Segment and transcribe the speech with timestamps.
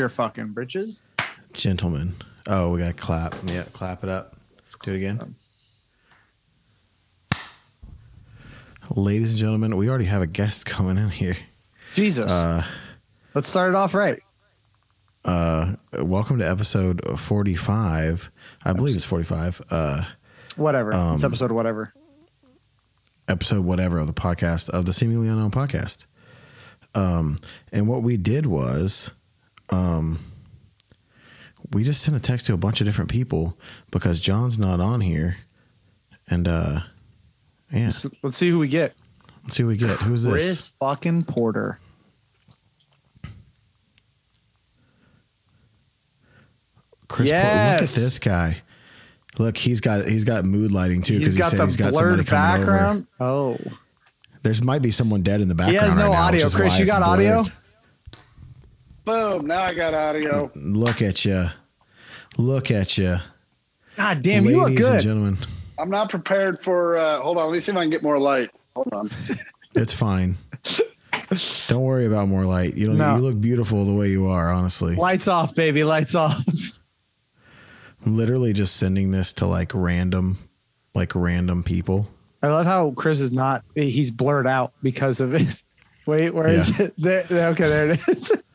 [0.00, 1.02] your fucking britches.
[1.52, 2.14] gentlemen.
[2.48, 3.34] Oh, we got to clap.
[3.44, 4.34] Yeah, clap it up.
[4.82, 5.34] Do it again.
[8.96, 11.36] Ladies and gentlemen, we already have a guest coming in here.
[11.94, 12.32] Jesus.
[12.32, 12.64] Uh,
[13.34, 14.20] Let's start it off right.
[15.26, 18.30] uh, welcome to episode 45.
[18.64, 19.60] I believe it's 45.
[19.70, 20.02] Uh,
[20.56, 20.90] Whatever.
[20.90, 21.92] it's um, episode whatever.
[23.28, 26.06] episode whatever of the podcast of the seemingly unknown podcast.
[26.94, 27.36] Um,
[27.72, 29.12] and what we did was,
[29.70, 30.18] um,
[31.72, 33.58] we just sent a text to a bunch of different people
[33.90, 35.36] because John's not on here,
[36.28, 36.80] and uh,
[37.72, 38.94] yeah, Let's, let's see who we get.
[39.44, 39.96] let's see what we get.
[39.98, 40.32] Who's this?
[40.32, 41.78] Chris fucking Porter.
[47.08, 47.30] Chris.
[47.30, 47.44] Porter.
[47.44, 48.56] Look at this guy.
[49.38, 52.26] Look, he's got he's got mood lighting too because he said he's got somebody blurred
[52.26, 52.72] coming over.
[52.72, 53.06] background.
[53.20, 53.58] Oh.
[54.42, 55.84] There's might be someone dead in the background.
[55.84, 56.46] has no right now, audio.
[56.46, 57.44] is Chris, you got audio?
[59.10, 59.38] Blurred.
[59.40, 59.46] Boom!
[59.46, 60.50] Now I got audio.
[60.54, 61.46] Look at you.
[62.38, 63.16] Look at you.
[63.96, 65.36] God damn, you look Ladies and gentlemen.
[65.78, 66.96] I'm not prepared for.
[66.96, 68.50] Uh, hold on, let me see if I can get more light.
[68.74, 69.10] Hold on.
[69.76, 70.34] It's fine.
[71.68, 72.74] Don't worry about more light.
[72.74, 72.98] You don't.
[72.98, 73.14] No.
[73.14, 74.50] You look beautiful the way you are.
[74.50, 75.84] Honestly, Lights off, baby.
[75.84, 76.36] Lights off.
[78.04, 80.38] I'm literally just sending this to like random,
[80.92, 82.08] like random people.
[82.42, 83.62] I love how Chris is not.
[83.76, 85.68] He's blurred out because of his.
[86.04, 86.92] Wait, where is it?
[86.98, 88.32] There, there- okay, there it is.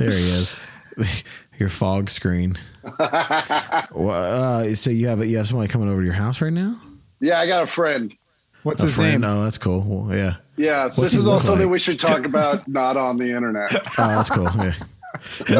[0.00, 0.56] There he is.
[1.58, 2.58] Your fog screen.
[2.98, 6.80] well, uh, so you have you have somebody coming over to your house right now?
[7.20, 8.14] Yeah, I got a friend.
[8.62, 9.20] What's A his friend?
[9.20, 9.30] name?
[9.30, 9.82] Oh, that's cool.
[9.82, 10.36] Well, yeah.
[10.56, 11.60] Yeah, What's this is look also like?
[11.60, 13.74] that we should talk about not on the internet.
[13.74, 14.48] Oh, that's cool.
[14.56, 14.72] Yeah.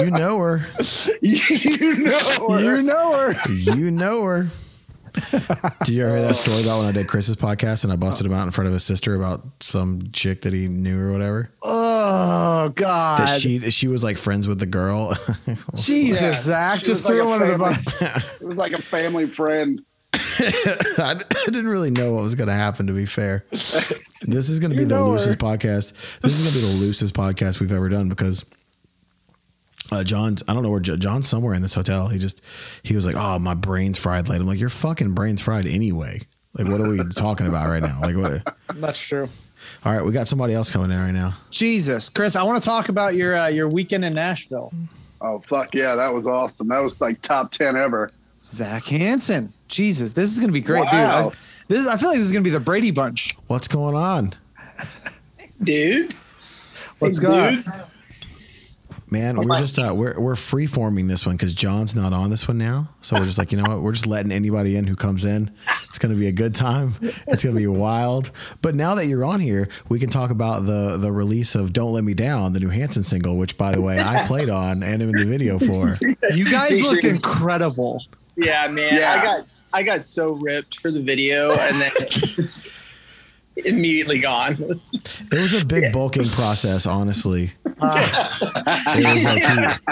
[0.05, 0.67] You know her.
[1.21, 2.61] you know, her.
[2.61, 3.53] You know her.
[3.53, 4.49] You know her.
[5.85, 8.27] Did you ever hear that story about when I did Chris's podcast and I busted
[8.27, 11.51] him out in front of his sister about some chick that he knew or whatever?
[11.63, 13.19] Oh God.
[13.19, 15.15] That she she was like friends with the girl.
[15.75, 18.25] Jesus, Yeah, Zach, she just was like threw a him under the.
[18.41, 19.83] It was like a family friend.
[20.13, 22.87] I, I didn't really know what was going to happen.
[22.89, 25.11] To be fair, this is going to be the know her.
[25.13, 25.93] loosest podcast.
[26.21, 28.45] This is going to be the loosest podcast we've ever done because
[29.91, 30.43] uh, John's.
[30.49, 32.09] I don't know where John's somewhere in this hotel.
[32.09, 32.41] He just
[32.83, 34.41] he was like, "Oh, my brain's fried." Late.
[34.41, 36.21] I'm like, "Your fucking brain's fried anyway."
[36.59, 38.01] Like, what are we talking about right now?
[38.01, 38.57] Like, what?
[38.81, 39.29] That's true.
[39.85, 41.35] All right, we got somebody else coming in right now.
[41.51, 44.73] Jesus, Chris, I want to talk about your uh, your weekend in Nashville.
[45.21, 46.69] Oh fuck yeah, that was awesome.
[46.69, 48.11] That was like top ten ever.
[48.37, 49.53] Zach Hanson.
[49.69, 50.91] Jesus, this is gonna be great, Wow.
[51.29, 51.35] dude.
[51.35, 53.37] I, this is, I feel like this is gonna be the Brady Bunch.
[53.47, 54.33] What's going on,
[55.63, 56.15] dude.
[57.01, 57.51] Let's Hey, go.
[57.51, 57.87] dudes.
[59.11, 59.37] Man?
[59.37, 62.59] We're just uh, we're we're free forming this one because John's not on this one
[62.59, 62.89] now.
[63.01, 63.83] So we're just like, you know what?
[63.83, 65.51] We're just letting anybody in who comes in.
[65.85, 66.95] It's going to be a good time.
[67.01, 68.31] It's going to be wild.
[68.63, 71.93] But now that you're on here, we can talk about the the release of "Don't
[71.93, 75.03] Let Me Down," the new Hanson single, which, by the way, I played on and
[75.03, 75.99] am in the video for.
[76.35, 78.03] You guys looked incredible.
[78.37, 78.97] Yeah, man.
[78.97, 79.13] Yeah.
[79.13, 82.69] I got I got so ripped for the video and then it's
[83.57, 84.57] immediately gone.
[84.93, 87.53] It was a big bulking process, honestly.
[87.83, 88.29] Uh,
[88.95, 89.83] was like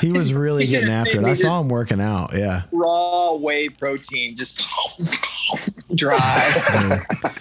[0.00, 1.24] he, he was really You getting after it.
[1.24, 2.30] I saw him working out.
[2.34, 2.62] Yeah.
[2.72, 4.58] Raw whey protein, just
[5.94, 6.52] dry.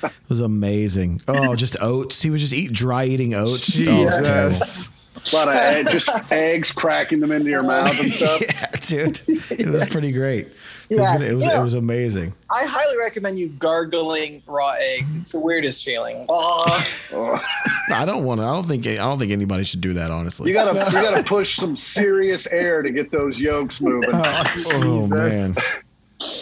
[0.03, 1.22] It was amazing.
[1.27, 2.22] Oh, just oats.
[2.22, 3.75] He was just eat dry eating oats.
[3.88, 4.19] Oh, was.
[4.19, 5.33] Jesus.
[5.33, 8.39] A lot of egg, just eggs cracking them into your mouth and stuff.
[8.41, 9.22] yeah, dude.
[9.27, 10.50] It was pretty great.
[10.89, 11.59] It was, gonna, it, was yeah.
[11.59, 12.33] it was amazing.
[12.49, 15.19] I highly recommend you gargling raw eggs.
[15.19, 16.25] It's the weirdest feeling.
[16.29, 17.41] Oh, Oh,
[17.93, 18.45] I don't want to.
[18.45, 18.85] I don't think.
[18.87, 20.11] I don't think anybody should do that.
[20.11, 20.49] Honestly.
[20.49, 24.11] you gotta you gotta push some serious air to get those yolks moving.
[24.13, 24.43] oh,
[24.83, 25.53] oh man,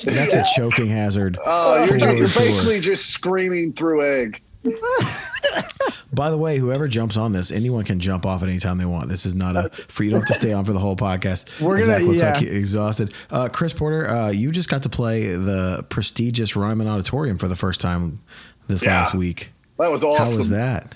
[0.04, 1.38] that's a choking hazard.
[1.46, 4.42] Oh, you're, just, you're basically just screaming through egg.
[6.14, 8.86] By the way, whoever jumps on this, anyone can jump off at any time they
[8.86, 9.10] want.
[9.10, 11.62] This is not a for you don't have to stay on for the whole podcast.
[11.62, 12.50] We're gonna- Zach looks like yeah.
[12.52, 13.14] he- exhausted.
[13.30, 17.56] Uh, Chris Porter, uh, you just got to play the prestigious Ryman Auditorium for the
[17.56, 18.20] first time
[18.68, 19.00] this Yeah.
[19.00, 19.52] last week.
[19.78, 20.26] That was awesome.
[20.26, 20.96] How was that?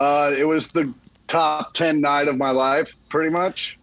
[0.00, 0.92] Uh, it was the
[1.28, 3.76] top ten night of my life, pretty much.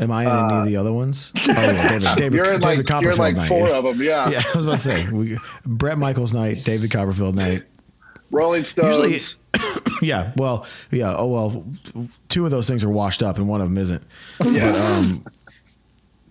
[0.00, 1.30] Am I in any of the other ones?
[1.36, 2.08] Oh yeah, David.
[2.16, 3.48] David, You're in David like you're in like night.
[3.48, 3.76] four yeah.
[3.76, 4.00] of them.
[4.02, 4.30] Yeah.
[4.30, 7.64] Yeah, I was about to say we, Bret Michaels night, David Copperfield night.
[8.30, 8.98] Rolling Stones.
[9.00, 9.36] Usually-
[10.02, 11.14] Yeah, well, yeah.
[11.14, 11.64] Oh well,
[12.30, 14.02] two of those things are washed up, and one of them isn't.
[14.44, 14.72] yeah.
[14.72, 15.24] But um,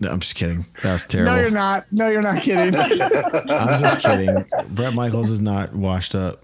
[0.00, 0.64] no, I'm just kidding.
[0.82, 1.34] That was terrible.
[1.36, 1.84] No, you're not.
[1.92, 2.74] No, you're not kidding.
[2.80, 4.44] I'm just kidding.
[4.70, 6.42] Bret Michaels is not washed up.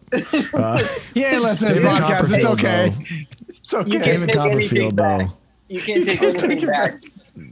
[0.54, 0.78] Uh,
[1.14, 2.34] He ain't listening to David podcast.
[2.34, 2.88] It's Copperfield, okay.
[2.90, 3.48] though.
[3.48, 3.90] It's okay.
[3.90, 4.50] You David take anything
[4.92, 5.18] Copperfield, back.
[5.26, 5.32] though.
[5.68, 7.02] you can't take anything back.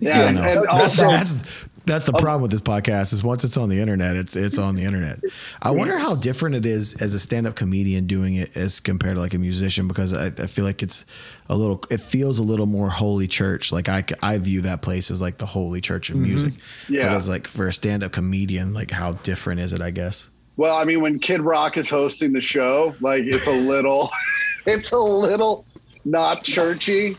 [0.00, 0.30] yeah.
[0.30, 0.42] no.
[0.42, 3.78] And That's, also, that's That's the problem with this podcast is once it's on the
[3.80, 5.20] internet, it's it's on the internet.
[5.60, 9.20] I wonder how different it is as a stand-up comedian doing it as compared to
[9.20, 11.04] like a musician because I, I feel like it's
[11.50, 13.70] a little it feels a little more holy church.
[13.70, 16.54] Like I, I view that place as like the holy church of music.
[16.88, 17.08] Yeah.
[17.08, 20.30] But as like for a stand-up comedian, like how different is it, I guess?
[20.56, 24.10] Well, I mean, when Kid Rock is hosting the show, like it's a little,
[24.66, 25.66] it's a little
[26.06, 27.16] not churchy,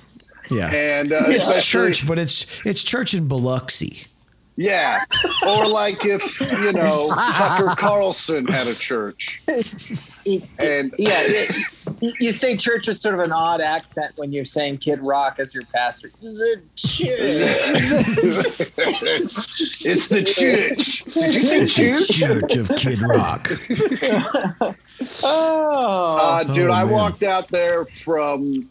[0.50, 0.72] Yeah.
[0.74, 4.06] and uh, it's church, but it's it's church in Biloxi.
[4.58, 5.04] Yeah,
[5.48, 11.56] or like if you know Tucker Carlson had a church, and yeah, it,
[12.02, 15.40] you- you say church with sort of an odd accent when you're saying Kid Rock
[15.40, 16.10] as your pastor.
[16.22, 17.02] The church.
[19.86, 21.04] it's the church.
[21.14, 22.10] Did you say It's the church?
[22.20, 23.50] church of Kid Rock.
[25.24, 28.70] oh, Uh, dude, Oh, I walked out there from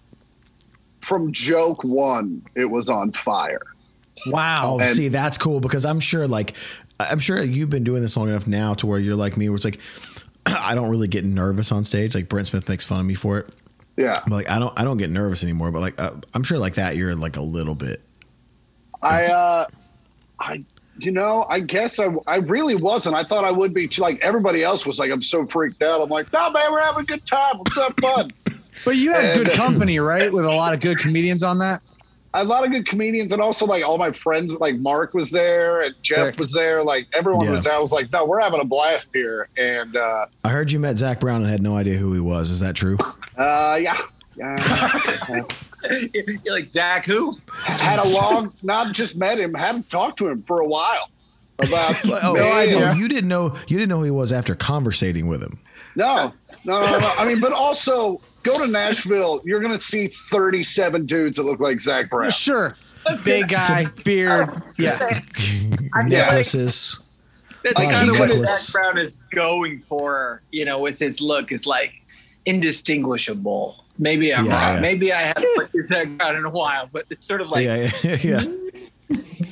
[1.01, 2.43] from joke one.
[2.57, 3.61] It was on fire.
[4.27, 4.75] Wow.
[4.77, 6.55] Oh, And- see, that's cool because I'm sure, like,
[7.01, 9.57] I'm sure you've been doing this long enough now to where you're like me, where
[9.57, 9.81] it's like,
[10.47, 12.15] I don't really get nervous on stage.
[12.15, 13.49] Like Brent Smith makes fun of me for it,
[13.97, 15.71] Yeah, but like I don't, I don't get nervous anymore.
[15.73, 18.01] But like, uh, I'm sure like that, you're like a little bit.
[19.03, 19.67] I, uh,
[20.39, 20.61] I,
[20.99, 23.17] you know, I guess I, I really wasn't.
[23.17, 23.89] I thought I would be.
[23.99, 26.01] Like everybody else was like, I'm so freaked out.
[26.01, 27.57] I'm like, no, man, we're having a good time.
[27.59, 28.31] Let's have fun.
[28.85, 30.33] But you had good company, right?
[30.33, 31.87] With a lot of good comedians on that.
[32.37, 34.59] A lot of good comedians, and also like all my friends.
[34.59, 36.39] Like Mark was there, and Jeff Sick.
[36.41, 36.83] was there.
[36.83, 37.53] Like everyone Yeah.
[37.53, 37.75] was there.
[37.75, 39.49] I was like, no, we're having a blast here.
[39.57, 42.51] And uh, I heard you met Zac Brown and had no idea who he was.
[42.51, 42.97] Is that true?
[43.39, 43.97] uh, yeah.
[44.37, 44.57] Yeah,
[46.13, 47.37] you're like Zach who?
[47.63, 51.09] had a long, not just met him, hadn't talked to him for a while
[51.61, 52.41] about Oh, me
[52.75, 55.57] and- oh, you didn't know, you didn't know who he was after conversating with him.
[55.95, 56.33] No,
[56.65, 57.13] no, no, no.
[57.17, 59.41] I mean, but also go to Nashville.
[59.45, 62.31] You're going to see 37 dudes that look like Zac Brown.
[62.31, 62.73] Sure.
[63.25, 64.49] Big guy, beard.
[64.79, 65.21] Yeah.
[66.07, 67.01] Necklaces.
[67.65, 68.67] That's uh, Oh, kind of what necklace.
[68.69, 71.95] Zac Brown is going for, you know, with his look is like
[72.47, 73.85] indistinguishable.
[73.99, 74.75] Maybe I'm Yeah, wrong.
[74.77, 74.81] yeah.
[74.81, 77.65] Maybe I haven't looked at Zac Brown in a while, but it's sort of like
[77.65, 78.45] yeah, yeah, yeah.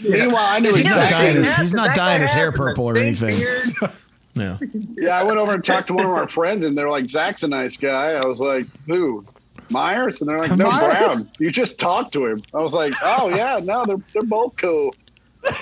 [0.02, 2.20] Meanwhile, I knew Does he He's not have the dyeing his- he's not that dyeing
[2.22, 3.36] his hair has and the purple or anything.
[4.34, 4.58] beard?
[4.61, 4.81] yeah.
[4.96, 7.43] Yeah, I went over and talked to one of our friends, and they're like, "Zach's
[7.43, 9.25] a nice guy." I was like, "Who?"
[9.70, 11.25] Myers, and they're like, "No, Myers?
[11.25, 11.32] Brown.
[11.38, 14.94] You just talked to him." I was like, "Oh yeah, no, they're they're both cool."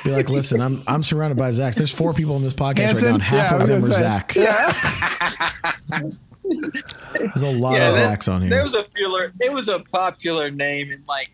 [0.04, 1.76] Be like, listen, I'm I'm surrounded by Zachs.
[1.76, 3.94] There's four people in this podcast right now, and half Yeah, of them are gonna
[3.94, 4.00] say.
[4.00, 4.34] Zach.
[4.36, 6.10] Yeah.
[7.12, 8.50] There's a lot Yeah, of that- Zachs on here.
[8.50, 9.24] There was a popular.
[9.40, 11.30] It was a popular name in like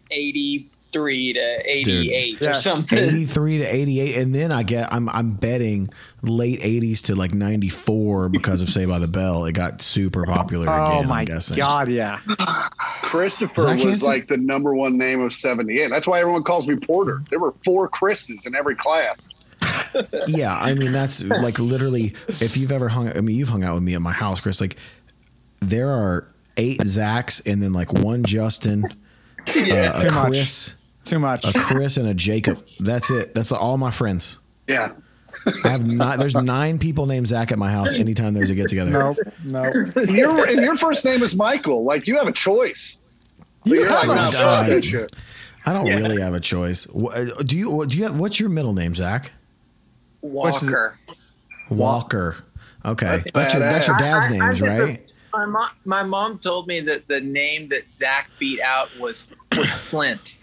[0.96, 2.64] '83 to '88 or Yes.
[2.64, 2.98] something.
[2.98, 5.88] 83 to 88, and then I get I'm I'm betting
[6.22, 9.44] late 80s to like 94 because of Saved by the Bell.
[9.44, 10.80] It got super popular again.
[10.80, 11.56] Oh I'm my guessing.
[11.56, 12.20] God, yeah.
[13.02, 14.06] Christopher was Hanson?
[14.08, 15.88] like the number one name of '78.
[15.90, 17.20] That's why everyone calls me Porter.
[17.30, 19.30] There were four Chris's in every class.
[20.26, 23.74] Yeah, I mean that's like literally if you've ever hung I mean you've hung out
[23.74, 24.76] with me at my house, Chris, like
[25.60, 26.28] there are
[26.58, 28.92] eight Zachs and then like one Justin, uh,
[29.48, 30.26] a Too much.
[30.28, 30.74] Chris,
[31.06, 31.44] Too much.
[31.46, 32.64] a Chris and a Jacob.
[32.80, 33.34] That's it.
[33.34, 34.38] That's all my friends.
[34.66, 34.92] Yeah,
[35.64, 38.68] I have not there's nine people named Zach at my house anytime there's a get
[38.68, 38.90] together.
[38.90, 39.18] Nope.
[39.44, 39.74] Nope.
[39.96, 41.84] and your and your first name is Michael.
[41.84, 43.00] Like you have a choice.
[43.64, 45.10] You You're have like, a "No, choice." fuck.
[45.66, 45.94] I don't Yeah.
[45.96, 46.84] really have a choice.
[46.92, 47.86] Wh- uh, Do you?
[47.86, 48.18] Do you have?
[48.18, 49.32] What's your middle name, Zach?
[50.22, 50.96] Walker.
[51.70, 52.36] Walker.
[52.84, 55.02] Okay, That's that's your that's your dad's name, I names, right?
[55.32, 59.70] My mom, my mom told me that the name that Zach beat out was was
[59.72, 60.36] Flint.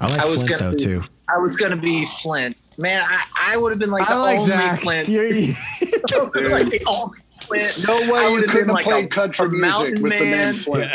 [0.00, 1.02] I like I was Flint gonna though be- too.
[1.28, 2.60] I was gonna be Flint.
[2.76, 4.80] Man, I, I would have been like the I like only Zach.
[4.80, 5.08] Flint.
[5.08, 6.32] You're- you- I like
[6.70, 7.86] the only Flint.
[7.88, 10.12] No I way you would've couldn't have like played a- country a music mountain with
[10.12, 10.54] the name man.
[10.54, 10.90] Flint.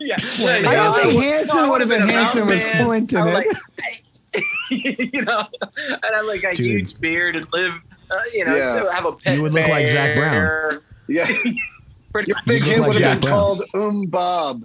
[0.00, 2.84] Yeah, I don't think Hanson I would have been Hanson with man.
[2.84, 3.34] Flint in I it.
[3.34, 3.46] like,
[5.12, 5.44] you know,
[5.82, 6.66] and have like a Dude.
[6.66, 7.72] huge beard and live,
[8.10, 8.74] uh, you know, Yeah.
[8.74, 9.36] so have a pet.
[9.36, 10.30] You would look like Zac Brown.
[10.32, 10.80] bear.
[11.08, 13.32] Yeah, your big look hit would have been Brown.
[13.34, 14.62] called Um Bob.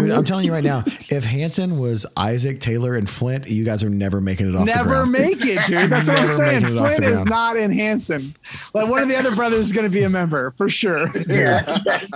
[0.00, 3.82] Dude, I'm telling you right now, if Hanson was Isaac, Taylor, and Flint, you guys
[3.84, 5.12] are never making it off the Never ground.
[5.12, 5.90] make it, dude.
[5.90, 6.62] That's what I'm saying.
[6.62, 8.34] making it off Flint is not in Hanson.
[8.74, 11.06] Like one of the other brothers is going to be a member for sure.
[11.28, 11.62] Yeah.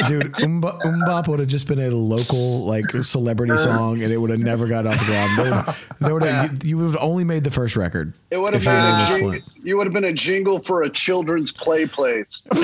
[0.09, 4.31] Dude, Umba, MMMBop would have just been a local like celebrity song, and it would
[4.31, 5.39] have never got off the ground.
[5.39, 8.13] They would- They would have, you, you would have only made the first record.
[8.31, 10.91] It would have been a was jing- you would have been a jingle for a
[10.91, 12.47] children's play place.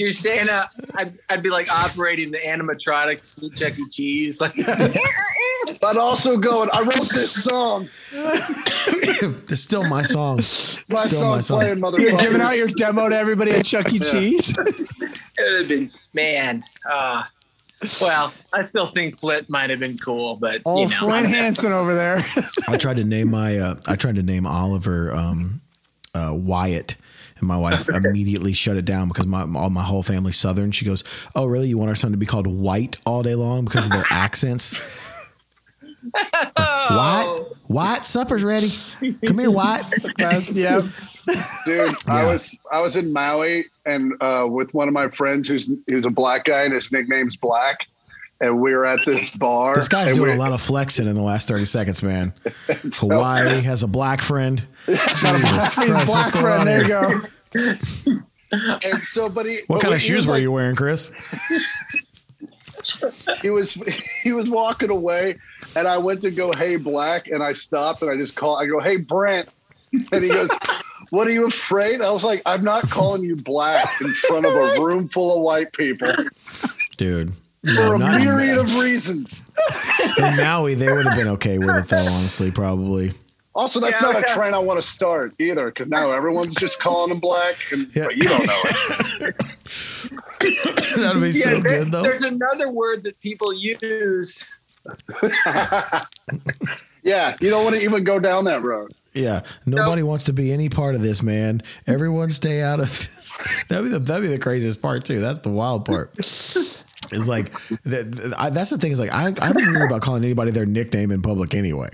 [0.00, 3.84] You're saying uh, I'd, I'd be like operating the animatronics at Chuck E.
[3.90, 4.54] Cheese, like
[5.80, 7.86] But also going, I wrote this song.
[9.22, 10.36] It's still my song.
[10.38, 10.42] My
[11.04, 11.58] still song my song.
[11.60, 12.00] playing, motherfucker.
[12.00, 13.98] You're giving out your demo to everybody at Chuck E.
[13.98, 14.56] Cheese.
[14.58, 16.64] it would have been man.
[16.88, 17.24] Uh,
[18.00, 21.72] Well, I still think Flint might have been cool, but Oh, you know, Flint Hanson
[21.72, 22.24] over there.
[22.68, 25.60] I tried to name my uh, I tried to name Oliver um,
[26.14, 26.96] uh, Wyatt,
[27.40, 30.70] and my wife immediately shut it down because my all my whole family's Southern.
[30.72, 31.02] She goes,
[31.34, 31.68] "Oh, really?
[31.68, 34.80] You want our son to be called White all day long because of their accents?"
[36.56, 38.70] White, White, supper's ready.
[39.26, 39.84] Come here, White.
[40.52, 40.88] Yeah.
[41.64, 41.94] dude.
[42.08, 46.04] I was I was in Maui and uh, with one of my friends who's who's
[46.06, 47.86] a black guy and his nickname's Black,
[48.40, 49.74] and we were at this bar.
[49.74, 52.32] This guy's doing a lot of flexing in the last thirty seconds, man.
[52.90, 54.62] so- Hawaii has a black friend.
[54.86, 56.60] Jesus He's Christ, what's going friend.
[56.60, 57.18] on There here?
[57.54, 58.20] you go.
[58.82, 61.10] And so, but he, What but kind of shoes were like- you wearing, Chris?
[63.40, 63.74] He was
[64.22, 65.38] he was walking away,
[65.76, 68.56] and I went to go, "Hey, Black," and I stopped and I just call.
[68.58, 69.48] I go, "Hey, Brent,"
[70.12, 70.50] and he goes.
[71.10, 72.02] What are you afraid?
[72.02, 75.42] I was like, I'm not calling you black in front of a room full of
[75.42, 76.06] white people
[76.98, 77.32] Dude.
[77.34, 79.42] for No, a not myriad of reasons.
[80.18, 83.12] in Maui, they would have been okay with it, though, honestly, probably.
[83.54, 84.32] Also, that's Yeah, not a okay.
[84.32, 88.04] trend I want to start either, because now everyone's just calling him black, and Yeah.
[88.06, 89.36] but you don't know it.
[90.40, 92.02] That would be yeah, so there- good, though.
[92.02, 94.48] there's another word that people use.
[97.02, 98.92] yeah, you don't want to even go down that road.
[99.12, 101.62] Yeah, nobody wants to be any part of this, man.
[101.86, 103.36] Everyone stay out of this.
[103.68, 105.20] That'd be the that'd be the craziest part too.
[105.20, 106.12] That's the wild part.
[106.16, 107.44] It's like
[107.84, 108.50] that.
[108.54, 108.92] That's the thing.
[108.92, 111.90] Is like I I'm weird about calling anybody their nickname in public anyway.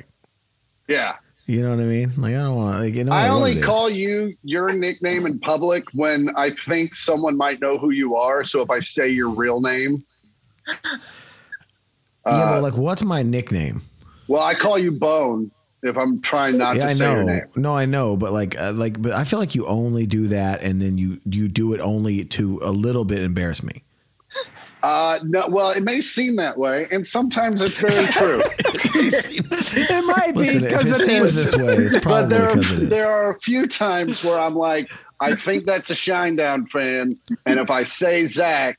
[0.88, 1.14] Yeah,
[1.46, 2.10] You know what I mean?
[2.16, 2.80] Like I don't want.
[2.80, 7.36] Like, you know I only call you your nickname in public when I think someone
[7.36, 8.42] might know who you are.
[8.42, 10.04] So if I say your real name,
[12.26, 13.82] Yeah, uh, but like, what's my nickname?
[14.26, 17.42] well, I call you Bone if I'm trying not yeah, to I say your name.
[17.54, 20.62] No, I know, but like, uh, like, but I feel like you only do that,
[20.62, 23.84] and then you you do it only to a little bit embarrass me.
[24.82, 28.40] Uh, no, well, it may seem that way, and sometimes it's very true.
[29.78, 31.52] It might be Listen, if because it it seems is.
[31.52, 32.88] this way, it's but probably there are, it is.
[32.88, 34.90] there are a few times where I'm like,
[35.20, 38.76] I think that's a Shinedown fan, and if I say Zach,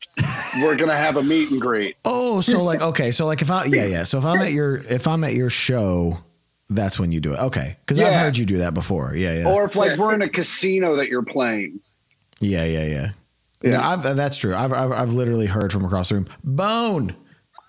[0.62, 1.96] we're gonna have a meet and greet.
[2.06, 4.78] Oh, so like okay, so like if I yeah yeah, so if I'm at your
[4.78, 6.18] if I'm at your show,
[6.70, 7.40] that's when you do it.
[7.40, 9.14] Okay, because I've heard you do that before.
[9.16, 11.80] Yeah yeah Or if like we're in a casino that you're playing.
[12.40, 13.08] yeah yeah yeah.
[13.62, 13.72] Yeah.
[13.72, 14.54] No, I've, that's true.
[14.56, 16.28] I've, I've I've literally heard from across the room.
[16.44, 17.16] Bone.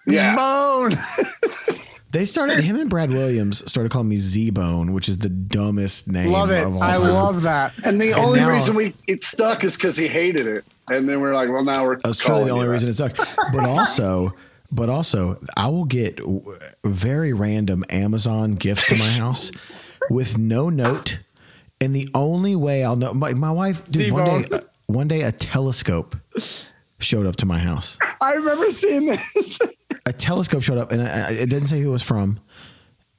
[0.06, 0.36] Yeah.
[0.36, 0.92] Bone.
[2.10, 6.08] They started him and Brad Williams started calling me Z Bone, which is the dumbest
[6.08, 6.30] name.
[6.32, 6.64] love it.
[6.66, 7.02] Of all I time.
[7.02, 7.74] love that.
[7.84, 10.64] And the And only now- reason we it stuck is because he hated it.
[10.88, 11.98] And then we're like, well, now we're.
[11.98, 13.14] That's truly the only you reason it stuck.
[13.52, 14.30] But also,
[14.72, 16.18] but also, I will get
[16.82, 19.50] very random Amazon gifts to my house
[20.08, 21.18] with no note,
[21.78, 23.84] and the only way I'll know my, my wife.
[23.84, 24.60] Dude, one day, T-bone.
[24.60, 26.16] uh, one day, a telescope
[26.98, 27.98] showed up to my house.
[28.20, 29.58] I remember seeing this.
[30.06, 32.40] A telescope showed up, and I, I- it didn't say who it was from.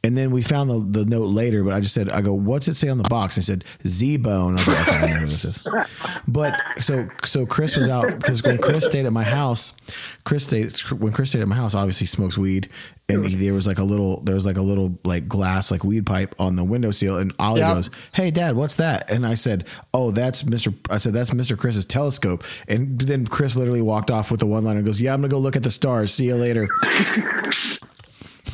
[0.01, 2.69] And then we found the, the note later, but I just said, I go, what's
[2.69, 3.35] it say on the box?
[3.35, 4.53] And it said Z Bone.
[4.53, 5.67] I was like, okay, I know who this is.
[6.25, 9.73] But so so Chris was out because when Chris stayed at my house,
[10.23, 12.69] Chris stayed when Chris stayed at my house, obviously smokes weed,
[13.09, 15.83] and he, there was like a little there was like a little like glass like
[15.83, 17.73] weed pipe on the windowsill, and Ollie Yeah.
[17.73, 21.57] goes, "Hey, Dad, what's that?" And I said, "Oh, that's Mister." I said, "That's Mister
[21.57, 25.13] Chris's telescope." And then Chris literally walked off with the one line and goes, "Yeah,
[25.13, 26.13] I'm gonna go look at the stars.
[26.13, 26.69] See you later."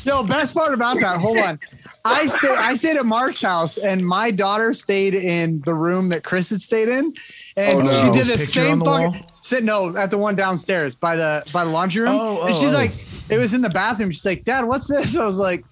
[0.05, 1.19] Yo, best part about that.
[1.19, 1.59] Hold on.
[2.05, 2.51] I stayed.
[2.51, 6.61] I stayed at Mark's house, and my daughter stayed in the room that Chris had
[6.61, 7.13] stayed in,
[7.57, 7.91] and Oh, no.
[7.91, 9.11] she did the picture same the fucking.
[9.13, 9.31] wall?
[9.41, 12.59] Sit no at the one downstairs by the by the laundry room, Oh, and oh,
[12.59, 12.75] she's oh.
[12.75, 12.91] like,
[13.31, 14.11] it was in the bathroom.
[14.11, 15.17] She's like, Dad, what's this?
[15.17, 15.63] I was like.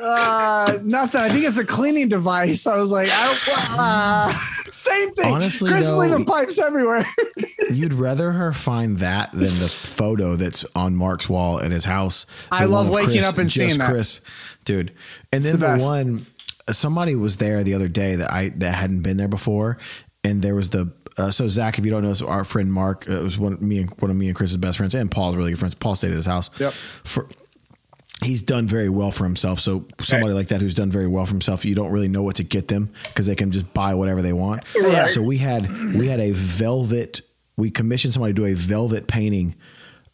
[0.00, 1.20] Uh, nothing.
[1.20, 2.66] I think it's a cleaning device.
[2.66, 4.32] I was like, I don't, uh,
[4.72, 5.32] same thing.
[5.32, 7.04] Honestly, Chris though- is leaving pipes everywhere.
[7.70, 12.26] You'd rather her find that than the photo that's on Mark's wall at his house.
[12.50, 13.90] I love waking Chris, up and seeing that.
[13.90, 14.20] Chris,
[14.64, 14.92] dude.
[15.32, 16.26] And then the the, one,
[16.68, 19.78] somebody was there the other day that I that hadn't been there before,
[20.24, 20.92] and there was the.
[21.18, 23.78] Uh, so Zach, if you don't know, so our friend Mark uh, was one me
[23.78, 25.74] and one of me and Chris's best friends, and Paul's really good friends.
[25.74, 26.50] Paul stayed at his house.
[26.58, 26.72] Yep.
[26.72, 27.28] For
[28.22, 29.60] he's done very well for himself.
[29.60, 32.36] So somebody like that who's done very well for himself, you don't really know what
[32.36, 34.62] to get them because they can just buy whatever they want.
[34.74, 35.08] Right.
[35.08, 37.22] So we had we had a velvet.
[37.56, 39.54] We commissioned somebody to do a velvet painting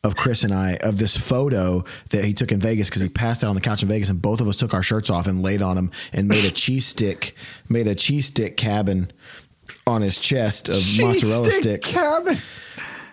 [0.02, 3.44] of Chris and I of this photo that he took in Vegas because he passed
[3.44, 5.42] out on the couch in Vegas and both of us took our shirts off and
[5.42, 7.34] laid on him and made a cheese stick
[7.68, 9.10] made a cheese stick cabin
[9.86, 12.38] on his chest of mozzarella stick sticks cabin.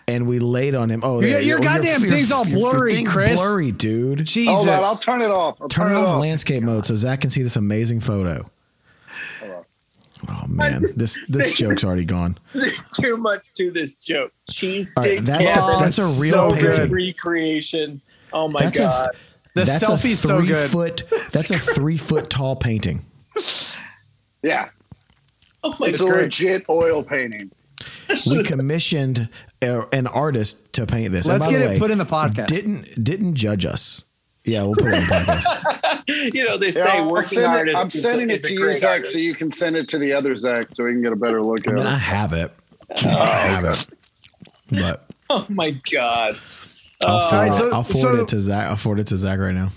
[0.08, 1.02] And we laid on him.
[1.04, 3.40] Oh, Your- there- your goddamn thing's all blurry, thing's Chris.
[3.40, 4.26] Blurry, dude.
[4.26, 4.54] Jesus.
[4.54, 5.58] Hold on, I'll turn it off.
[5.62, 6.22] I'll Turn it off off.
[6.22, 8.50] landscape mode so Zach can see this amazing photo.
[10.30, 12.38] Oh man, this this joke's already gone.
[12.54, 14.32] There's too much to this joke.
[14.50, 15.26] Cheese All right, stick.
[15.26, 16.76] that's Kevin, that's a real so good.
[16.78, 16.92] painting.
[16.92, 18.02] recreation.
[18.32, 19.10] Oh my That's god.
[19.10, 19.18] a
[19.54, 20.70] The that's a selfie's so good.
[20.72, 21.04] foot.
[21.34, 23.02] That's a three foot tall painting.
[24.42, 24.70] Yeah,
[25.64, 25.90] oh my god.
[25.90, 27.52] it's a legit oil painting.
[28.26, 29.28] We commissioned
[29.64, 31.26] a, an artist to paint this.
[31.26, 32.48] And Let's by get it way, put in the podcast.
[32.48, 34.06] Didn't didn't judge us.
[34.46, 36.34] Yeah, we'll put it in the podcast.
[36.34, 37.78] you know they Yeah, say I'll working send it- artist.
[37.78, 39.14] I'm is sending is it to you, Zach, artist.
[39.14, 41.42] so you can send it to the other Zach, so we can get a better
[41.42, 42.52] look I at mean, I have it.
[42.98, 43.88] I have it.
[44.70, 46.38] But Oh my god.
[47.06, 48.70] I'll Uh, forward, so- I'll forward so- it to Zach.
[48.70, 49.70] I'll forward it to Zach right now.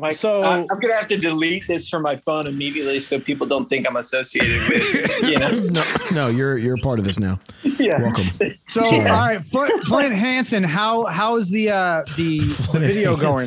[0.00, 3.46] Like, So- I, I'm gonna have to delete this from my phone immediately so people
[3.46, 5.04] don't think I'm associated with.
[5.28, 5.50] You know.
[5.50, 7.40] No, no, you're you're part of this now.
[7.78, 8.00] Yeah.
[8.00, 8.28] Welcome.
[8.68, 9.00] So, Sorry.
[9.08, 12.38] all right, Flint, Flint Hanson, how how is the uh the,
[12.72, 13.46] the video going?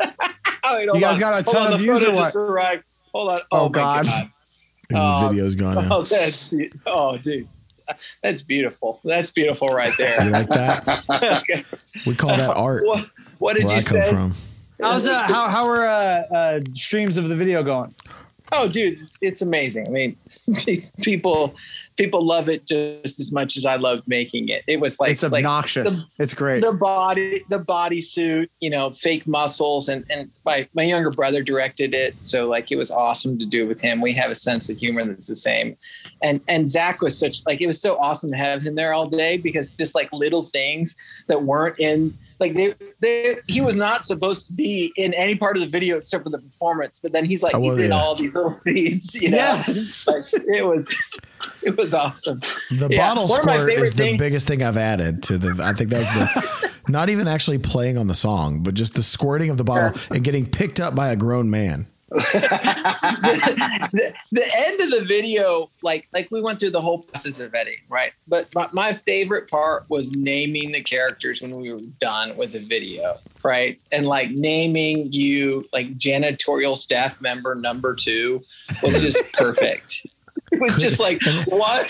[0.00, 1.20] Oh, wait, hold guys on.
[1.20, 2.34] got a Hold ton on, of the views or what?
[2.34, 2.84] arrived.
[3.12, 3.40] Hold on.
[3.50, 4.06] Oh, Oh, my God.
[4.06, 4.30] god.
[4.88, 5.96] His Oh, video's gone now.
[5.98, 7.48] Oh, that's be- oh, dude.
[8.22, 9.00] That's beautiful.
[9.04, 10.14] That's beautiful right there.
[10.24, 10.40] You there.
[10.40, 11.42] like that?
[11.42, 11.64] Okay.
[12.06, 12.84] We call that art.
[12.86, 14.34] what, what did Where you I come from.
[14.84, 17.94] How's uh, how how are uh, uh, streams of the video going?
[18.52, 19.88] Oh, dude, it's, it's amazing.
[19.88, 20.16] I mean,
[21.02, 21.54] people
[21.96, 24.62] people love it just as much as I loved making it.
[24.66, 26.06] It was like it's like obnoxious.
[26.18, 26.60] it's great.
[26.62, 31.94] the body the bodysuit you know fake muscles and and my my younger brother directed
[31.94, 34.76] it so like it was awesome to do with him we have a sense of
[34.76, 35.74] humor that's the same
[36.22, 39.08] and and zach was such like it was so awesome to have him there all
[39.08, 40.96] day because just like little things
[41.28, 45.56] that weren't in like they, they he was not supposed to be in any part
[45.56, 47.96] of the video except for the performance but then he's like he's in yeah.
[47.96, 50.06] all these little scenes you know Yes.
[50.08, 50.94] like, it was
[51.62, 55.22] it was awesome The Yeah, bottle one squirt is the things- biggest thing I've added
[55.24, 55.62] to the.
[55.62, 56.70] I think that was the.
[56.92, 60.22] not even actually playing on the song, but just the squirting of the bottle and
[60.24, 61.86] getting picked up by a grown man.
[62.10, 67.54] the, the end of the video, like like we went through the whole process of
[67.54, 68.12] editing, right?
[68.28, 72.60] But my, my favorite part was naming the characters when we were done with the
[72.60, 73.80] video, right?
[73.90, 78.42] And like naming you like janitorial staff member number two
[78.82, 80.06] was just perfect.
[80.52, 81.88] It was just like what?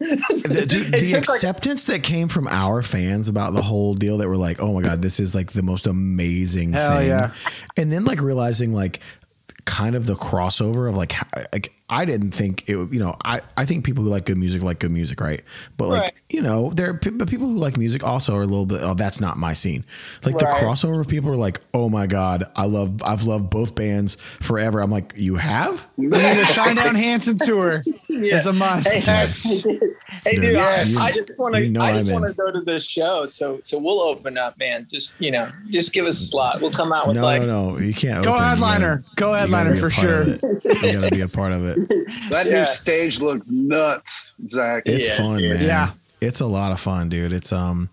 [0.00, 4.18] The, dude, the took, like, acceptance that came from our fans about the whole deal
[4.18, 7.32] that were like, "Oh my god, this is like the most amazing thing," yeah.
[7.76, 9.00] and then like realizing like
[9.68, 11.14] kind of the crossover of like
[11.52, 14.36] like I didn't think it would you know I I think people who like good
[14.38, 15.42] music like good music right
[15.76, 16.12] but like Right.
[16.30, 18.80] you know there are pe- but people who like music also are a little bit
[18.82, 19.84] oh that's not my scene
[20.24, 23.74] like the crossover of people are like oh my god I love I've loved both
[23.74, 27.82] bands forever I'm like you have We need a Shinedown Hanson tour.
[28.20, 28.88] It's a must.
[28.92, 29.64] Hey, Yes.
[30.24, 30.96] hey, Dude, dude, yes.
[30.98, 31.64] I, I just want to.
[31.64, 33.26] You know I just want to go to this show.
[33.26, 34.86] So, so we'll open up, man.
[34.90, 36.60] Just you know, just give us a slot.
[36.60, 37.42] We'll come out with no like.
[37.42, 38.42] no no you can't Go open.
[38.42, 38.96] You headliner.
[38.96, 40.24] gotta- Go you gotta headliner for sure.
[40.24, 41.77] you gotta be a part of it
[42.30, 42.60] That Yeah.
[42.60, 44.82] new stage looks nuts, Zach.
[44.86, 45.62] It's Yeah, fun, man.
[45.62, 45.90] Yeah.
[46.20, 47.32] It's a lot of fun, dude.
[47.32, 47.88] It's um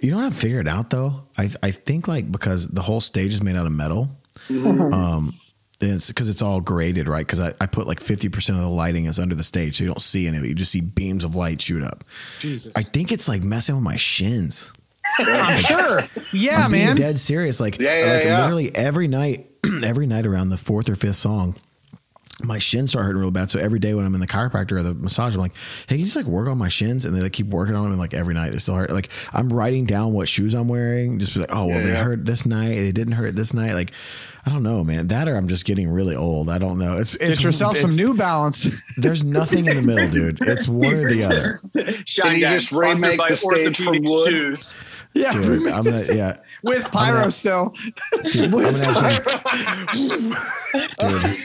[0.00, 1.22] you know what I've figured out though?
[1.36, 4.08] I I think like because the whole stage is made out of metal.
[4.50, 5.34] Um
[5.80, 7.24] it's because it's all graded, right?
[7.24, 9.88] Because I, I put like 50% of the lighting is under the stage, so you
[9.88, 10.48] don't see any of it.
[10.48, 12.02] You just see beams of light shoot up.
[12.40, 12.72] Jesus.
[12.74, 14.72] I think it's like messing with my shins.
[15.20, 16.00] I'm sure.
[16.32, 16.96] Yeah, I'm being man.
[16.96, 17.60] dead serious.
[17.60, 18.40] Like, Yeah, yeah, like yeah.
[18.40, 19.46] literally every night,
[19.84, 21.54] every night around the fourth or fifth song,
[22.40, 23.50] my shins start hurting real bad.
[23.50, 25.54] So every day when I'm in the chiropractor or the massage, I'm like,
[25.88, 27.04] hey, can you just like work on my shins?
[27.04, 27.92] And they like keep working on them.
[27.92, 28.90] And like every night they still hurt.
[28.90, 31.18] Like I'm writing down what shoes I'm wearing.
[31.18, 32.04] Just be like, oh, well, Yeah, they yeah.
[32.04, 32.76] hurt this night.
[32.76, 33.72] They didn't hurt this night.
[33.72, 33.90] Like,
[34.46, 35.08] I don't know, man.
[35.08, 36.48] That or I'm just getting really old.
[36.48, 36.96] I don't know.
[36.98, 38.68] It's, it's Get yourself some New Balance.
[38.96, 40.38] There's nothing in the middle, dude.
[40.42, 41.60] It's one or the other.
[42.06, 44.30] Shine Can you just remake the stage from wood?
[44.30, 44.74] Shoes.
[45.12, 46.36] yeah, Dude, I'm gonna, yeah.
[46.62, 47.74] with pyro gonna- still.
[48.30, 50.34] Dude, I'm gonna have some,
[51.00, 51.38] dude.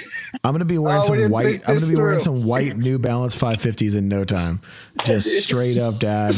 [0.43, 1.61] I'm gonna be wearing Oh, some white.
[1.67, 4.61] I'm gonna be wearing some white New Balance 550s in no time.
[5.05, 6.35] Just straight up, dad.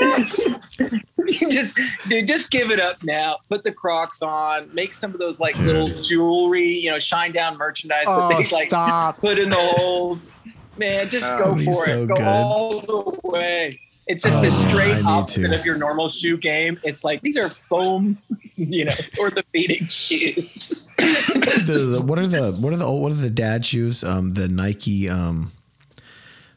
[0.00, 0.76] Yes.
[1.40, 1.78] You just,
[2.08, 3.36] dude, just give it up now.
[3.48, 4.68] Put the Crocs on.
[4.74, 5.66] Make some of those like Dude.
[5.66, 9.18] little jewelry, you know, Shinedown merchandise that Oh, they like stop.
[9.18, 10.34] put in the holes.
[10.78, 12.06] Man, just Oh, go he's for so it.
[12.08, 12.24] Go good.
[12.24, 13.80] all the way.
[14.12, 15.58] It's just Oh, the straight need opposite to.
[15.58, 16.78] of your normal shoe game.
[16.84, 18.18] It's like these are foam,
[18.56, 20.88] you know, orthopedic shoes.
[20.98, 24.02] The, the- what are the what are the what are the dad shoes?
[24.04, 25.08] Um, the Nike.
[25.08, 25.50] Um,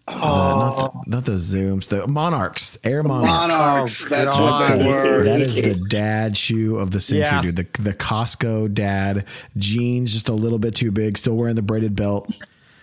[0.07, 1.87] the- not, the, not the Zooms.
[1.87, 2.77] The Monarchs.
[2.83, 3.31] Air Monarchs.
[3.31, 4.05] Monarchs.
[4.05, 4.59] Oh, That's God.
[4.59, 7.41] That's the- that is the dad shoe of the century, Yeah.
[7.41, 7.55] dude.
[7.55, 9.25] The the Costco dad
[9.57, 11.17] jeans, just a little bit too big.
[11.17, 12.31] Still wearing the braided belt.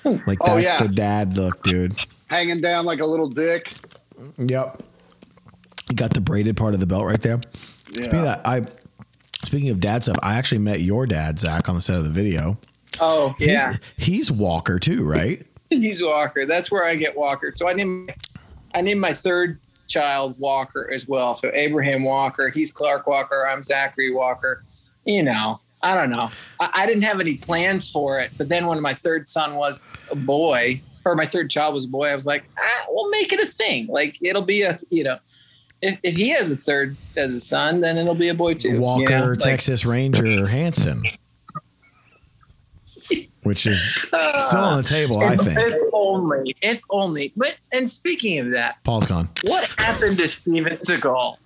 [0.05, 0.79] Like that's Oh, yeah.
[0.83, 1.95] the dad look, dude.
[2.29, 3.73] Hanging down like a little dick.
[4.39, 4.83] Yep.
[5.91, 7.41] You got the braided part of the belt right there.
[7.87, 8.23] Speaking of Yeah.
[8.23, 8.63] that, I
[9.45, 12.11] speaking of dad stuff, I actually met your dad, Zach, on the set of the
[12.11, 12.59] video.
[13.01, 15.47] Oh He's, yeah, he's Walker too, right?
[15.71, 16.47] he's Walker.
[16.47, 17.53] That's where I get Walker.
[17.55, 18.13] So I named
[18.75, 19.59] I named my third
[19.89, 21.35] child Walker as well.
[21.35, 22.49] So Abraham Walker.
[22.49, 23.47] He's Clark Walker.
[23.47, 24.65] I'm Zachary Walker.
[25.05, 26.31] You know, I don't know.
[26.61, 29.85] I, I didn't have any plans for it, but then when my third son was
[30.11, 33.33] a boy, or my third child was a boy, I was like, ah, we'll make
[33.33, 33.87] it a thing.
[33.87, 35.19] Like it'll be a you know.
[35.81, 38.79] If, if he has a third as a son, then it'll be a boy too.
[38.79, 39.27] Walker, you know?
[39.31, 41.03] Like- Texas Ranger Hanson,
[43.43, 45.59] which is still on the table, I think.
[45.59, 47.33] If only, if only.
[47.37, 49.29] But and speaking of that, Paul's gone.
[49.43, 51.37] what happened to Steven Seagal?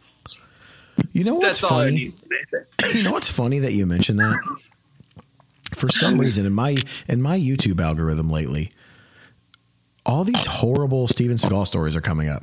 [1.12, 1.90] You know what's That's funny?
[1.92, 2.92] need to say.
[2.98, 4.36] You know what's funny that you mentioned that?
[5.74, 6.76] For some reason, in my
[7.08, 8.70] in my YouTube algorithm lately,
[10.06, 12.42] all these horrible Steven Seagal stories are coming up.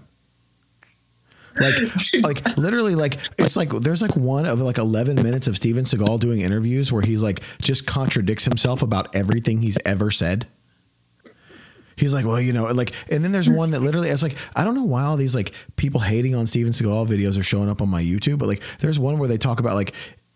[1.59, 1.75] Like,
[2.23, 6.19] like literally, like it's like there's like one of like 11 minutes of Steven Seagal
[6.19, 10.47] doing interviews where he's like just contradicts himself about everything he's ever said.
[11.95, 14.63] He's like, well, you know, like, and then there's one that literally, it's like, I
[14.63, 17.83] don't know why all these like people hating on Steven Seagal videos are showing up
[17.83, 19.93] on my YouTube, but like, there's one where they talk about like,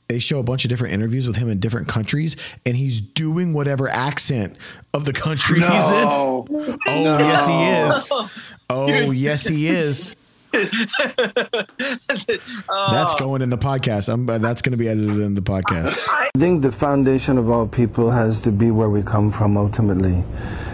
[0.07, 3.53] they show a bunch of different interviews with him in different countries, and he's doing
[3.53, 4.55] whatever accent
[4.93, 6.03] of the country he's in.
[6.03, 6.45] No.
[6.49, 8.11] Oh, yes, he is.
[8.69, 10.15] Oh, yes, he is.
[12.69, 14.11] That's going in the podcast.
[14.11, 15.97] I'm, that's going to be edited in the podcast.
[16.07, 20.23] I think the foundation of all people has to be where we come from ultimately.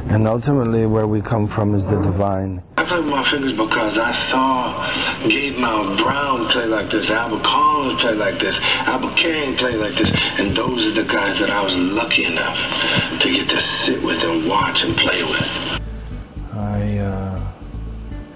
[0.10, 2.62] And ultimately, where we come from is the divine.
[2.78, 8.02] I play with my fingers because I saw Gatemouth Brown play like this, Albert Collins
[8.02, 11.64] play like this, Albert King play like this, and those are the guys that I
[11.64, 12.58] was lucky enough
[13.22, 15.82] to get to sit with and watch and play with.
[16.54, 17.52] I uh,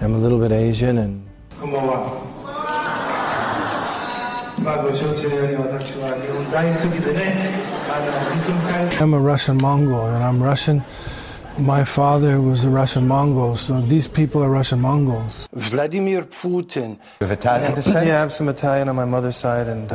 [0.00, 1.27] am a little bit Asian and
[1.59, 2.23] こんばんは。
[4.63, 7.51] まあご承知のように私は日本大好きでね、
[7.89, 10.83] あのいつも帰り I'm a Russian Mongol and I'm Russian.
[11.59, 15.47] My father was a Russian Mongol, so these people are Russian Mongols.
[15.53, 16.97] Vladimir Putin.
[17.21, 18.07] Of Italian descent?
[18.07, 19.91] Yeah, I have some Italian on my mother's side and.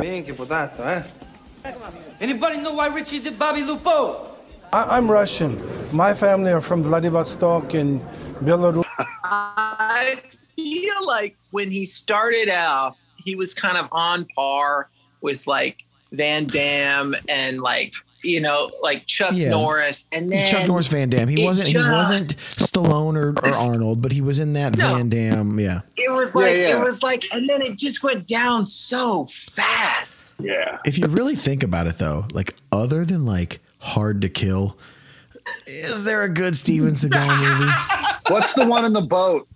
[2.21, 4.29] Anybody know why Richie did Bobby Lupo?
[4.71, 5.57] I, I'm Russian.
[5.91, 7.99] My family are from Vladivostok in
[8.41, 8.85] Belarus.
[9.23, 10.21] I
[10.55, 14.88] feel like when he started out, he was kind of on par
[15.20, 17.92] with like Van Damme and like
[18.24, 19.50] you know like Chuck Yeah.
[19.50, 21.28] Norris, and then Chuck Norris Van Damme.
[21.28, 21.68] He wasn't.
[21.68, 24.94] He wasn't Stallone or, or Arnold, but he was in that No.
[24.96, 25.60] Van Damme.
[25.60, 25.80] Yeah.
[25.96, 26.76] It was Yeah, like yeah.
[26.80, 30.34] it was like, and then it just went down so fast.
[30.40, 30.78] Yeah.
[30.84, 34.76] If you really think about it, though, like other than like Hard to Kill,
[35.66, 37.70] is there a good Steven Seagal movie?
[38.28, 39.46] What's the one in the boat?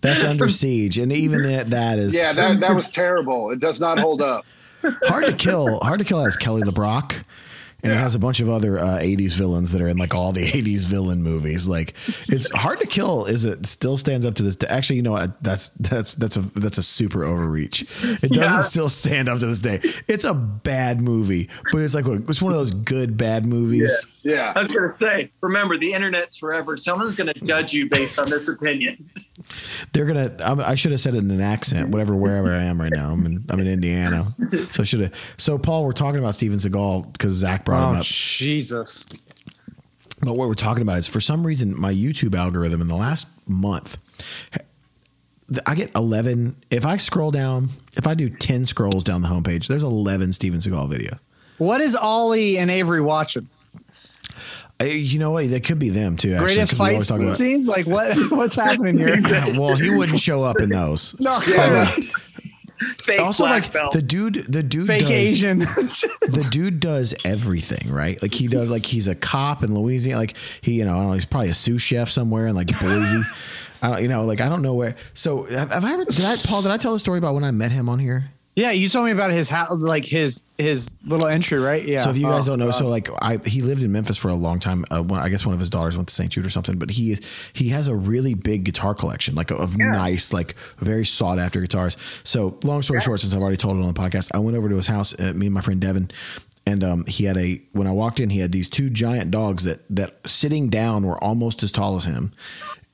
[0.00, 3.50] That's Under Siege, and even that, that is Yeah, that, that was terrible.
[3.50, 4.44] It does not hold up.
[4.82, 5.78] Hard to Kill.
[5.80, 7.22] Hard to Kill has Kelly LeBrock.
[7.82, 10.32] And it has a bunch of other uh, '80s villains that are in like all
[10.32, 11.66] the '80s villain movies.
[11.66, 11.94] Like,
[12.28, 13.24] it's hard to kill.
[13.24, 14.56] Is it still stands up to this?
[14.56, 14.66] day.
[14.68, 15.42] Actually, you know what?
[15.42, 17.80] That's that's that's a that's a super overreach.
[18.22, 18.60] It doesn't Yeah.
[18.60, 19.80] still stand up to this day.
[20.08, 24.06] It's a bad movie, but it's like it's one of those good bad movies.
[24.19, 24.19] Yeah.
[24.54, 26.76] I was gonna say, remember the internet's forever.
[26.76, 29.10] Someone's gonna judge you based on this opinion.
[29.92, 30.34] They're gonna.
[30.44, 33.10] I'm, should have said it in an accent, whatever, wherever I am right now.
[33.10, 34.34] I'm in, I'm in Indiana,
[34.72, 35.34] so I should have.
[35.36, 38.04] So Paul, we're talking about Steven Seagal because Zach brought him Oh up.
[38.04, 39.06] Jesus!
[40.22, 43.26] But what we're talking about is for some reason my YouTube algorithm in the last
[43.48, 43.96] month,
[45.66, 46.56] I get 11.
[46.70, 50.60] If I scroll down, if I do 10 scrolls down the homepage, there's 11 Steven
[50.60, 51.18] Seagal videos.
[51.58, 53.48] What is Ollie and Avery watching?
[54.82, 55.50] You know what?
[55.50, 56.32] That could be them too.
[56.32, 57.68] Actually, Greatest 'cause we fight always about- scenes?
[57.68, 58.16] Like what?
[58.30, 59.20] What's happening here?
[59.58, 61.18] well, he wouldn't show up in those.
[61.20, 61.40] no,
[63.02, 63.92] Fake Also, black like belt.
[63.92, 65.58] the dude, the dude fake does, Asian.
[65.58, 68.20] the dude does everything, right?
[68.22, 70.18] Like he does, like he's a cop in Louisiana.
[70.18, 72.68] Like he, you know, I don't know, he's probably a sous chef somewhere in like
[72.80, 73.22] Boise.
[73.82, 74.96] I don't, you know, like I don't know where.
[75.12, 76.04] So have, have I ever?
[76.06, 76.62] Did I, Paul?
[76.62, 78.30] Did I tell the story about when I met him on here?
[78.56, 81.82] Yeah, you told me about his house, like his his little entry, right?
[81.84, 81.98] Yeah.
[81.98, 82.74] So if you guys Oh, don't know, God.
[82.74, 84.84] so like I he lived in Memphis for a long time.
[84.90, 86.30] Uh, one, I guess one of his daughters went to St.
[86.30, 86.78] Jude or something.
[86.78, 87.16] But he
[87.52, 91.96] he has a really big guitar collection, like of nice, like very sought after guitars.
[92.24, 94.68] So long story short, since I've already told it on the podcast, I went over
[94.68, 95.18] to his house.
[95.18, 96.10] Uh, me and my friend Devin.
[96.66, 99.64] And um, he had a when I walked in, he had these two giant dogs
[99.64, 102.32] that that sitting down were almost as tall as him,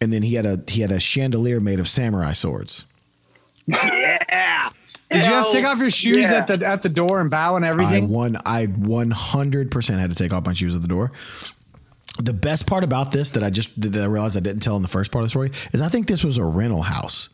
[0.00, 2.84] and then he had a he had a chandelier made of samurai swords.
[3.66, 4.70] yeah.
[5.10, 6.38] Did you have to take off your shoes yeah.
[6.38, 7.86] at the at the door and bow and everything?
[7.86, 8.14] I everything?
[8.14, 11.12] one I one hundred percent had to take off my shoes at the door.
[12.18, 14.82] The best part about this that I just that I realized I didn't tell in
[14.82, 17.28] the first part of the story is I think this was a rental house.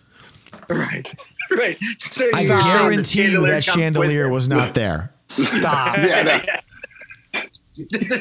[0.69, 1.13] Right.
[1.51, 1.77] Right.
[1.99, 5.13] So I guarantee you that chandelier was not there.
[5.29, 5.99] Stop.
[5.99, 6.23] Yeah.
[7.35, 7.43] No.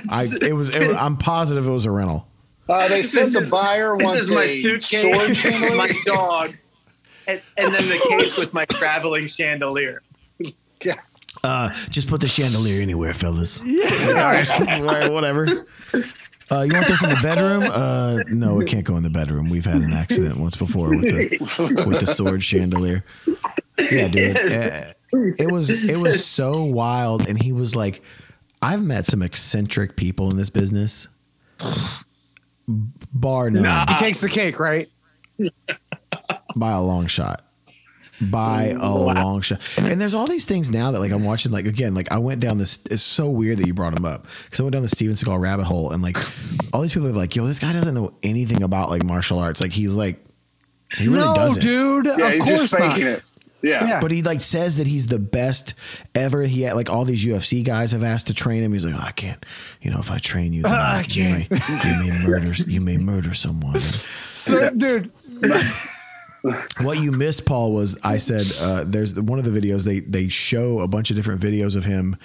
[0.09, 2.27] I it was, it was I'm positive it was a rental.
[2.67, 5.77] Uh, they said This the is- buyer This wants is my a sword suitcase, chandelier.
[5.77, 6.55] my dog,
[7.27, 10.01] and, and then the case with my traveling chandelier.
[11.43, 13.63] Uh, just put the chandelier anywhere, fellas.
[13.63, 13.89] Yeah.
[14.07, 15.65] all, right, all right, whatever.
[16.51, 17.63] Uh, you want this in the bedroom?
[17.71, 19.49] Uh, no, it can't go in the bedroom.
[19.49, 23.05] We've had an accident once before with the with the sword chandelier.
[23.79, 24.37] Yeah, dude.
[24.37, 28.03] Uh, it was it was so wild, and he was like,
[28.61, 31.07] "I've met some eccentric people in this business,
[32.67, 34.89] bar none, He takes the cake, right?
[36.55, 37.41] by a long shot."
[38.29, 41.51] By a long shot, and there's all these things now that like I'm watching.
[41.51, 42.77] Like again, like I went down this.
[42.91, 45.41] It's so weird that you brought him up because I went down the Steven Seagal
[45.41, 46.17] rabbit hole, and like
[46.71, 49.59] all these people are like, "Yo, this guy doesn't know anything about like martial arts."
[49.59, 50.23] Like he's like,
[50.97, 51.63] he really no, doesn't.
[51.63, 52.05] dude.
[52.05, 53.13] Yeah, of he's course just faking not.
[53.13, 53.23] it.
[53.63, 53.87] Yeah.
[53.87, 53.99] Yeah.
[53.99, 55.73] But he like says that he's the best
[56.15, 56.43] ever.
[56.43, 58.73] He had like all these UFC guys have asked to train him.
[58.73, 59.43] He's like, oh, I can't.
[59.81, 61.51] You know, if I train you, then I you can't.
[61.51, 62.53] may, you may murder.
[62.67, 63.81] You may murder someone.
[64.33, 65.11] So, dude,
[66.81, 70.27] What you missed, Paul, was I said uh, there's one of the videos they they
[70.27, 72.15] show a bunch of different videos of him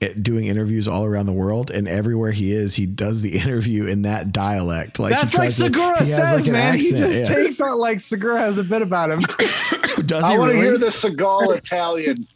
[0.00, 3.84] eh, doing interviews all around the world, and everywhere he is, he does the interview
[3.86, 4.98] in that dialect.
[4.98, 6.74] Like that's like tries to- Segura says, like, an man.
[6.74, 7.36] He just yeah.
[7.36, 9.20] takes on like Segura has a bit about him.
[10.06, 10.60] Does he I want to really?
[10.60, 12.26] hear the Seagal Italian.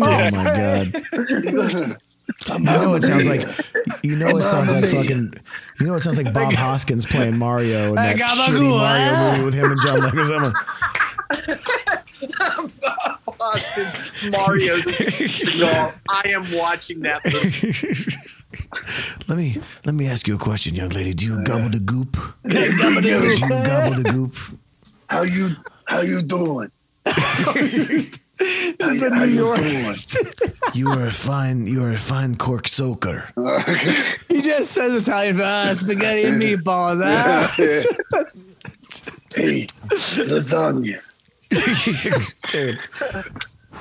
[0.00, 1.96] Oh my god!
[2.48, 3.42] You know it sounds like
[4.04, 5.34] you know it sounds like fucking
[5.80, 8.78] you know it sounds like Bob Hoskins playing Mario in that got the shitty ghoul,
[8.78, 10.52] Mario movie with him and John Leguizamo.
[13.42, 16.00] Austin Mario's Seagal.
[16.08, 18.16] I am watching that movie.
[19.28, 21.12] let me let me ask you a question, young lady.
[21.14, 22.16] Do you uh, gobble the goop?
[22.46, 24.36] Do you gobble the goop?
[25.08, 25.50] How you
[25.86, 26.70] how you doing?
[28.38, 29.58] This is in New York.
[30.74, 33.28] You are a fine you are a fine cork soaker.
[34.28, 37.02] He just says Italian, ah, spaghetti and meatballs.
[37.04, 37.52] Ah.
[39.34, 40.98] hey, lasagna.
[42.50, 42.78] Dude.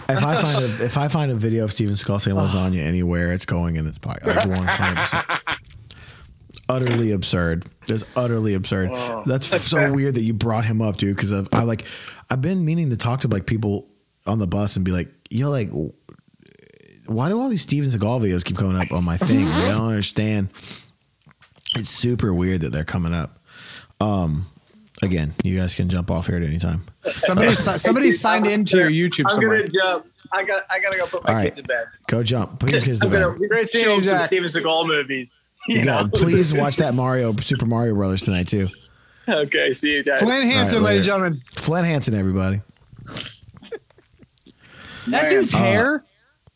[0.09, 3.31] If I find a if I find a video of Steven Seagal saying lasagna anywhere,
[3.31, 4.35] it's going in this podcast.
[4.35, 5.25] Like one hundred percent.
[6.67, 7.65] Utterly absurd.
[7.87, 8.91] That's utterly absurd.
[9.25, 11.15] That's so weird that you brought him up, dude.
[11.15, 11.85] Because I like
[12.29, 13.87] I've been meaning to talk to like people
[14.25, 15.69] on the bus and be like, yo, like,
[17.07, 19.45] why do all these Steven Seagal videos keep coming up on my thing?
[19.47, 20.49] I don't understand.
[21.75, 23.39] It's super weird that they're coming up.
[23.99, 24.45] Um,
[25.01, 26.81] again, you guys can jump off here at any time.
[27.11, 29.59] Somebody, somebody signed into your YouTube I'm somewhere.
[29.59, 30.05] gonna jump.
[30.33, 30.63] I got.
[30.69, 31.45] I gotta go put my All right.
[31.45, 31.85] kids in bed.
[32.07, 32.59] Go jump.
[32.59, 33.37] Put your kids to bed.
[33.49, 34.27] Great seeing show you, some Zach.
[34.27, 35.39] Steven Seagal movies.
[35.67, 36.09] You Yeah, know?
[36.13, 38.67] please watch that Mario Super Mario Brothers tonight too.
[39.29, 39.71] Okay.
[39.73, 40.19] See you guys.
[40.21, 41.41] Flint Hanson, All right, ladies and gentlemen.
[41.55, 42.61] Flint Hanson, everybody.
[45.11, 46.03] That dude's Uh, hair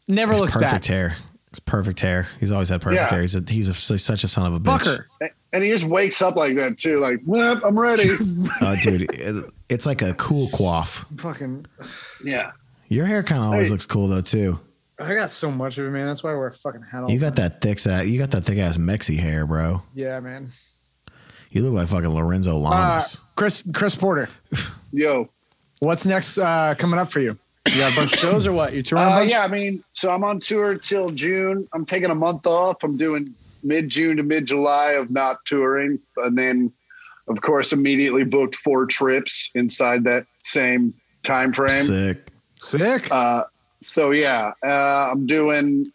[0.07, 0.85] never looks perfect bad.
[0.87, 1.15] hair.
[1.49, 2.27] It's perfect hair.
[2.39, 3.09] He's always had perfect Yeah.
[3.09, 3.21] hair.
[3.21, 4.79] He's a, he's a, such a son of a bitch.
[4.79, 5.29] Fucker.
[5.53, 8.09] And he just wakes up like that too, like, well, I'm ready.
[8.61, 11.05] Uh, dude, it- it's like a cool quaff.
[11.17, 11.65] Fucking.
[12.23, 12.51] yeah.
[12.87, 13.71] Your hair kind of always Hey.
[13.71, 14.59] looks cool though too.
[14.99, 16.05] I got so much of it, man.
[16.07, 17.49] That's why I wear a fucking hat all You the got time.
[17.49, 18.05] that thick ass.
[18.07, 19.81] You got that thick ass Mexi hair, bro.
[19.93, 20.51] Yeah, man.
[21.51, 23.21] You look like fucking Lorenzo Uh, Lamas.
[23.35, 24.29] Chris, Chris Porter.
[24.93, 25.29] Yo.
[25.79, 27.37] What's next uh, coming up for you?
[27.67, 28.73] You got a bunch of shows or what?
[28.73, 29.31] You touring a Uh, bunch?
[29.31, 31.67] yeah, I mean, so I'm on tour till June.
[31.73, 32.83] I'm taking a month off.
[32.83, 36.71] I'm doing mid June to mid July of not touring, and then,
[37.27, 41.83] of course, immediately booked four trips inside that same time frame.
[41.83, 42.27] Sick.
[42.61, 43.11] Sick.
[43.11, 43.43] Uh,
[43.85, 45.87] so yeah, uh, I'm doing.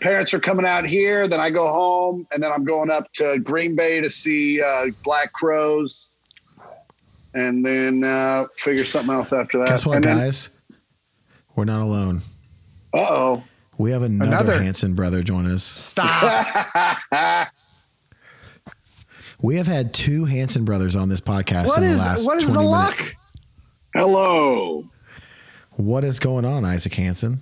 [0.00, 3.38] Parents are coming out here, then I go home, and then I'm going up to
[3.38, 6.14] Green Bay to see uh, Black Crowes,
[7.34, 9.68] and then uh, figure something else after that.
[9.68, 10.56] Guess what, and then, guys?
[11.56, 12.20] We're not alone.
[12.94, 13.44] Uh oh.
[13.78, 14.62] We have another, Another.
[14.62, 15.62] Hanson brother join us.
[15.64, 16.98] Stop.
[19.42, 22.36] We have had two Hanson brothers on this podcast what in the is last what
[22.42, 22.88] is 20 the luck?
[22.94, 23.14] minutes.
[23.94, 24.84] Hello.
[25.76, 27.38] What is going on, Isaac Hanson?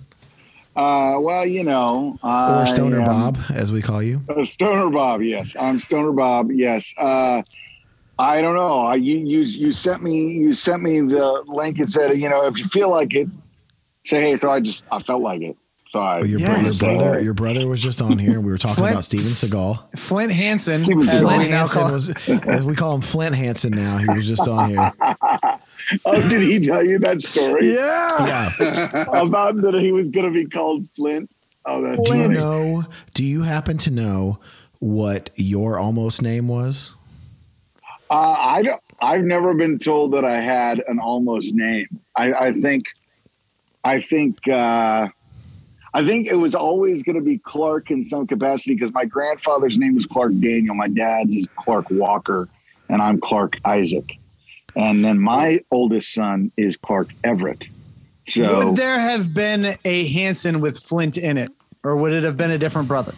[0.77, 4.21] Uh, well, you know, Or I Stoner am- Bob, as we call you.
[4.29, 6.51] Uh, Stoner Bob, yes, I'm Stoner Bob.
[6.51, 6.93] Yes.
[6.97, 7.41] Uh,
[8.17, 8.79] I don't know.
[8.79, 12.45] I, you you you sent me you sent me the link and said you know
[12.45, 13.27] if you feel like it,
[14.09, 14.35] say hey.
[14.35, 15.55] So I just I felt like it.
[15.87, 16.79] So I But your, bro- Yes.
[16.81, 19.25] your brother, your brother was just on here, and we were talking Flint- about Steven
[19.31, 19.97] Seagal.
[19.97, 21.19] Flint Hanson, Steven as Seagal.
[21.25, 23.71] Flint now Hanson was, as we call him, Flint Hanson.
[23.71, 24.91] Now he was just on here.
[26.05, 28.07] oh did he tell you that story Yeah.
[28.59, 29.05] Yeah.
[29.21, 31.29] about that he was going to be called Flint?
[31.65, 32.83] Oh, that's Do you know?
[33.15, 34.39] Do you happen to know
[34.77, 36.95] what your almost name was?
[38.11, 38.81] Uh, I don't.
[39.01, 41.87] I've never been told that I had an almost name.
[42.15, 42.85] I, I think.
[43.89, 44.47] I think.
[44.47, 45.09] Uh,
[45.91, 49.79] I think it was always going to be Clark in some capacity because my grandfather's
[49.79, 50.75] name was Clark Daniel.
[50.75, 52.47] My dad's is Clark Walker,
[52.89, 54.05] and I'm Clark Isaac.
[54.75, 57.67] And then my oldest son is Clark Everett.
[58.27, 61.49] So Would there have been a Hanson with Flint in it,
[61.83, 63.15] or would it have been a different brother?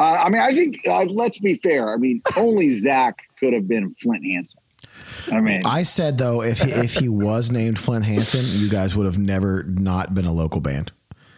[0.00, 1.92] Uh, I mean, I think uh, let's be fair.
[1.92, 4.62] I mean, only Zach could have been Flint Hanson.
[5.32, 8.96] I mean, I said though, if he, if he was named Flint Hanson, you guys
[8.96, 10.92] would have never not been a local band.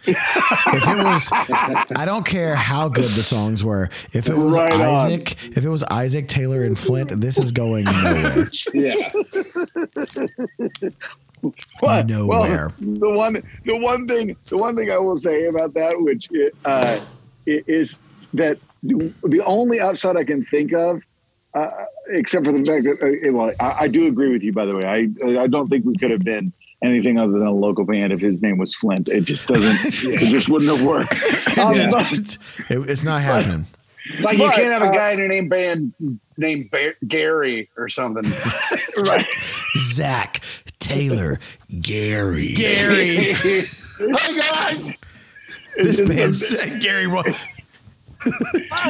[0.06, 3.90] if it was, I don't care how good the songs were.
[4.14, 4.80] If it was Right on.
[4.80, 8.50] Isaac, if it was Isaac Taylor and Flint, this is going nowhere.
[8.72, 9.10] yeah.
[11.80, 12.06] What?
[12.06, 12.70] Nowhere.
[12.80, 16.28] Well, the one, the one thing, the one thing I will say about that, which
[16.64, 17.00] uh,
[17.46, 18.00] is
[18.34, 21.02] that the only upside I can think of,
[21.54, 21.70] uh,
[22.08, 24.52] except for the fact that, uh, well, I, I do agree with you.
[24.52, 27.52] By the way, I I don't think we could have been anything other than a
[27.52, 29.08] local band if his name was Flint.
[29.08, 29.78] It just doesn't.
[30.14, 31.12] It just wouldn't have worked.
[31.58, 32.38] Um, but-
[32.70, 33.66] It- it's not happening.
[34.12, 35.92] It's like you can't have a uh, guy in your name band
[36.38, 38.24] named Ba- Gary or something.
[38.96, 39.26] right.
[39.76, 40.40] Zach
[40.78, 41.38] Taylor
[41.80, 42.48] Gary.
[42.56, 43.16] Gary.
[43.34, 43.62] hey
[43.98, 44.98] guys,
[45.76, 47.06] This just band's Gary.
[47.06, 47.22] Ro-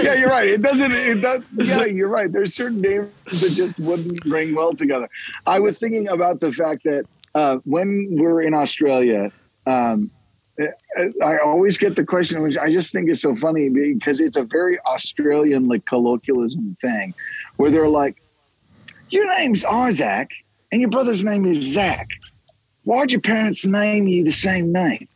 [0.03, 0.49] yeah, you're right.
[0.49, 0.93] It doesn't.
[0.93, 1.45] It does.
[1.57, 2.31] Yeah, you're right.
[2.31, 5.09] There's certain names that just wouldn't ring well together.
[5.47, 9.31] I was thinking about the fact that uh, when we're in Australia,
[9.67, 10.11] um,
[10.61, 14.37] I- I always get the question, which I just think is so funny because it's
[14.37, 17.15] a very Australian like colloquialism thing,
[17.57, 18.21] where they're like,
[19.11, 20.31] "Your name's Isaac,
[20.73, 22.07] and your brother's name is Zach.
[22.85, 25.07] Why'd your parents name you the same name?"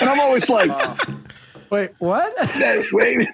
[0.00, 0.70] And I'm always like.
[1.70, 2.32] Wait, what?
[2.58, 3.28] No, wait.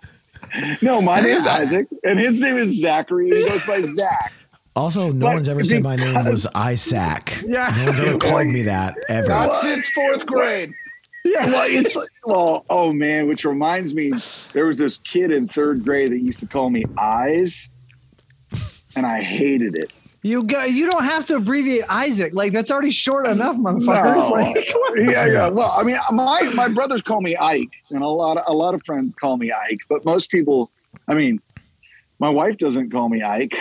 [0.82, 4.32] No, my name's Isaac, and his name is Zachary, and he goes by Zach.
[4.74, 7.42] Also, no But one's ever said my name was Isaac.
[7.46, 7.72] Yeah.
[7.78, 9.28] No one's ever called me that ever.
[9.28, 10.72] not since fourth grade.
[11.24, 11.46] Yeah.
[11.46, 14.12] Well, it's like, well, oh man, which reminds me,
[14.52, 17.68] there was this kid in third grade that used to call me Eyes,
[18.96, 19.92] and I hated it.
[20.24, 20.62] You go.
[20.64, 22.32] You don't have to abbreviate Isaac.
[22.32, 24.30] Like that's already short enough, motherfuckers.
[24.30, 24.32] No.
[24.92, 25.48] Like, yeah, yeah.
[25.48, 28.74] Well, I mean, my my brothers call me Ike, and a lot of a lot
[28.74, 30.70] of friends call me Ike, but most people,
[31.08, 31.40] I mean,
[32.18, 33.56] my wife doesn't call me Ike.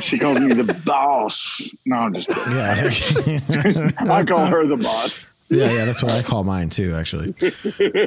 [0.00, 1.68] She calls me the boss.
[1.86, 3.42] No, I'm just kidding.
[3.48, 3.90] Yeah.
[3.98, 5.30] I call her the boss.
[5.50, 7.34] Yeah, yeah, that's what I call mine too, actually.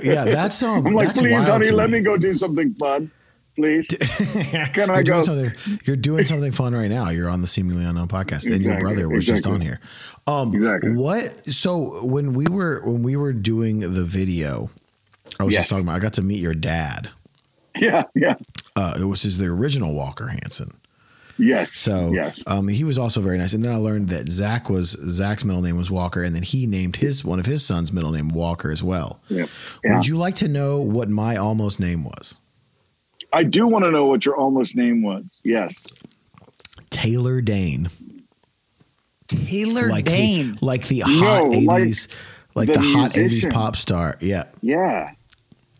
[0.01, 3.11] Yeah, that's um I'm like, that's please, honey, to let me go do something fun,
[3.55, 3.87] please.
[4.73, 5.03] Can I you're go?
[5.03, 7.09] doing something you're doing something fun right now.
[7.09, 9.79] You're on the seemingly unknown podcast, and your brother was just on here.
[10.27, 10.91] Um Exactly.
[10.93, 14.69] what so when we were when we were doing the video,
[15.39, 15.61] I was Yes.
[15.61, 17.09] just talking about I got to meet your dad.
[17.77, 18.35] Yeah, yeah,
[18.75, 20.71] Uh it was his the original Walker Hanson.
[21.37, 21.73] yes.
[21.73, 23.53] So yes, um, he was also very nice.
[23.53, 26.65] And then I learned that Zach was Zach's middle name was Walker, and then he
[26.67, 29.19] named his one of his sons' middle name Walker as well.
[29.27, 29.47] yeah.
[29.83, 29.95] yeah.
[29.95, 32.37] Would you like to know what my almost name was?
[33.35, 35.41] I do want to know what your almost name was.
[35.43, 35.85] Yes.
[36.89, 37.89] Taylor Dayne.
[39.27, 40.55] Taylor like Dayne.
[40.55, 42.07] The, like the hot No, like eighties,
[42.53, 44.17] like, the the, hot eighties pop star.
[44.21, 45.11] Yeah, Yeah.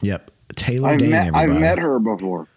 [0.02, 0.32] yep.
[0.56, 1.10] Taylor I've Dayne.
[1.12, 2.48] met, I've met her before.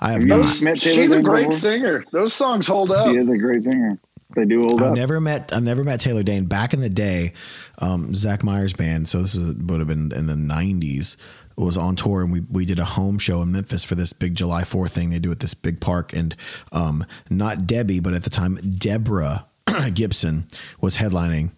[0.00, 0.38] I have Have not.
[0.38, 1.58] met- met Taylor She's a great before?
[1.58, 2.04] singer.
[2.12, 3.08] Those songs hold up.
[3.10, 3.98] She is a great singer.
[4.36, 4.94] They do hold I've up.
[4.96, 5.52] never met.
[5.54, 6.44] I've never met Taylor Dayne.
[6.46, 7.32] Back in the day,
[7.78, 9.08] um, Zach Myers band.
[9.08, 11.16] So this is would have been in the '90s.
[11.58, 14.34] Was on tour and we we did a home show in Memphis for this big
[14.36, 16.36] July 4th thing they do at this big park and
[16.70, 19.44] um, not Debbie but at the time Deborah
[19.94, 20.46] Gibson
[20.80, 21.50] was headlining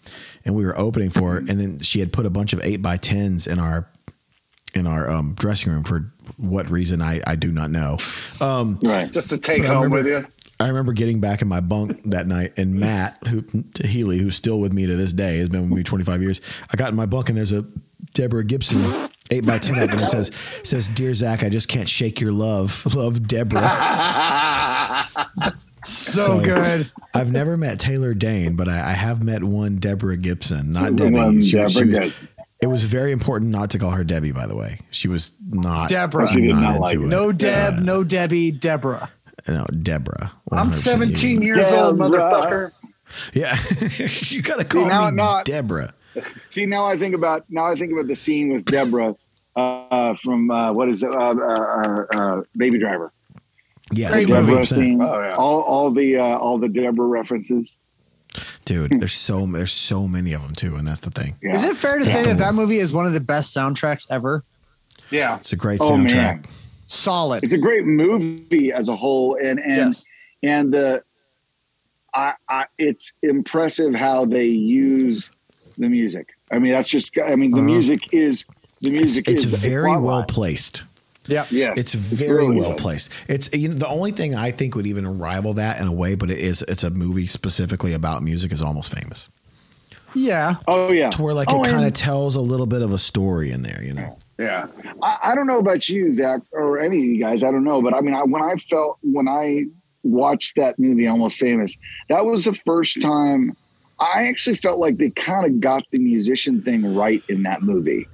[0.44, 2.80] and we were opening for her and then she had put a bunch of eight
[2.80, 3.90] by tens in our
[4.74, 7.98] in our um, dressing room for what reason I I do not know.
[8.40, 9.10] Um, Right.
[9.12, 10.26] Just to take home remember- with you.
[10.58, 13.42] I remember getting back in my bunk that night, and Matt, who
[13.82, 16.42] Healy, who's still with me to this day, has been with me 25 years.
[16.70, 17.64] I got in my bunk, and there's a
[18.12, 18.78] Deborah Gibson
[19.30, 20.30] eight by ten up, and it says
[20.62, 23.60] says Dear Zach, I just can't shake your love, love Deborah.
[25.84, 26.90] so, So- good.
[27.14, 30.96] I've never met Taylor Dayne, but I, I have met one Deborah Gibson, not One
[30.96, 31.42] Debbie.
[31.42, 32.28] She, was- she Deborah was- Gibson.
[32.62, 34.32] it was very important not to call her Debbie.
[34.32, 36.28] By the way, she was not Deborah.
[36.28, 37.00] She did not into like it.
[37.00, 37.06] it.
[37.06, 39.10] No Deb, Uh, no Debbie, Deborah.
[39.48, 40.30] no, Deborah.
[40.52, 41.54] I'm 17 you.
[41.54, 42.72] years old, motherfucker.
[43.34, 43.56] Yeah,
[44.34, 45.92] you gotta call now- me now- Deborah.
[46.48, 49.14] See, now I think about now I think about the scene with Deborah
[49.56, 51.10] uh, from uh, what is it?
[51.10, 53.12] Uh, uh, uh, uh, Baby Driver.
[53.92, 55.04] Yes, Deborah 100%.
[55.06, 55.34] Oh, yeah.
[55.36, 57.76] All all the uh, all the Deborah references.
[58.64, 59.00] dude.
[59.00, 61.34] There's so there's so many of them too, and that's the thing.
[61.42, 61.54] Yeah.
[61.56, 64.42] Is it fair to say that that movie is one of the best soundtracks ever?
[65.10, 65.38] Yeah.
[65.38, 66.12] It's a great Oh, soundtrack.
[66.14, 66.42] man.
[66.86, 67.42] Solid.
[67.44, 70.04] It's a great movie as a whole, and and Yes.
[70.44, 71.02] and the
[72.14, 75.30] I, I it's impressive how they use
[75.78, 76.28] the music.
[76.52, 77.66] I mean, that's just I mean, the Uh-huh.
[77.66, 78.44] music is
[78.80, 80.26] the It's, music it's is a very plot well line.
[80.26, 80.82] placed.
[81.26, 81.46] Yeah.
[81.50, 82.78] Yes, It's very really well good.
[82.78, 83.12] placed.
[83.28, 86.14] It's you know the only thing I think would even rival that in a way,
[86.14, 89.28] but it is it's a movie specifically about music is almost famous.
[90.14, 90.56] Yeah.
[90.66, 91.10] Oh yeah.
[91.10, 93.62] To where like Oh, it kind of tells a little bit of a story in
[93.62, 94.18] there, you know.
[94.38, 94.68] Yeah,
[95.02, 97.44] I, I don't know about you, Zach, or any of you guys.
[97.44, 99.66] I don't know, but I mean, I, when I felt when I
[100.02, 101.76] watched that movie, Almost Famous,
[102.08, 103.54] that was the first time
[104.00, 108.08] I actually felt like they kind of got the musician thing right in that movie,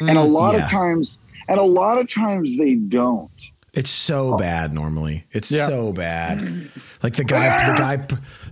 [0.00, 0.64] and a mm, lot Yeah.
[0.64, 1.16] of times,
[1.48, 3.30] and a lot of times they don't.
[3.72, 4.38] It's so oh.
[4.38, 5.24] bad normally.
[5.30, 5.66] It's Yeah.
[5.66, 6.38] so bad.
[6.38, 6.80] Mm-hmm.
[7.02, 7.96] Like the guy, the guy,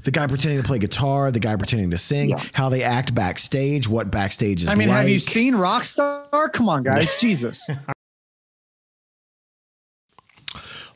[0.05, 2.41] the guy pretending to play guitar, the guy pretending to sing, Yeah.
[2.55, 4.99] how they act backstage, what backstage is I mean, like.
[4.99, 6.53] have you seen Rockstar?
[6.53, 7.17] Come on, guys.
[7.21, 7.69] Jesus.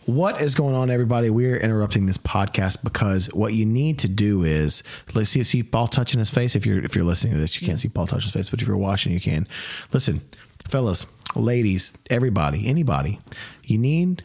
[0.06, 1.30] What is going on, everybody?
[1.30, 4.82] We're interrupting this podcast because what you need to do is
[5.14, 6.56] let's see, see Paul touching his face.
[6.56, 8.60] If you're if you're listening to this, you can't see Paul touch his face, but
[8.60, 9.46] if you're watching, you can.
[9.92, 10.20] Listen,
[10.68, 13.20] fellas, ladies, everybody, anybody,
[13.64, 14.24] you need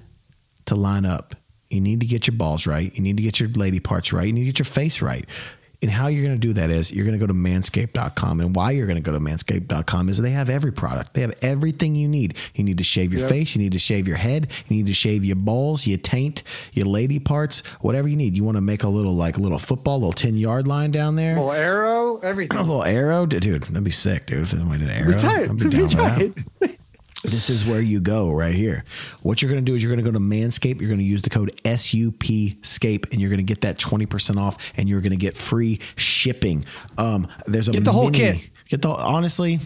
[0.65, 1.35] to line up.
[1.69, 2.95] You need to get your balls right.
[2.95, 4.25] You need to get your lady parts right.
[4.25, 5.25] You need to get your face right.
[5.81, 8.39] And how you're going to do that is you're going to go to manscaped.com.
[8.39, 11.13] And why you're going to go to manscaped.com is they have every product.
[11.13, 12.35] They have everything you need.
[12.55, 13.55] You need to shave your face.
[13.55, 14.51] You need to shave your head.
[14.67, 16.41] You need to shave your balls, your taint,
[16.73, 18.35] your lady parts, whatever you need.
[18.35, 21.15] You want to make a little, like a little football, little 10 yard line down
[21.15, 21.35] there.
[21.35, 22.57] Little arrow, everything.
[22.57, 23.63] A little arrow, dude.
[23.63, 24.41] That'd be sick, dude.
[24.41, 26.77] If did an arrow, I'd be Be down with that.
[27.23, 28.83] This is where you go right here.
[29.21, 30.79] What you're going to do is you're going to go to Manscaped.
[30.79, 34.73] You're going to use the code SUPSCAPE and you're going to get that 20% off
[34.77, 36.65] and you're going to get free shipping.
[36.97, 38.49] Um, there's a Get the whole kit.
[38.69, 39.59] Get the honestly,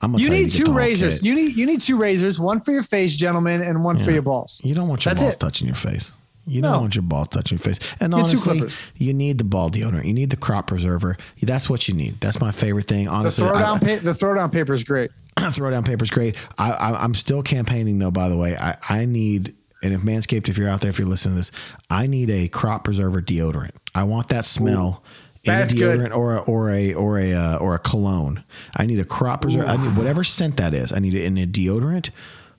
[0.00, 1.22] I'm going to You you need the two razors.
[1.22, 2.40] You need you need two razors.
[2.40, 4.60] One for your face, gentlemen, and one for your balls.
[4.64, 5.40] You don't want your That's balls it.
[5.40, 6.12] touching your face.
[6.48, 6.72] You No.
[6.72, 7.78] don't want your balls touching your face.
[8.00, 10.04] And Get honestly, you need the ball deodorant.
[10.06, 11.16] You need the crop preserver.
[11.42, 12.20] That's what you need.
[12.20, 13.06] That's my favorite thing.
[13.06, 15.10] The Honestly, I- throwdown pa- the throwdown paper is great.
[15.52, 16.36] throwdown paper's great.
[16.58, 18.10] I, I, I'm still campaigning though.
[18.10, 21.08] By the way, I, I need and if Manscaped, if you're out there, if you're
[21.08, 21.52] listening to this,
[21.90, 23.72] I need a crop preserver deodorant.
[23.94, 25.02] I want that smell.
[25.44, 26.00] In a That's good.
[26.00, 28.42] deodorant or a, or a or a uh, or a cologne.
[28.76, 29.66] I need a crop preserver.
[29.66, 30.92] I need whatever scent that is.
[30.92, 32.10] I need it in a deodorant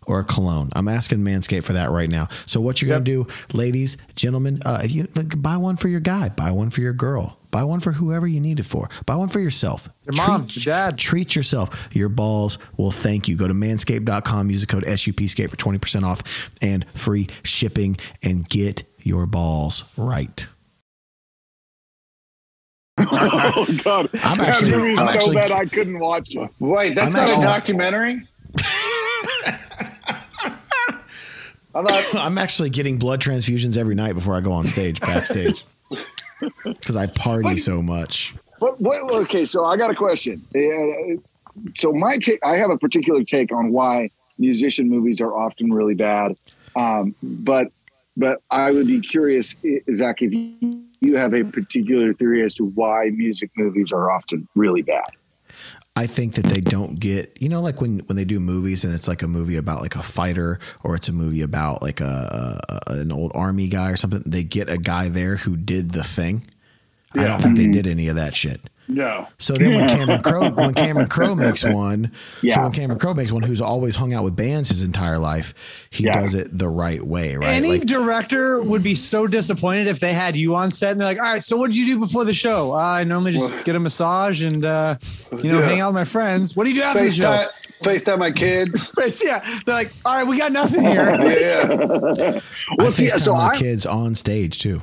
[0.05, 0.69] or a cologne.
[0.73, 2.28] I'm asking Manscaped for that right now.
[2.45, 5.99] So what you're gonna do, ladies, gentlemen, uh, if you like, buy one for your
[5.99, 9.16] guy, buy one for your girl, buy one for whoever you need it for, buy
[9.16, 9.89] one for yourself.
[10.05, 10.95] Your mom, your dad.
[10.95, 11.89] Treat yourself.
[11.91, 13.36] Your balls will thank you.
[13.36, 18.84] Go to manscaped.com, use the code SUPSCAPE for 20% off and free shipping and get
[18.99, 20.45] your balls right.
[22.99, 26.49] Oh God, I'm that actually- movie's I'm so actually- bad I couldn't watch it.
[26.60, 28.22] Wait, that's I'm not actually- a documentary.
[32.14, 35.64] I'm actually getting blood transfusions every night before I go on stage, backstage.
[36.63, 38.35] Because I party so much.
[38.59, 39.13] But what?
[39.23, 40.41] Okay, so I got a question.
[41.75, 45.95] So my take, I have a particular take on why musician movies are often really
[45.95, 46.38] bad.
[46.75, 47.71] Um, but
[48.15, 49.55] but I would be curious,
[49.93, 54.47] Zach, if you, you have a particular theory as to why music movies are often
[54.55, 55.05] really bad.
[55.97, 58.93] I think that they don't get, you know, like when when they do movies and
[58.93, 62.59] it's like a movie about like a fighter or it's a movie about like a,
[62.69, 64.21] a an old army guy or something.
[64.23, 66.43] They get a guy there who did the thing.
[67.15, 68.61] I don't think they did any of that shit.
[68.89, 69.27] No.
[69.38, 72.11] So then when Cameron Crowe when Cameron Crowe makes one,
[72.47, 75.88] so when Cameron Crowe makes one who's always hung out with bands his entire life,
[75.89, 76.13] he Yeah.
[76.13, 77.49] does it the right way, right?
[77.49, 81.07] Any Like director would be so disappointed if they had you on set and they're
[81.07, 82.73] like, "All right, so what did you do before the show?
[82.73, 84.95] Uh, I normally just get a massage and uh,
[85.43, 85.65] you know Yeah.
[85.65, 86.55] hang out with my friends.
[86.55, 87.43] What do you do after the show?"
[87.82, 88.91] FaceTime, FaceTime my kids.
[89.23, 92.39] yeah, they're like, "All right, we got nothing here." Yeah.
[92.39, 94.82] I Well, see, FaceTime so my I, kids on stage too.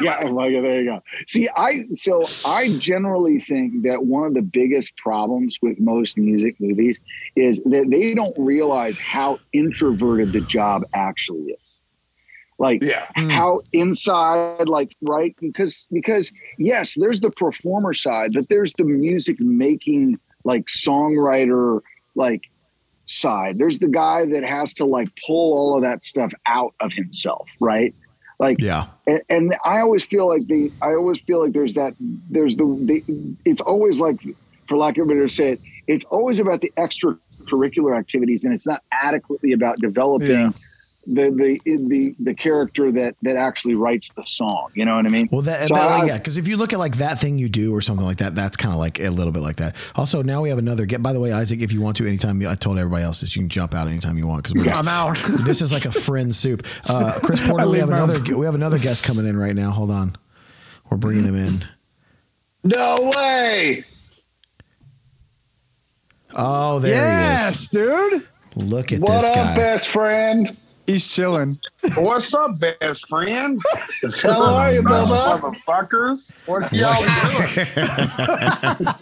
[0.00, 1.02] yeah, like there you go.
[1.26, 6.56] See, I so I generally think that one of the biggest problems with most music
[6.60, 7.00] movies
[7.34, 11.76] is that they don't realize how introverted the job actually is.
[12.58, 13.06] Like Yeah.
[13.16, 13.28] Hmm.
[13.28, 19.40] how inside, like right, because because yes, there's the performer side, but there's the music
[19.40, 21.80] making, like songwriter,
[22.16, 22.42] like
[23.06, 23.58] side.
[23.58, 27.48] There's the guy that has to like pull all of that stuff out of himself,
[27.60, 27.94] right?
[28.38, 28.86] Like Yeah.
[29.06, 31.94] and, and I always feel like the I always feel like there's that
[32.30, 34.20] there's the, the it's always like
[34.68, 38.66] for lack of a better say it it's always about the extracurricular activities and it's
[38.66, 40.50] not adequately about developing Yeah.
[41.06, 45.08] The, the the the character that that actually writes the song you know what I
[45.08, 47.38] mean Well, that, So that- I- yeah, because if you look at like that thing
[47.38, 49.76] you do or something like that, that's kind of like a little bit like that.
[49.94, 51.02] Also, now we have another get.
[51.02, 53.42] By the way, Isaac, if you want to, anytime I told everybody else this, you
[53.42, 55.16] can jump out anytime you want because we're just, I'm out.
[55.44, 56.66] this is like a friend soup.
[56.88, 59.70] Uh, Chris Porter, we have another we have another guest coming in right now.
[59.70, 60.16] Hold on,
[60.90, 61.64] we're bringing him in.
[62.64, 63.84] No way.
[66.34, 67.86] Oh, there yes, he is.
[67.86, 68.28] Yes, dude.
[68.56, 69.56] Look at What this up, guy.
[69.56, 70.56] best friend?
[70.86, 71.56] He's chilling.
[71.96, 73.60] What's up, best friend?
[74.22, 75.40] How are you, Bubba?
[75.40, 76.46] Motherfuckers.
[76.46, 76.94] What y'all
[78.78, 78.94] doing?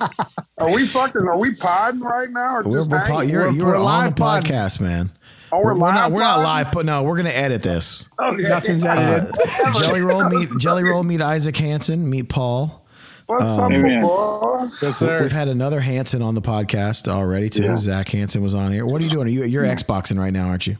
[0.59, 2.57] are we fucking, are we podding right now?
[2.57, 4.45] Or We're, just we're po- you're We're- you're we're on the live pod.
[4.45, 5.11] podcast, man.
[5.53, 6.45] Oh, we're not live we're not pod?
[6.45, 8.09] live, but no, we're gonna edit this.
[8.18, 8.43] Okay.
[8.49, 9.74] Nothing's uh, edited.
[9.85, 12.84] Jelly roll meet Jelly roll meet Isaac Hanson, meet Paul.
[13.27, 14.03] What's Um, up, Amen.
[14.03, 14.83] boys?
[14.83, 15.22] Yes, We- sir.
[15.22, 17.62] We've had another Hanson on the podcast already too.
[17.64, 17.77] Yeah.
[17.79, 18.85] Zach Hanson was on here.
[18.85, 19.27] What are you doing?
[19.29, 20.77] Are you you're Xboxing right now, aren't you?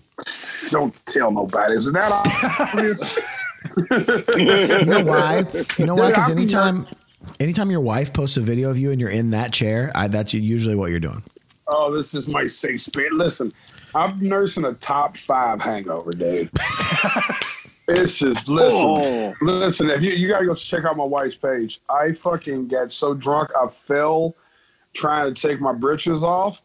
[0.70, 1.74] Don't tell nobody.
[1.74, 3.18] Isn't that obvious?
[4.36, 5.45] You know why?
[5.78, 6.09] You know why?
[6.11, 6.86] Because anytime,
[7.40, 10.34] anytime your wife posts a video of you and you're in that chair, I, that's
[10.34, 11.22] usually what you're doing.
[11.66, 13.09] Oh, this is my safe space.
[13.11, 13.51] Listen,
[13.95, 16.51] I'm nursing a top five hangover, dude.
[17.89, 19.35] it's just listen, Oh.
[19.43, 19.91] listen.
[19.91, 21.80] If you you gotta go check out my wife's page.
[21.91, 24.35] I fucking got so drunk I fell
[24.95, 26.62] trying to take my britches off,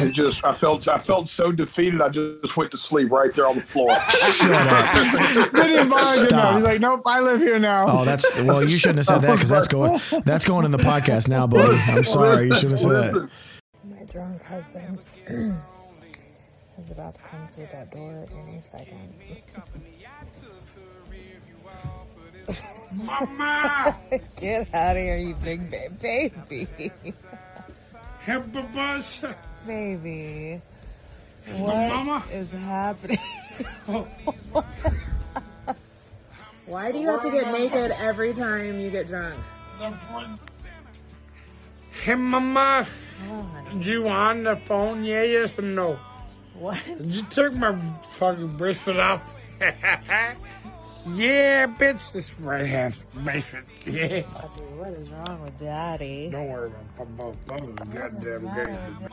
[0.00, 2.02] and just I felt I felt so defeated.
[2.02, 3.90] I just went to sleep right there on the floor.
[4.10, 4.94] Shut up.
[5.52, 7.84] Didn't even bother getting He's like, nope, I live here now.
[7.88, 8.64] Oh, that's well.
[8.64, 11.78] You shouldn't have said that because that's going that's going in the podcast now, buddy.
[11.90, 12.46] I'm sorry.
[12.46, 13.30] You shouldn't have said that.
[13.84, 14.98] My drunk husband
[16.78, 19.14] is about to come through that door any second.
[22.92, 23.96] Mama,
[24.40, 26.68] Get out of here, you big ba- baby.
[28.20, 29.20] help us.
[29.66, 30.60] baby.
[31.56, 32.20] Mama?
[32.20, 33.18] What is happening?
[36.66, 39.40] Why do you have to get naked every time you get drunk?
[42.02, 42.86] Hey, Mama,
[43.28, 43.84] oh, God.
[43.84, 45.04] you on the phone?
[45.04, 45.98] Yeah, yes or no?
[46.54, 46.78] What?
[47.02, 49.22] You took my fucking bracelet off.
[51.08, 52.94] yeah, bitch, this right hand
[53.24, 53.66] basement.
[53.86, 54.20] Yeah.
[54.22, 56.28] What is wrong with daddy?
[56.30, 57.36] Don't worry about Bubba.
[57.46, 59.08] Bubba's a goddamn gangster.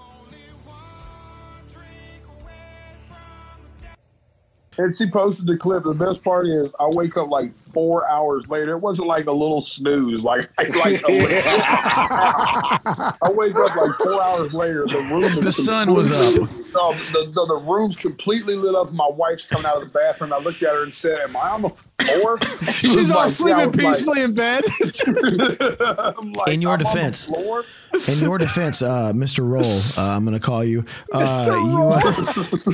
[4.80, 5.86] And she posted the clip.
[5.86, 8.74] The best part is, I wake up like four hours later.
[8.74, 10.76] It wasn't like a little snooze, like like.
[10.86, 11.06] like a-
[13.24, 14.86] I wake up like four hours later.
[14.86, 18.92] The room The sun was completely- No, the, the the room's completely lit up.
[18.94, 20.32] My wife's coming out of the bathroom.
[20.32, 22.38] I looked at her and said, "Am I on the floor?"
[22.72, 24.64] She She's was all like, sleeping was like- peacefully in bed.
[26.18, 27.26] I'm like, In your "I'm on the defense.
[27.28, 27.64] floor?"
[28.08, 29.40] In your defense, uh, Mr.
[29.50, 29.64] Roll,
[29.98, 30.86] uh, I'm going to call you.
[31.12, 31.98] Uh,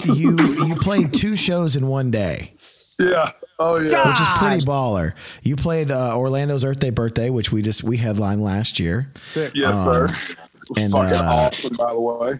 [0.04, 2.54] you, you you played two shows in one day,
[3.00, 3.32] Yeah.
[3.60, 4.10] Oh yeah.
[4.10, 5.14] which is pretty baller.
[5.44, 9.12] You played uh, Orlando's Earth Day Birthday, which we just we headlined last year.
[9.54, 10.18] Yes, Um, sir.
[10.78, 12.34] and, Fucking uh, awesome, by the way.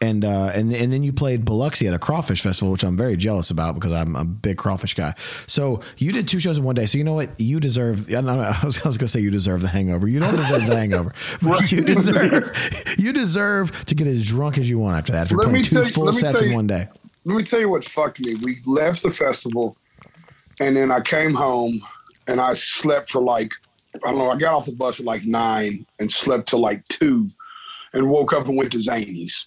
[0.00, 3.16] And uh, and and then you played Biloxi at a crawfish festival, which I'm very
[3.16, 5.14] jealous about because I'm a big crawfish guy.
[5.16, 6.86] So you did two shows in one day.
[6.86, 7.30] So you know what?
[7.40, 8.08] You deserve.
[8.14, 10.06] I, know, I was, I was going to say you deserve the hangover.
[10.06, 14.70] You don't deserve the hangover, but you deserve you deserve to get as drunk as
[14.70, 15.22] you want after that.
[15.22, 16.86] After Let playing two you- full sets tell in one day.
[17.24, 18.36] let me tell you what fucked me.
[18.36, 19.76] We left the festival,
[20.60, 21.80] and then I came home,
[22.28, 23.50] and I slept for like
[23.96, 24.30] I don't know.
[24.30, 27.26] I got off the bus at like nine and slept till like two,
[27.92, 29.46] and woke up and went to Zanies.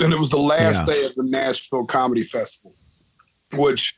[0.00, 0.94] And it was the last Yeah.
[0.94, 2.74] day of the Nashville Comedy Festival,
[3.54, 3.94] which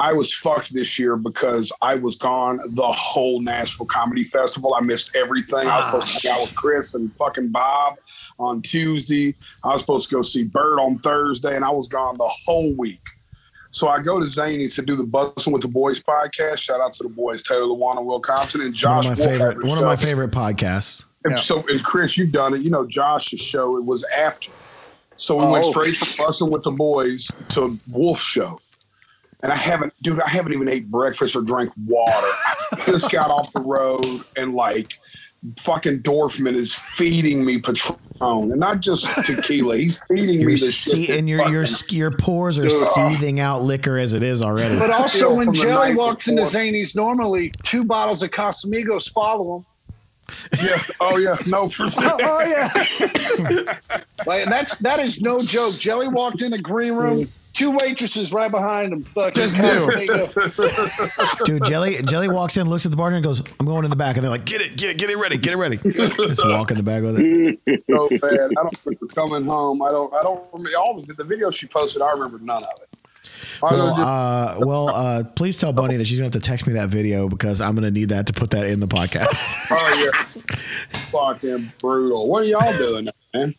[0.00, 4.74] I was fucked this year because I was gone the whole Nashville Comedy Festival.
[4.74, 5.68] I missed everything.
[5.68, 7.96] I was supposed to hang out with Chris and fucking Bob
[8.38, 9.34] on Tuesday.
[9.62, 12.74] I was supposed to go see Bird on Thursday, and I was gone the whole
[12.74, 13.00] week.
[13.70, 16.58] So I go to Zanies to do the Bussin' with the Boys podcast.
[16.58, 19.04] Shout out to the boys, Taylor Lewan and Will Compton, and Josh.
[19.04, 19.64] One of my favorite.
[19.64, 21.04] One of my favorite podcasts.
[21.24, 22.62] And so, and Chris, you've done it.
[22.62, 23.76] You know, Josh's show.
[23.78, 24.50] It was after.
[25.22, 25.70] So we went Oh.
[25.70, 28.58] straight from Bussin' with the Boys to Wolf show.
[29.44, 32.26] And I haven't, dude, I haven't even ate breakfast or drank water.
[32.72, 34.98] I just got off the road and like
[35.58, 39.76] fucking Dorfman is feeding me Patron and not just tequila.
[39.76, 41.18] He's feeding me Your this see, shit.
[41.18, 42.70] and your your your pores are Ugh.
[42.70, 44.76] seething out liquor as it is already.
[44.78, 46.60] But also, when from the Jelly walks into before.
[46.60, 49.66] Zanies, normally two bottles of Casamigos follow him.
[50.62, 50.82] Yeah.
[51.00, 51.36] Oh yeah.
[51.46, 52.02] No, for sure.
[52.04, 53.78] Oh, oh yeah.
[54.26, 55.76] Like that's that is no joke.
[55.78, 59.04] Jelly walked in the green room, two waitresses right behind him.
[59.34, 59.90] Just knew.
[61.44, 63.96] Dude, Jelly Jelly walks in, looks at the bartender, and goes, "I'm going in the
[63.96, 66.46] back," and they're like, "Get it, get it, get it ready, get it ready." Just
[66.46, 67.82] walk in the back with it.
[67.92, 68.50] Oh, so bad.
[68.56, 69.82] I don't remember coming home.
[69.82, 70.14] I don't.
[70.14, 72.00] I don't remember all the, the videos she posted.
[72.00, 72.88] I remember none of it.
[73.62, 76.88] Well, uh, well, uh, please tell Bunnie that she's gonna have to text me that
[76.88, 79.56] video because I'm gonna need that to put that in the podcast.
[79.70, 80.22] oh yeah,
[81.10, 82.28] fucking brutal.
[82.28, 83.54] What are y'all doing, man?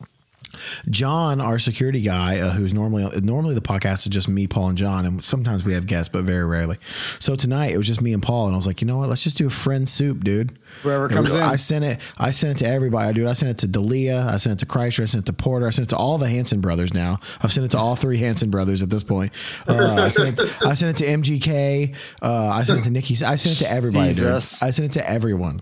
[0.89, 4.77] John, our security guy, uh, who's normally normally the podcast is just me, Paul, and
[4.77, 6.77] John, and sometimes we have guests, but very rarely.
[7.19, 9.09] So tonight it was just me and Paul, and I was like, you know what?
[9.09, 10.57] Let's just do a friend soup, dude.
[10.83, 11.41] Whoever comes in.
[11.41, 11.99] I sent it.
[12.17, 13.27] I sent it to everybody, dude.
[13.27, 14.25] I sent it to Dalia.
[14.27, 15.01] I sent it to Kreischer.
[15.01, 15.65] I sent it to Porter.
[15.65, 16.93] I sent it to all the Hanson brothers.
[16.93, 19.31] Now I've sent it to all three Hanson brothers at this point.
[19.67, 20.45] Uh, I sent it.
[20.47, 21.95] To, I sent it to MGK.
[22.21, 23.13] Uh, I sent it to Nikki.
[23.25, 24.59] I sent it to everybody, Jesus.
[24.59, 24.67] dude.
[24.67, 25.61] I sent it to everyone.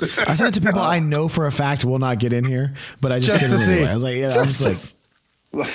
[0.00, 2.74] I sent it to people I know for a fact will not get in here,
[3.00, 3.90] but I just, Just sent it anyway.
[3.90, 5.06] I was like, yeah, I'm Just just
[5.52, 5.70] like,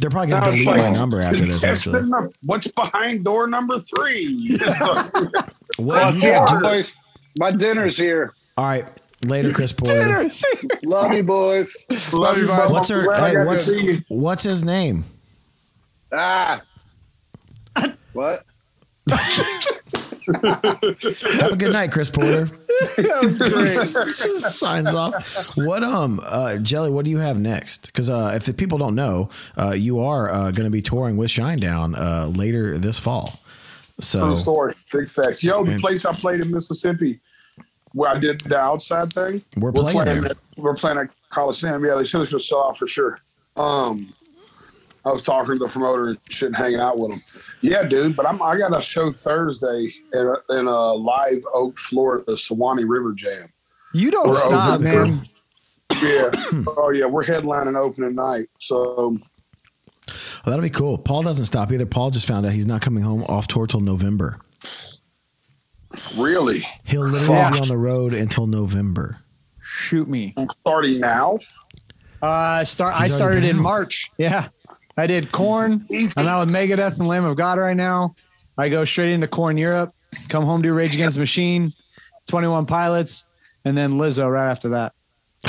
[0.00, 1.64] they're probably gonna delete like my number after this.
[1.64, 4.56] Actually, num- What's behind door number three?
[4.60, 5.32] what
[5.78, 6.62] What's you up, got, dude?
[6.62, 6.98] boys?
[7.38, 8.32] My dinner's here.
[8.56, 8.84] All right,
[9.24, 10.28] later, Chris Porter.
[10.84, 11.84] Love you, boys.
[12.12, 12.70] Love you, bud.
[12.70, 13.02] What's her?
[13.14, 13.70] Hey, what's,
[14.08, 15.04] what's his name?
[16.12, 16.62] Ah.
[18.12, 18.44] What?
[19.08, 19.20] Have
[21.52, 22.44] a good night, Chris Porter.
[22.44, 23.70] that was great.
[23.70, 25.56] Signs off.
[25.56, 26.90] What um, uh, Jelly?
[26.90, 27.86] What do you have next?
[27.86, 31.16] Because uh, if the people don't know, uh, you are uh, going to be touring
[31.16, 33.40] with Shinedown uh, later this fall.
[34.00, 34.74] So True story.
[34.92, 35.42] Big facts.
[35.44, 37.18] Yo, the And- place I played in Mississippi
[37.92, 39.42] where I did the outside thing.
[39.58, 40.24] We're playing there.
[40.26, 41.84] At, we're playing at Coliseum.
[41.84, 43.18] Yeah, they said it's going to sell out for sure.
[43.56, 44.08] Um,
[45.04, 47.18] I was talking to the promoter and shit, and hanging out with him.
[47.60, 48.16] Yeah, dude.
[48.16, 52.36] But I'm I got a show Thursday in a, in a live Oak, Florida, the
[52.36, 53.48] Suwannee River Jam.
[53.92, 55.20] You don't We're stop, over the man.
[56.02, 56.30] Yeah.
[56.78, 58.46] oh yeah, we're headlining opening night.
[58.58, 59.18] So
[60.44, 60.98] Well, that'll be cool.
[60.98, 61.86] Paul doesn't stop either.
[61.86, 64.38] Paul just found out he's not coming home off tour till November.
[66.16, 67.52] really, He'll literally Fuck.
[67.54, 69.18] be on the road until November.
[69.60, 70.34] Shoot me.
[70.36, 71.38] I'm starting now.
[72.20, 72.94] Uh, start.
[72.94, 73.62] I He's already started in out.
[73.62, 74.10] March.
[74.18, 74.48] Yeah,
[74.96, 75.86] I did Korn.
[76.16, 78.14] I'm out with Megadeth and Lamb of God right now.
[78.56, 79.94] I go straight into Korn Europe.
[80.28, 81.70] Come home, do Rage Against the Machine,
[82.28, 83.24] Twenty One Pilots,
[83.64, 84.92] and then Lizzo right after that.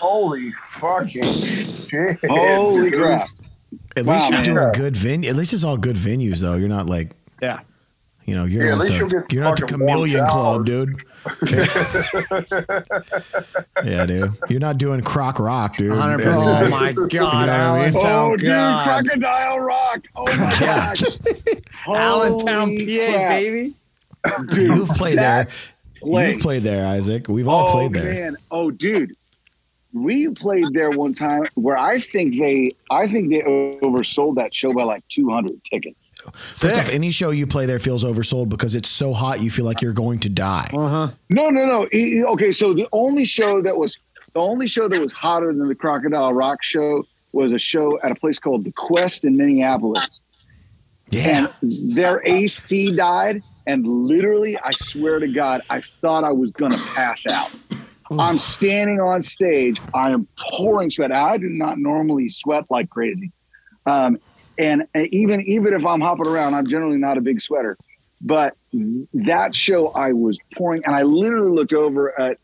[0.00, 2.18] Holy fucking shit!
[2.28, 3.28] Holy crap!
[3.98, 4.44] At Wow, least you're man.
[4.54, 5.30] doing good venue.
[5.30, 6.54] At least it's all good venues, though.
[6.56, 7.10] You're not like
[7.42, 7.60] Yeah.
[8.24, 10.64] you know you're Yeah, at not least the, you'll get you're not the Chameleon Club,
[10.66, 10.96] dude.
[13.84, 14.32] yeah, dude.
[14.48, 15.92] You're not doing Croc Rock, dude.
[15.92, 18.00] Oh my God, You know I mean?
[18.02, 19.04] Oh, dude, God.
[19.04, 20.04] Crocodile Rock!
[20.16, 20.94] Oh my Yeah.
[20.94, 21.02] gosh!
[21.86, 23.28] Allentown, PA, crap.
[23.30, 23.74] baby.
[24.48, 25.44] Dude, You've played there.
[25.44, 25.70] that
[26.00, 26.34] place.
[26.34, 27.28] You've played there, Isaac.
[27.28, 28.12] We've all oh, played there.
[28.14, 28.36] Man.
[28.50, 29.12] Oh, dude.
[29.92, 34.72] We played there one time where I think they, I think they oversold that show
[34.74, 36.10] by like 200 tickets.
[36.34, 39.64] First off, any show you play there feels oversold because it's so hot you feel
[39.64, 40.68] like you're going to die.
[40.74, 41.08] Uh huh.
[41.30, 41.88] No, no, no.
[42.32, 43.98] Okay, so the only show that was
[44.34, 48.12] the only show that was hotter than the Crocodile Rock show was a show at
[48.12, 50.20] a place called the Quest in Minneapolis.
[51.10, 51.48] Yeah.
[51.62, 56.76] And their AC died, and literally, I swear to God, I thought I was gonna
[56.94, 57.50] pass out.
[58.10, 59.80] I'm standing on stage.
[59.94, 61.12] I am pouring sweat.
[61.12, 63.32] I do not normally sweat like crazy,
[63.86, 64.16] um,
[64.58, 67.76] and, and even even if I'm hopping around, I'm generally not a big sweater.
[68.20, 68.54] But
[69.14, 72.38] that show, I was pouring, and I literally looked over at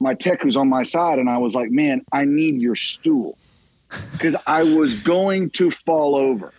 [0.00, 3.38] my tech who's on my side, and I was like, "Man, I need your stool,"
[4.12, 6.52] because I was going to fall over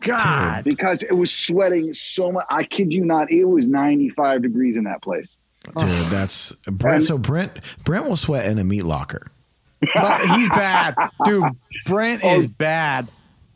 [0.00, 0.64] God.
[0.64, 2.46] because it was sweating so much.
[2.50, 5.38] I kid you not, it was 95 degrees in that place.
[5.76, 7.04] Dude, that's Brent.
[7.04, 7.52] So Brent,
[7.84, 9.26] Brent will sweat in a meat locker.
[9.94, 10.94] But he's bad,
[11.24, 11.44] dude.
[11.86, 13.08] Brent is bad.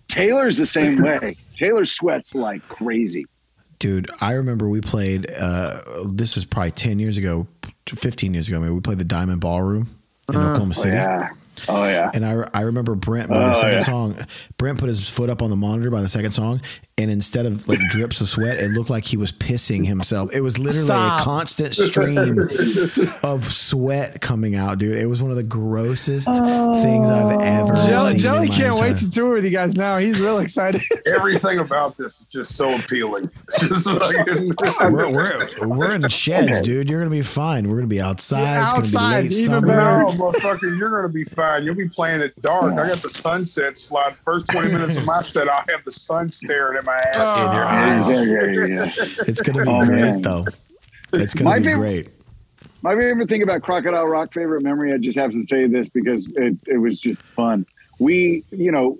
[0.08, 1.36] Taylor's the same way.
[1.56, 3.26] Taylor sweats like crazy.
[3.78, 5.26] Dude, I remember we played.
[5.38, 7.46] Uh, this is probably ten years ago,
[7.86, 8.60] fifteen years ago.
[8.60, 9.88] Maybe we played the Diamond Ballroom
[10.28, 10.50] in Uh-huh.
[10.50, 10.96] Oklahoma Oh, City.
[10.96, 11.28] yeah.
[11.68, 12.10] Oh, yeah.
[12.12, 13.80] And I, I remember Brent by the Oh, second yeah.
[13.80, 14.16] song.
[14.58, 16.60] Brent put his foot up on the monitor by the second song,
[16.98, 20.34] and instead of like drips of sweat, it looked like he was pissing himself.
[20.34, 21.20] It was literally Stop.
[21.20, 22.38] a constant stream
[23.22, 24.98] of sweat coming out, dude.
[24.98, 28.18] It was one of the grossest things I've ever Jelly, seen.
[28.20, 29.98] Jelly in my can't wait to tour with you guys now.
[29.98, 30.82] He's real excited.
[31.14, 33.30] Everything about this is just so appealing.
[33.60, 34.54] Just fucking-
[34.92, 36.90] We're, we're, we're in sheds, dude.
[36.90, 37.68] You're gonna be fine.
[37.68, 38.40] We're gonna be outside.
[38.42, 39.66] Yeah, it's gonna be late even summer.
[39.68, 39.98] better.
[40.00, 41.53] No, motherfucker, you're gonna be fine.
[41.62, 42.72] You'll be playing it dark.
[42.74, 44.16] I got the sunset slide.
[44.16, 47.46] First 20 minutes of my set, I'll have the sun staring at my ass.
[47.46, 48.28] in your eyes.
[48.28, 49.24] yeah, yeah, yeah.
[49.26, 50.22] It's gonna be Oh, great, man.
[50.22, 50.44] though.
[51.12, 52.08] It's gonna My be favorite- great.
[52.82, 56.28] My favorite thing about Crocodile Rock, favorite memory, I just have to say this because
[56.36, 57.64] it, it was just fun.
[57.98, 58.98] We, you know,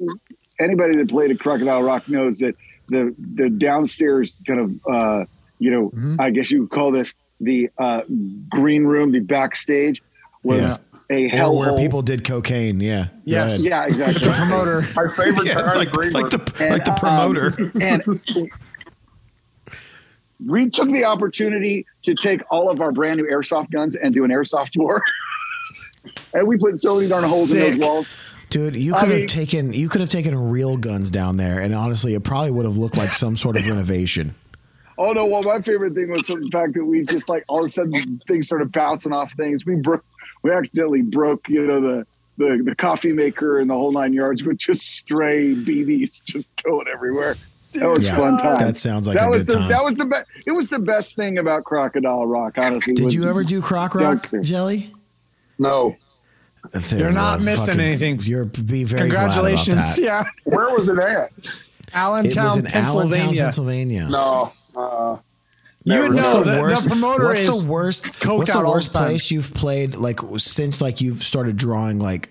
[0.59, 2.55] anybody that played at Crocodile Rock knows that
[2.89, 5.25] the the downstairs kind of, uh,
[5.59, 6.17] you know, Mhm.
[6.19, 8.03] I guess you would call this the uh,
[8.49, 10.01] green room, the backstage
[10.43, 10.94] was Yeah.
[11.11, 12.81] A Or hell where people did cocaine.
[12.81, 13.07] Yeah.
[13.25, 13.65] Yes.
[13.65, 14.25] Yeah, exactly.
[14.27, 14.83] the promoter.
[14.95, 16.45] My favorite Yeah, time like, green like room.
[16.45, 17.55] the like the um, promoter.
[17.81, 18.03] and
[20.47, 24.25] we took the opportunity to take all of our brand new airsoft guns and do
[24.25, 25.01] an airsoft tour.
[26.35, 28.09] and we put so many darn holes in those walls.
[28.51, 31.75] Dude, you I could have taken you could have taken real guns down there, and
[31.75, 34.35] honestly, it probably would have looked like some sort of renovation.
[34.97, 35.27] Oh no!
[35.27, 38.21] Well, my favorite thing was the fact that we just like all of a sudden
[38.29, 39.67] things started bouncing off things.
[39.67, 40.05] We broke,
[40.45, 44.45] we accidentally broke, you know, the the the coffee maker and the whole nine yards
[44.45, 47.35] with just stray BBs just going everywhere.
[47.75, 48.59] That was Yeah, fun time.
[48.59, 49.69] that sounds like that a was good the time.
[49.71, 50.27] that was the best.
[50.47, 52.57] It was the best thing about Crocodile Rock.
[52.59, 54.41] Honestly, Did you ever do Croc Rock, youngster.
[54.43, 54.91] Jelly?
[55.59, 55.97] No.
[56.91, 58.19] You're not missing anything.
[58.23, 59.75] You're be very Congratulations.
[59.99, 60.35] Glad about that.
[60.47, 60.53] Yeah.
[60.57, 61.31] Where was it at?
[61.93, 63.17] Allentown, it was in Pennsylvania.
[63.19, 64.09] Allentown, Pennsylvania.
[64.09, 64.53] No.
[64.75, 65.17] Uh,
[65.87, 66.85] You would What's know the the, worst?
[66.85, 68.07] the promoter what's is the worst?
[68.25, 69.09] What's the worst the time.
[69.09, 72.31] place you've played like since like you've started drawing like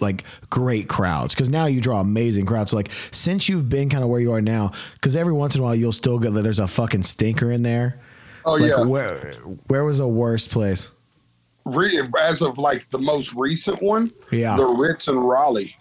[0.00, 1.34] like great crowds?
[1.34, 2.70] Because now you draw amazing crowds.
[2.70, 5.62] So like since you've been kind of where you are now, because every once in
[5.62, 8.00] a while you'll still get there's a fucking stinker in there.
[8.44, 8.84] Oh, Like, yeah.
[8.84, 9.32] Where
[9.66, 10.92] where was the worst place?
[11.64, 14.54] re- as of like the most recent one, Yeah.
[14.56, 15.74] the Ritz in Raleigh,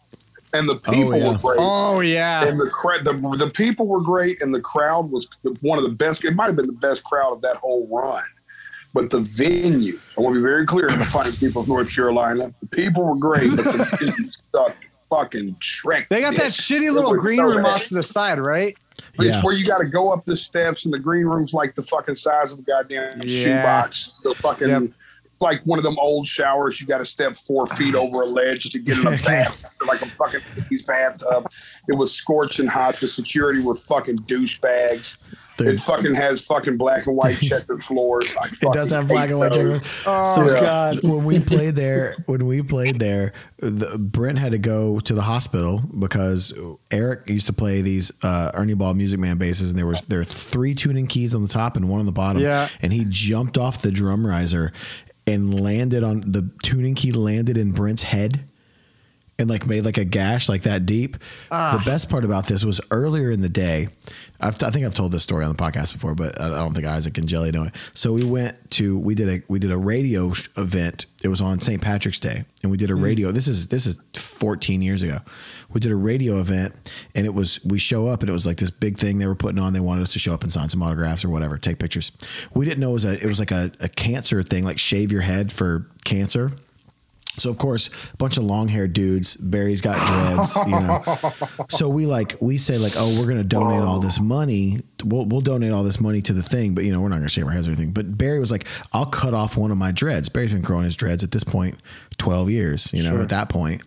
[0.55, 1.31] and the oh, people yeah.
[1.31, 1.57] were great.
[1.59, 2.47] Oh yeah.
[2.47, 5.83] And the, cra- the the people were great, and the crowd was the, one of
[5.83, 6.23] the best.
[6.23, 8.23] It might have been the best crowd of that whole run.
[8.93, 11.93] But the venue, I want to be very clear to the fine people of North
[11.93, 14.77] Carolina, the people were great, but the venue sucked
[15.09, 16.07] fucking Shrek.
[16.07, 17.65] They got that shitty little green so room bad.
[17.65, 18.75] off to the side, right?
[19.19, 19.33] Yeah.
[19.33, 21.83] It's where you got to go up the steps, and the green room's like the
[21.83, 23.43] fucking size of a goddamn Yeah.
[23.43, 24.19] shoebox.
[24.23, 24.83] The fucking Yep.
[25.39, 26.79] Like one of them old showers.
[26.79, 30.01] You got to step four feet over a ledge to get in a bath, like
[30.01, 31.49] a fucking baby's bathtub.
[31.87, 32.97] It was scorching hot.
[32.97, 35.17] The security were fucking douchebags.
[35.57, 35.67] Dude.
[35.69, 38.35] It fucking has fucking black and white checkered floors.
[38.61, 39.81] It does have black hate and white those.
[39.81, 40.03] checkers.
[40.05, 40.99] Oh So, god.
[41.01, 45.21] when we played there, when we played there, the, Brent had to go to the
[45.21, 46.53] hospital because
[46.91, 50.19] Eric used to play these uh, Ernie Ball Music Man basses, and there was there
[50.19, 52.41] were three tuning keys on the top and one on the bottom.
[52.41, 52.67] Yeah.
[52.81, 54.73] and he jumped off the drum riser
[55.27, 58.45] and landed on the tuning key landed in Brent's head.
[59.37, 61.17] And like made like a gash like that deep.
[61.51, 61.75] Ah.
[61.77, 63.89] The best part about this was earlier in the day.
[64.39, 66.85] I've, I think I've told this story on the podcast before, but I don't think
[66.85, 67.75] Isaac and Jelly know it.
[67.93, 71.07] So we went to we did a we did a radio sh- event.
[71.21, 71.81] It was on St.
[71.81, 73.33] Patrick's Day, and we did a radio.
[73.33, 75.17] This is this is 14 years ago.
[75.73, 76.73] We did a radio event,
[77.15, 79.35] and it was we show up, and it was like this big thing they were
[79.35, 79.73] putting on.
[79.73, 82.11] They wanted us to show up and sign some autographs or whatever, take pictures.
[82.53, 85.11] We didn't know it was a it was like a, a cancer thing, like shave
[85.11, 86.51] your head for cancer.
[87.37, 89.35] So of course, a bunch of long haired dudes.
[89.35, 91.03] Barry's got dreads, you know.
[91.69, 94.77] So we like we say like, oh, we're gonna donate all this money.
[95.03, 97.27] We'll we'll donate all this money to the thing, but you know, we're not gonna
[97.27, 97.91] shave our heads or anything.
[97.91, 100.29] But Barry was like, I'll cut off one of my dreads.
[100.29, 101.77] Barry's been growing his dreads at this point,
[102.17, 102.93] twelve years.
[102.93, 103.21] You know, Sure.
[103.21, 103.83] at that point.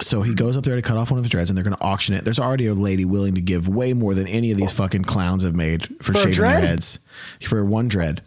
[0.00, 1.76] So he goes up there to cut off one of his dreads, and they're going
[1.76, 2.24] to auction it.
[2.24, 5.44] There's already a lady willing to give way more than any of these fucking clowns
[5.44, 6.98] have made for, For shaving their heads
[7.46, 8.20] for one dread.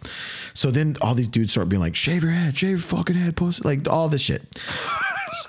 [0.54, 3.36] So then all these dudes start being like, "Shave your head, shave your fucking head,
[3.36, 4.44] post like all this shit."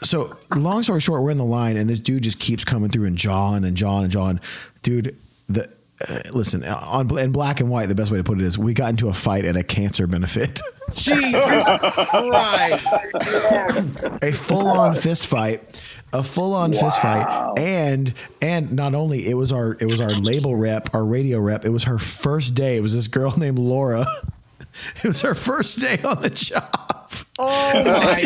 [0.03, 3.07] So long story short, we're in the line, and this dude just keeps coming through
[3.07, 4.41] and jawing and jawing and jawing.
[4.83, 5.17] Dude,
[5.49, 5.69] the
[6.07, 7.87] uh, listen on in black and white.
[7.87, 10.07] The best way to put it is, we got into a fight at a cancer
[10.07, 10.61] benefit.
[10.95, 11.65] Jesus
[12.11, 12.87] Christ.
[14.23, 15.83] a full-on fist fight
[16.13, 17.55] a full-on fist fight.
[17.59, 21.65] And and not only it was our it was our label rep our radio rep.
[21.65, 22.77] It was her first day.
[22.77, 24.07] It was this girl named laura.
[25.03, 26.78] It was her first day on the job
[27.41, 28.23] Oh my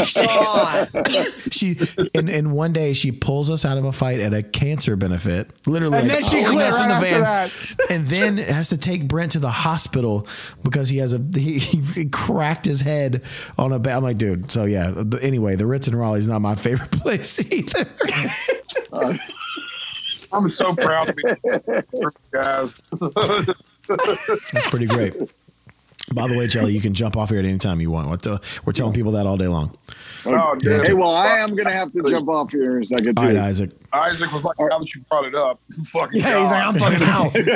[1.04, 1.28] god.
[1.52, 1.78] she
[2.14, 5.52] and, and one day she pulls us out of a fight at a cancer benefit
[5.66, 8.70] literally And then she pulling quit us in right the after van, and then has
[8.70, 10.26] to take Brent to the hospital
[10.64, 13.22] because he has a he, he cracked his head
[13.58, 13.96] on a bed.
[13.96, 14.50] I'm like, dude.
[14.50, 14.90] So yeah.
[14.94, 17.86] the- Anyway, the Ritz in Raleigh is not my favorite place either.
[20.32, 21.22] I'm so proud to be
[22.30, 22.82] guys.
[23.88, 25.14] That's pretty great.
[26.14, 28.10] By the way, Jelly, you can jump off here at any time you want.
[28.10, 29.76] We're, tell- we're telling people that all day long.
[30.26, 30.86] Oh, dude.
[30.86, 33.18] Hey, well, I am going to have to jump off here in a second.
[33.18, 33.36] All right.
[33.36, 33.70] Isaac.
[33.92, 37.06] Isaac was like, now that you brought it up, fucking Yeah, he's like, I'm fucking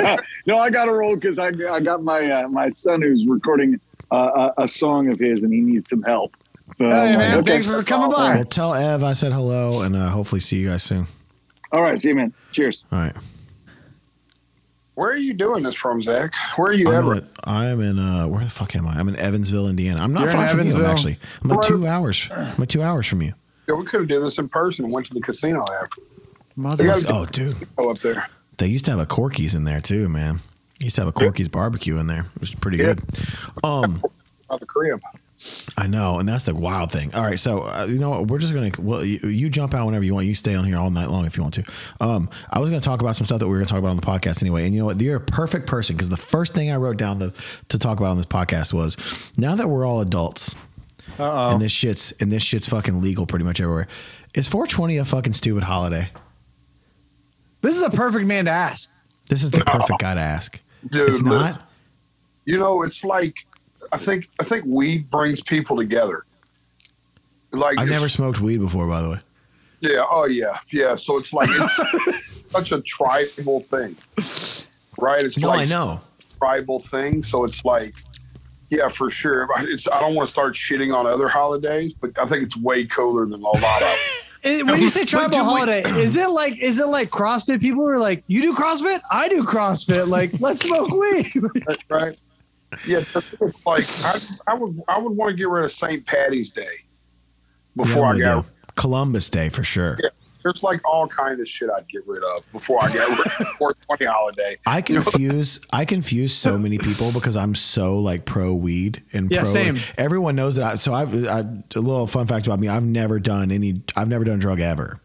[0.09, 0.19] out.
[0.47, 3.79] no, I got to roll because I, I got my uh, my son who's recording
[4.11, 6.35] uh, a, a song of his and he needs some help.
[6.77, 7.51] So, Hey, man, okay.
[7.51, 8.35] thanks for coming by.
[8.35, 11.07] Well, tell Ev I said hello, and uh, hopefully see you guys soon.
[11.71, 12.33] All right, see you, man.
[12.51, 12.83] Cheers.
[12.91, 13.15] All right.
[14.97, 16.33] Where are you doing this from, Zach?
[16.55, 17.03] Where are you at?
[17.03, 18.95] I'm, at, I am in uh, where the fuck am I?
[18.95, 20.01] I'm in Evansville, Indiana.
[20.01, 20.65] I'm not You're far from you.
[20.65, 20.87] Evansville?
[20.87, 21.19] actually.
[21.43, 22.27] I'm like two hours.
[22.33, 23.33] I'm like two hours from you.
[23.67, 26.01] Yeah, we could have done this in person and went to the casino after.
[26.55, 27.55] Mother- They Oh, dude.
[27.75, 28.27] go up there.
[28.57, 30.39] They used to have a Corky's in there too, man.
[30.79, 32.95] Used to have a Corky's barbecue in there, which is pretty Yeah.
[32.95, 33.03] good.
[33.63, 34.01] Um,
[34.51, 34.99] Out the crib.
[35.77, 37.13] I know, and that's the wild thing.
[37.13, 38.27] All right, so uh, you know what?
[38.27, 40.25] We're just gonna well, you, you jump out whenever you want.
[40.25, 41.63] You stay on here all night long if you want to.
[42.01, 43.97] Um, I was gonna talk about some stuff that we were gonna talk about on
[43.97, 44.65] the podcast anyway.
[44.65, 44.99] And you know what?
[44.99, 47.31] You're a perfect person because the first thing I wrote down to
[47.69, 50.55] to talk about on this podcast was now that we're all adults
[51.19, 51.51] Uh-oh.
[51.51, 53.87] and this shit's and this shit's fucking legal pretty much everywhere.
[54.33, 56.09] Is 420 a fucking stupid holiday?
[57.61, 58.91] This is a perfect man to ask.
[59.29, 60.59] This is the perfect guy to ask.
[60.89, 61.61] Dude, It's not.
[62.45, 63.45] You know, it's like
[63.91, 66.25] I think I think weed brings people together.
[67.51, 69.19] Like I've never smoked weed before, by the way.
[69.79, 70.03] Yeah.
[70.09, 70.57] Oh, yeah.
[70.71, 70.95] Yeah.
[70.95, 73.95] So it's like it's such a tribal thing,
[74.99, 75.23] right?
[75.23, 76.01] It's No, like I know.
[76.39, 77.23] tribal thing.
[77.23, 77.93] So it's like,
[78.69, 79.47] yeah, for sure.
[79.59, 82.85] It's I don't want to start shitting on other holidays, but I think it's way
[82.85, 83.97] cooler than a lot of.
[84.43, 87.59] When you say tribal do we- holiday, is it like is it like CrossFit?
[87.59, 88.99] People are like, "You do CrossFit?
[89.11, 90.07] I do CrossFit.
[90.07, 91.33] Like, let's smoke weed."
[91.89, 92.17] right?
[92.87, 96.05] Yeah, it's like I, I would I would want to get rid of St.
[96.05, 96.65] Patty's Day
[97.75, 98.45] before I'm I got.
[98.45, 98.51] you.
[98.75, 99.97] Columbus Day for sure.
[100.03, 100.09] Yeah,
[100.43, 103.47] there's like all kind of shit I'd get rid of before I get rid of
[103.57, 104.57] 420 holiday.
[104.67, 105.01] I You know?
[105.01, 109.49] confuse I confuse so many people because I'm so like pro weed and Yeah, pro.
[109.49, 109.75] same.
[109.75, 110.73] Like, everyone knows that.
[110.73, 112.67] I, so I've I, a little fun fact about me.
[112.67, 113.81] I've never done any.
[113.95, 114.99] I've never done a drug ever,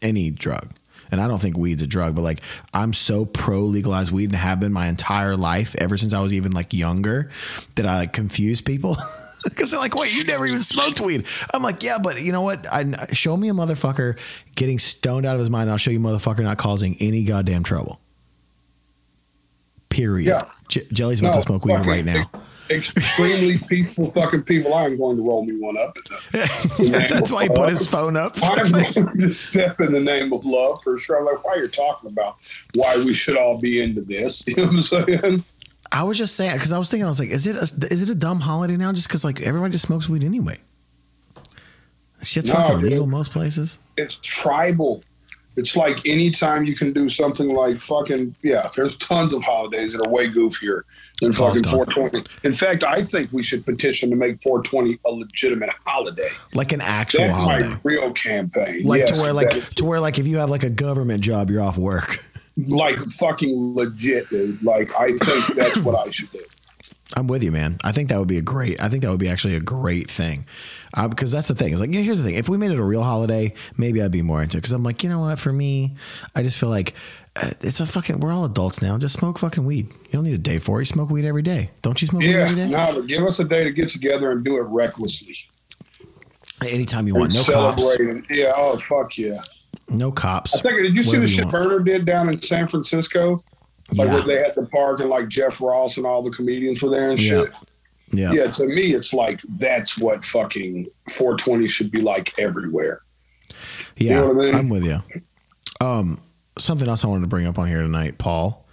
[0.00, 0.72] any drug.
[1.12, 2.40] And I don't think weed's a drug, but like
[2.72, 6.32] I'm so pro legalized weed and have been my entire life ever since I was
[6.32, 7.30] even like younger
[7.76, 8.96] that I like confuse people
[9.44, 12.42] because they're like, "Wait, you never even smoked weed?" I'm like, "Yeah, but you know
[12.42, 12.66] what?
[12.66, 14.18] I show me a motherfucker
[14.56, 15.64] getting stoned out of his mind.
[15.64, 18.00] And I'll show you a motherfucker not causing any goddamn trouble."
[19.90, 20.28] Period.
[20.28, 20.48] Yeah.
[20.68, 22.30] J- Jelly's about to smoke weed right now.
[22.70, 24.74] Extremely peaceful fucking people.
[24.74, 25.94] I'm going to roll me one up.
[25.94, 28.34] The, the That's why he put his phone up.
[28.42, 31.18] I'm going to step in the name of love for sure.
[31.18, 32.36] I'm like, why you're talking about
[32.74, 34.44] why we should all be into this?
[34.52, 35.44] You know what I'm saying?
[35.90, 38.02] I was just saying because I was thinking I was like, is it a, is
[38.02, 38.92] it a dumb holiday now?
[38.92, 40.58] Just because like everybody just smokes weed anyway.
[42.22, 43.78] Shit's No, fucking legal most places.
[43.96, 45.02] It's tribal.
[45.56, 48.68] It's like anytime you can do something like fucking yeah.
[48.74, 50.82] There's tons of holidays that are way goofier
[51.20, 51.86] than fucking gone.
[51.86, 52.24] 420.
[52.44, 56.28] In fact, I think we should petition to make 420 a legitimate holiday.
[56.54, 57.68] Like an actual That's holiday.
[57.68, 58.84] my real campaign.
[58.84, 61.50] Like Yes, to where like to where like if you have like a government job,
[61.50, 62.24] you're off work.
[62.56, 64.62] like fucking legit, dude.
[64.62, 66.40] Like I think that's what I should do.
[67.14, 67.76] I'm with you, man.
[67.84, 68.80] I think that would be a great.
[68.80, 70.46] I think that would be actually a great thing,
[70.94, 71.72] uh, because that's the thing.
[71.72, 72.34] It's like, yeah, here's the thing.
[72.34, 74.60] If we made it a real holiday, maybe I'd be more into it.
[74.60, 75.38] Because I'm like, you know what?
[75.38, 75.96] For me,
[76.34, 76.94] I just feel like
[77.36, 78.20] uh, it's a fucking.
[78.20, 78.98] We're all adults now.
[78.98, 79.88] Just smoke fucking weed.
[79.90, 80.82] You don't need a day for it.
[80.82, 81.70] You smoke weed every day.
[81.82, 82.68] Don't you smoke weed Yeah, every day?
[82.68, 85.34] no, but give us a day to get together and do it recklessly.
[86.64, 87.34] Anytime you want.
[87.34, 87.98] And No cops.
[88.30, 88.52] Yeah.
[88.56, 89.38] Oh fuck yeah.
[89.88, 90.54] No cops.
[90.54, 90.76] I think.
[90.82, 91.52] Did you see the you shit want.
[91.52, 93.42] Berner did down in San Francisco?
[93.94, 94.14] Like Yeah.
[94.14, 97.10] where they had the park and like Jeff Ross and all the comedians were there
[97.10, 97.44] and Yeah.
[97.44, 97.50] shit.
[98.12, 98.32] Yeah.
[98.32, 98.50] Yeah.
[98.52, 103.00] To me, it's like that's what fucking 420 should be like everywhere.
[103.96, 104.54] Yeah, know what I mean?
[104.54, 104.98] I'm with you.
[105.80, 106.20] Um,
[106.58, 108.66] something else I wanted to bring up on here tonight, Paul.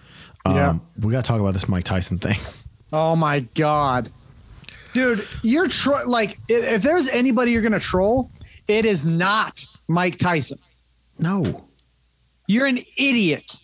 [0.46, 0.78] Um, Yeah.
[1.02, 2.38] we got to talk about this Mike Tyson thing.
[2.92, 4.10] Oh my god,
[4.96, 8.32] dude, you're tro- like i- if there's anybody you're gonna troll,
[8.68, 10.58] it is not Mike Tyson.
[11.20, 11.68] No.
[12.48, 13.60] You're an idiot.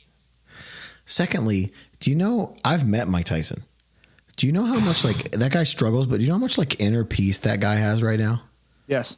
[1.05, 3.63] Secondly, do you know I've met Mike Tyson?
[4.37, 6.07] Do you know how much like that guy struggles?
[6.07, 8.41] But do you know how much like inner peace that guy has right now?
[8.87, 9.15] Yes.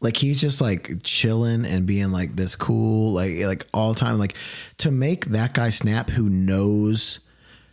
[0.00, 4.18] Like he's just like chilling and being like this cool, like like all the time.
[4.18, 4.34] Like
[4.78, 7.20] to make that guy snap, who knows?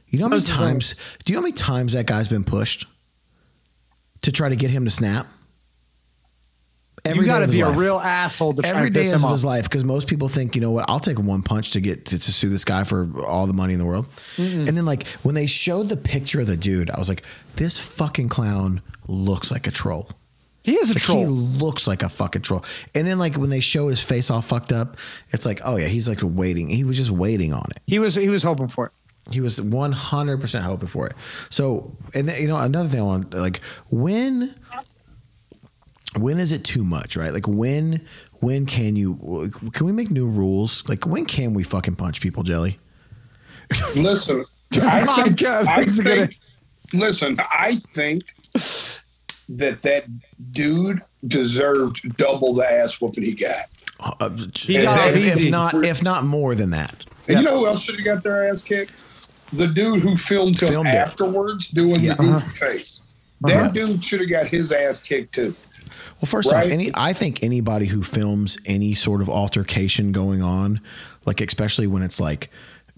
[0.07, 0.95] You know how many Knows his own- times?
[1.25, 2.85] Do you know how many times that guy's been pushed
[4.21, 5.27] to try to get him to snap?
[7.05, 7.77] You got to be a life.
[7.77, 10.71] real asshole to try every day of his life because most people think you know
[10.71, 13.53] what i'll take one punch to get to, to sue this guy for all the
[13.53, 14.05] money in the world.
[14.37, 17.23] And then like when they showed the picture of the dude i was like
[17.55, 20.09] this fucking clown looks like a troll.
[20.63, 21.17] He is a Like, troll.
[21.19, 22.63] he looks like a fucking troll.
[22.93, 24.95] And then like when they showed his face all fucked up
[25.31, 26.67] it's like oh yeah he's like waiting.
[26.69, 27.79] He was just waiting on it.
[27.87, 28.91] He was he was hoping for it.
[29.33, 31.13] he was 100% hoping for it.
[31.49, 34.53] So and then, you know another thing i want like when
[36.17, 38.05] when is it too much right like when
[38.41, 42.43] when can you can we make new rules like when can we fucking punch people
[42.43, 42.79] jelly
[43.95, 44.43] Listen,
[44.81, 46.37] I think, I this is gonna- think
[46.93, 48.23] listen, I think
[49.47, 50.05] that that
[50.51, 53.65] dude deserved double the ass whooping he got.
[54.19, 57.67] Uh, He got if, if not if not more than that And you know who
[57.67, 58.91] else should have got their ass kicked?
[59.53, 60.95] The dude who filmed him Filmed it.
[60.95, 62.15] afterwards doing Yeah.
[62.15, 62.99] the goofy face.
[63.41, 63.67] That Uh-huh.
[63.71, 65.53] dude should have got his ass kicked too.
[66.19, 66.65] Well, first Right?
[66.65, 70.81] off, any I think anybody who films any sort of altercation going on,
[71.25, 72.49] like especially when it's like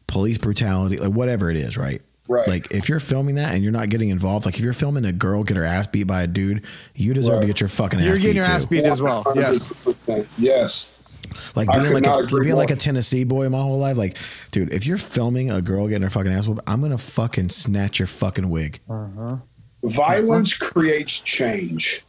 [0.08, 2.02] police brutality, like whatever it is, right?
[2.28, 2.48] Right.
[2.48, 5.12] Like if you're filming that and you're not getting involved, like if you're filming a
[5.12, 6.64] girl get her ass beat by a dude,
[6.96, 8.10] you deserve to get your fucking ass beat.
[8.10, 8.52] You're getting beat your too.
[8.52, 9.24] ass beat as well.
[9.36, 9.74] Yes.
[10.38, 11.00] Yes.
[11.56, 14.18] Like being like a, agree being like a Tennessee boy my whole life, like
[14.52, 18.00] dude, if you're filming a girl getting her fucking ass whooped, I'm gonna fucking snatch
[18.00, 18.80] your fucking wig.
[18.90, 19.38] Uh-huh.
[19.84, 22.06] Violence creates change.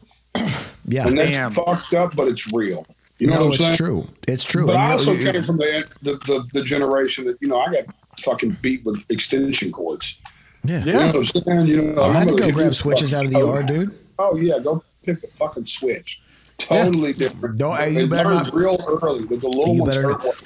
[0.87, 1.51] Yeah, And that's Damn.
[1.51, 2.87] fucked up, but it's real.
[3.19, 3.77] You know no, what I'm it's saying?
[3.77, 4.05] true.
[4.29, 4.67] It's true.
[4.67, 7.61] But And I also you- came from the, the, the the generation that you know
[7.61, 7.85] I got
[8.21, 10.19] fucking beat with extension cords.
[10.65, 10.85] Yeah.
[10.85, 11.67] You know what I'm saying?
[11.67, 13.47] You know, I had to I'm go gonna grab switches fucking out of the toe.
[13.55, 13.91] yard, dude.
[14.19, 16.21] Oh yeah, go pick the fucking switch.
[16.59, 17.57] Totally different.
[17.59, 19.25] Don't- hey, you better not- real early.
[19.27, 20.43] There's a little You ones better not-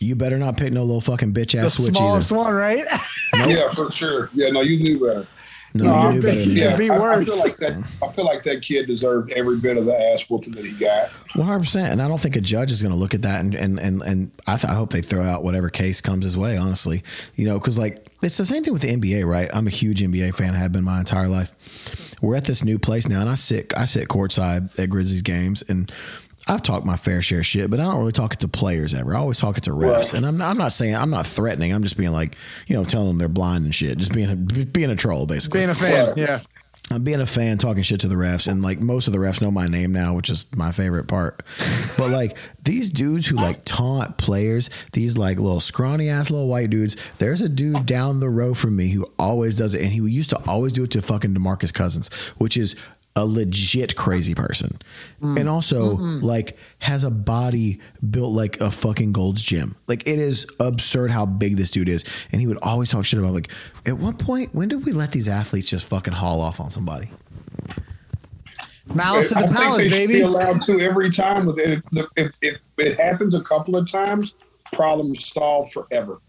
[0.00, 2.40] You better not pick no little fucking bitch ass switch smallest either.
[2.42, 2.84] one, right?
[3.46, 4.30] Yeah, for sure.
[4.34, 5.26] Yeah, no, you knew better.
[5.72, 6.78] No, No, you knew better than yeah, that.
[6.78, 7.72] be I, I feel like that.
[8.02, 11.10] I feel like that kid deserved every bit of the ass whooping that he got.
[11.36, 13.40] One hundred percent, and I don't think a judge is going to look at that
[13.40, 16.36] and and and, and I, th- I hope they throw out whatever case comes his
[16.36, 16.56] way.
[16.56, 17.02] Honestly,
[17.36, 19.48] you know, because like it's the same thing with the NBA, right?
[19.54, 22.16] I'm a huge NBA fan, have been my entire life.
[22.20, 25.62] We're at this new place now, and I sit I sit courtside at Grizzlies games,
[25.68, 25.90] and
[26.48, 28.94] I've talked my fair share of shit, but I don't really talk it to players
[28.94, 29.14] ever.
[29.14, 30.14] I always talk it to refs, Right.
[30.14, 31.72] and I'm not, I'm not saying I'm not threatening.
[31.72, 32.34] I'm just being like,
[32.66, 35.60] you know, telling them they're blind and shit, just being a, being a troll, basically.
[35.60, 36.40] Being a fan, yeah.
[36.92, 39.40] I'm being a fan, talking shit to the refs, and like most of the refs
[39.40, 41.44] know my name now, which is my favorite part.
[41.96, 46.70] But like these dudes who like taunt players, these like little scrawny ass little white
[46.70, 46.96] dudes.
[47.18, 50.30] There's a dude down the row from me who always does it, and he used
[50.30, 52.74] to always do it to fucking DeMarcus Cousins, which is
[53.16, 54.78] a legit crazy person,
[55.20, 55.38] mm.
[55.38, 56.24] and also mm-hmm.
[56.24, 59.76] like has a body built like a fucking Gold's Gym.
[59.88, 63.18] Like it is absurd how big this dude is, and he would always talk shit
[63.18, 63.50] about like,
[63.86, 67.10] at what point when did we let these athletes just fucking haul off on somebody?
[68.94, 70.12] Malice I at the think palace, they should baby.
[70.14, 71.46] be allowed to every time.
[71.46, 71.82] With it,
[72.16, 74.34] if, if it happens a couple of times,
[74.72, 76.20] problem solved forever.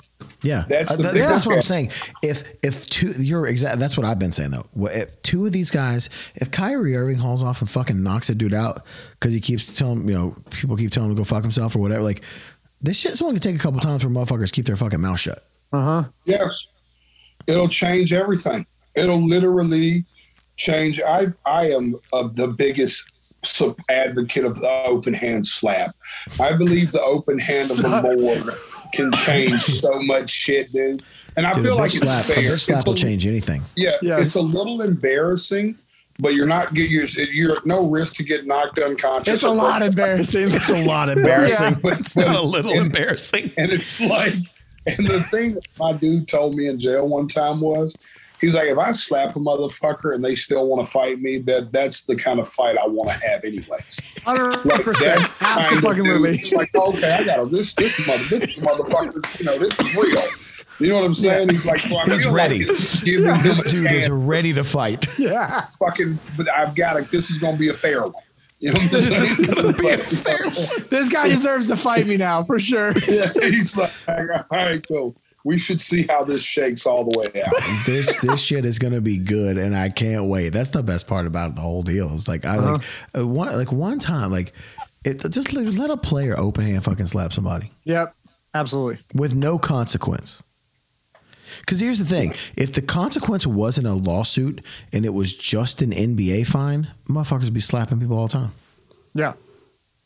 [0.43, 1.91] Yeah, That's Uh, the that- big that's what I'm saying.
[2.23, 3.77] If if two, you're exact.
[3.79, 4.65] That's what I've been saying though.
[4.87, 8.53] If two of these guys, if Kyrie Irving hauls off and fucking knocks a dude
[8.53, 8.83] out
[9.19, 11.79] because he keeps telling you know people keep telling him to go fuck himself or
[11.79, 12.21] whatever, like
[12.81, 13.13] this shit.
[13.13, 15.45] Someone can take a couple times for motherfuckers keep their fucking mouth shut.
[15.71, 16.03] Uh huh.
[16.25, 16.65] Yes,
[17.45, 18.65] it'll change everything.
[18.95, 20.05] It'll literally
[20.57, 20.99] change.
[20.99, 23.03] I I am of the biggest
[23.89, 25.91] advocate of the open hand slap.
[26.39, 28.57] I believe the open hand of the Lord
[28.93, 31.03] can change so much shit, dude.
[31.37, 32.57] And I Dude, feel a like bitch it's slap, a fair.
[32.57, 33.61] slap It's will a- change anything.
[33.75, 34.19] Yeah, Yes.
[34.21, 35.75] it's a little embarrassing,
[36.19, 39.35] but you're not get you're, you're at no risk to get knocked unconscious.
[39.35, 40.51] It's a lot embarrassing.
[40.51, 41.77] It's a lot embarrassing.
[41.83, 41.93] Yeah.
[41.93, 43.51] It's not a little and- embarrassing.
[43.57, 44.33] And it's like,
[44.87, 47.95] and the thing that my dude told me in jail one time was,
[48.41, 51.37] he was like, if I slap a motherfucker and they still want to fight me,
[51.39, 53.99] that that's the kind of fight I want to have anyways.
[54.25, 55.19] Hundred Like percent.
[55.19, 56.29] that's the kind of Absolutely.
[56.31, 59.95] It's like, okay, I got to this this mother this motherfucker, you know, this is
[59.95, 60.21] real.
[60.79, 61.49] You know what I'm saying?
[61.49, 62.65] He's like, well, He's ready.
[62.65, 65.05] Like, give me This this dude is ready to fight.
[65.19, 65.67] Yeah.
[65.79, 67.03] fucking, but I've got to.
[67.03, 68.13] This is going to be a fair one.
[68.59, 70.87] You know This is gonna be a fair one.
[70.89, 72.89] This guy deserves to fight me now for sure.
[73.07, 75.15] Yeah, he's like, all right, cool.
[75.43, 77.53] We should see how this shakes all the way out.
[77.85, 80.49] this this shit is gonna be good, and I can't wait.
[80.49, 82.09] That's the best part about the whole deal.
[82.13, 82.81] It's like I like
[83.17, 84.53] uh, one like one time like
[85.03, 88.15] it just let, let a player open hand fucking slap somebody Yep.
[88.53, 88.99] Absolutely.
[89.15, 90.43] with no consequence.
[91.59, 94.63] Because here's the thing: if the consequence wasn't a lawsuit
[94.93, 98.51] and it was just an NBA fine, motherfuckers would be slapping people all the time.
[99.13, 99.33] Yeah.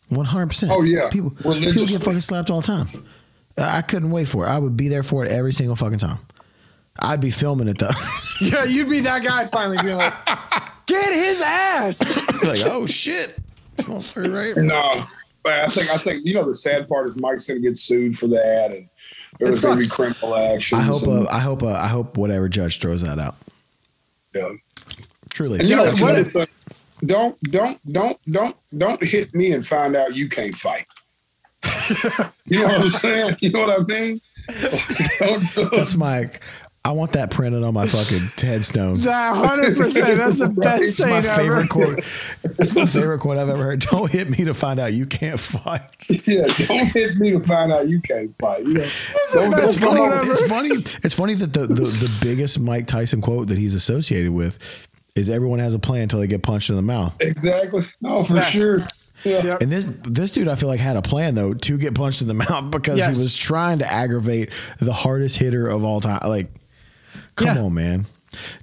[0.10, 0.72] One hundred percent.
[0.72, 1.10] Oh, yeah.
[1.12, 2.88] people people get fucking slapped all the time.
[3.58, 4.50] I couldn't wait for it.
[4.50, 6.20] I would be there for it every single fucking time.
[7.00, 7.90] I'd be filming it though.
[8.42, 10.14] Yeah, you'd be that guy finally being like,
[10.88, 12.02] get his ass.
[12.44, 13.38] like, oh shit.
[13.78, 15.06] This right No,
[15.42, 17.78] but I think I think you know the sad part is Mike's going to get
[17.78, 18.90] sued for that, and
[19.40, 20.78] there's going to be criminal action.
[20.78, 21.04] I hope.
[21.04, 21.64] and, Uh, I hope.
[21.64, 23.36] Uh, I hope whatever judge throws that out.
[24.34, 24.50] yeah.
[25.30, 25.60] Truly.
[25.62, 26.50] And you know, what-
[27.06, 30.86] don't don't don't don't don't hit me and find out you can't fight.
[32.46, 33.38] you know what I'm saying?
[33.42, 34.22] You know what I mean?
[35.20, 35.70] Don't do.
[35.76, 36.26] That's my.
[36.84, 39.02] I want that printed on my fucking headstone.
[39.02, 40.20] That hundred percent.
[40.20, 41.30] That's the best It's saying my ever.
[41.42, 41.98] favorite quote.
[42.60, 43.80] It's my favorite quote I've ever heard.
[43.80, 45.82] Don't hit me to find out you can't fight.
[46.28, 48.66] yeah, don't hit me to find out you can't fight.
[48.66, 48.86] You know,
[49.34, 50.02] don't, It's don't- funny.
[50.02, 50.28] Whatever.
[50.32, 50.70] It's funny.
[51.04, 54.60] It's funny that the, the the biggest Mike Tyson quote that he's associated with
[55.16, 57.16] is everyone has a plan until they get punched in the mouth.
[57.20, 57.84] exactly.
[58.02, 58.52] No, for Yes.
[58.52, 58.80] sure.
[59.26, 59.44] Yeah.
[59.44, 59.62] Yep.
[59.64, 62.28] And this this dude, I feel like had a plan though to get punched in
[62.28, 63.18] the mouth because Yes.
[63.18, 66.20] he was trying to aggravate the hardest hitter of all time.
[66.28, 66.48] Like,
[67.36, 67.64] come Yeah.
[67.64, 68.06] on, man,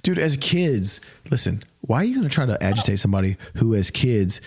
[0.03, 0.17] dude.
[0.19, 1.63] As kids, listen.
[1.81, 4.39] Why are you going to try to agitate somebody who, as kids,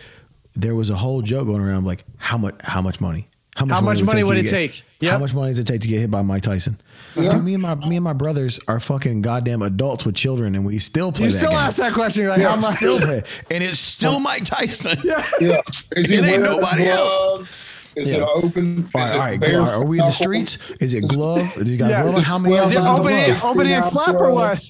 [0.55, 3.29] there was a whole joke going around like how much how much money.
[3.57, 4.73] How much how much money would you it to take?
[5.01, 5.21] Get, How Yep.
[5.21, 6.79] much money does it take to get hit by Mike Tyson?
[7.14, 7.31] Yeah.
[7.31, 10.64] Dude, me and my me and my brothers are fucking goddamn adults with children, and
[10.67, 11.59] we still play You that still game.
[11.59, 12.27] ask that question.
[12.29, 12.75] Like, Yeah, how much?
[12.77, 14.99] Still play, and it's still Mike Tyson.
[15.05, 15.27] Yeah.
[15.41, 15.61] Yeah.
[15.97, 17.17] Is It ain't wearing a nobody else.
[17.17, 17.51] glove?
[17.97, 18.27] Is it Yeah.
[18.35, 18.81] open?
[18.83, 19.11] Is All right,
[19.43, 19.69] it all right.
[19.73, 20.59] Are, are we in the streets?
[20.81, 21.55] Is it glove?
[21.55, 22.03] Do you got Yeah.
[22.03, 22.23] glove?
[22.25, 23.53] How many Is ounces it is the open hand, glove?
[23.57, 24.63] open hand slap or what?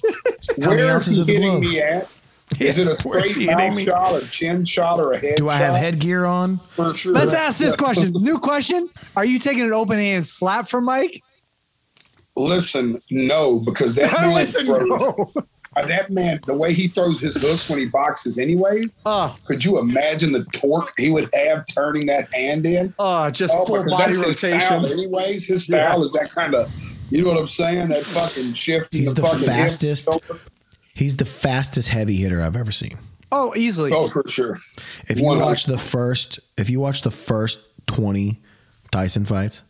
[0.63, 1.59] How many ounces is of the glove?
[1.59, 2.07] me at?
[2.61, 5.55] Is it a straight he mouth shot, a chin shot, or a head Do I
[5.57, 5.79] have shot?
[5.81, 6.61] headgear on?
[6.77, 7.13] For sure.
[7.13, 7.85] Let's ask this Yeah.
[7.85, 8.11] question.
[8.15, 8.87] New question.
[9.17, 11.21] Are you taking an open hand slap from Mike?
[12.37, 14.87] Listen, no, because that man Listen, throws.
[14.87, 15.33] no.
[15.77, 18.83] Uh, that man, the way he throws his hooks when he boxes, anyway.
[19.05, 22.93] Oh, Could you imagine the torque he would have turning that hand in?
[22.99, 24.99] oh, just full body that's his style rotation.
[24.99, 26.73] anyways, his style is that kind of.
[27.09, 27.87] You know what I'm saying?
[27.87, 28.91] That fucking shift.
[28.93, 30.09] He's the fucking fastest.
[30.93, 32.97] He's the fastest heavy hitter I've ever seen.
[33.31, 33.91] Oh, easily.
[33.93, 34.59] Oh, for sure.
[35.07, 35.45] If you 100.
[35.45, 38.41] watch the first, if you watch the first twenty
[38.91, 39.63] Tyson fights,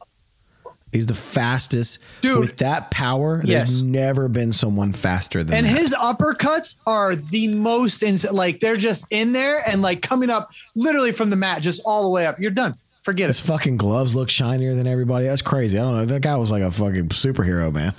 [0.91, 1.99] he's the fastest.
[2.21, 2.39] Dude.
[2.39, 5.77] with that power, there's never been someone faster than And that.
[5.79, 10.51] his uppercuts are the most ins- like they're just in there and like coming up
[10.75, 12.39] literally from the mat, just all the way up.
[12.39, 12.75] You're done.
[13.03, 13.27] Forget it.
[13.29, 13.43] His it.
[13.47, 15.25] fucking gloves look shinier than everybody.
[15.27, 15.77] That's crazy.
[15.77, 16.05] I don't know.
[16.05, 17.93] That guy was like a fucking superhero, man.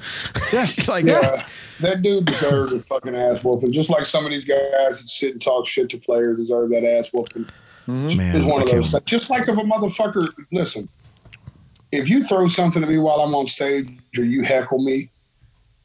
[0.53, 0.67] Yeah.
[0.93, 1.47] like Yeah,
[1.81, 3.73] that dude deserved a fucking ass whooping.
[3.73, 6.85] Just like some of these guys that sit and talk shit to players deserve that
[6.85, 7.45] ass whooping.
[7.87, 8.19] Mm-hmm.
[8.19, 9.05] man, It's one I of those things.
[9.05, 10.91] Just like if a motherfucker, listen,
[11.93, 15.11] if you throw something at me while I'm on stage or you heckle me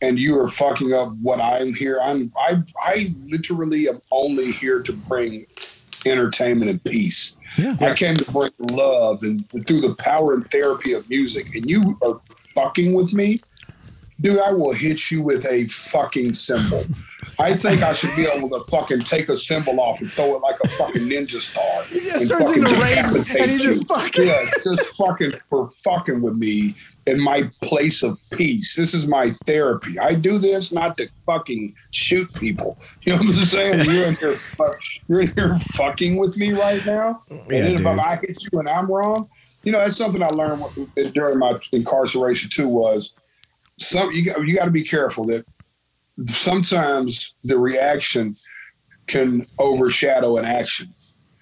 [0.02, 4.82] and you are fucking up what I'm here, I'm I I literally am only here
[4.82, 5.46] to bring
[6.06, 7.38] entertainment and peace.
[7.58, 7.78] Yeah.
[7.80, 11.56] I came to bring love and through the power and therapy of music.
[11.56, 12.20] And you are
[12.54, 13.40] fucking with me,
[14.20, 16.84] dude, I will hit you with a fucking cymbal.
[17.40, 20.42] I think I should be able to fucking take a cymbal off and throw it
[20.42, 21.84] like a fucking ninja star.
[21.86, 26.22] He just and turns into decapitate and he just fucking- yeah, just fucking for fucking
[26.22, 26.76] with me
[27.06, 28.76] in my place of peace.
[28.76, 30.00] This is my therapy.
[30.00, 32.78] I do this not to fucking shoot people.
[33.02, 33.84] You know what I'm saying?
[33.90, 34.36] You're in here,
[35.10, 37.22] you're in here fucking with me right now.
[37.30, 37.86] And Yeah, then if.
[37.86, 39.28] I hit you and I'm wrong,
[39.64, 40.64] you know that's something I learned
[41.14, 42.68] during my incarceration too.
[42.68, 43.12] Was
[43.80, 45.46] some you got you got to be careful that
[46.28, 48.36] sometimes the reaction
[49.08, 50.88] can overshadow an action.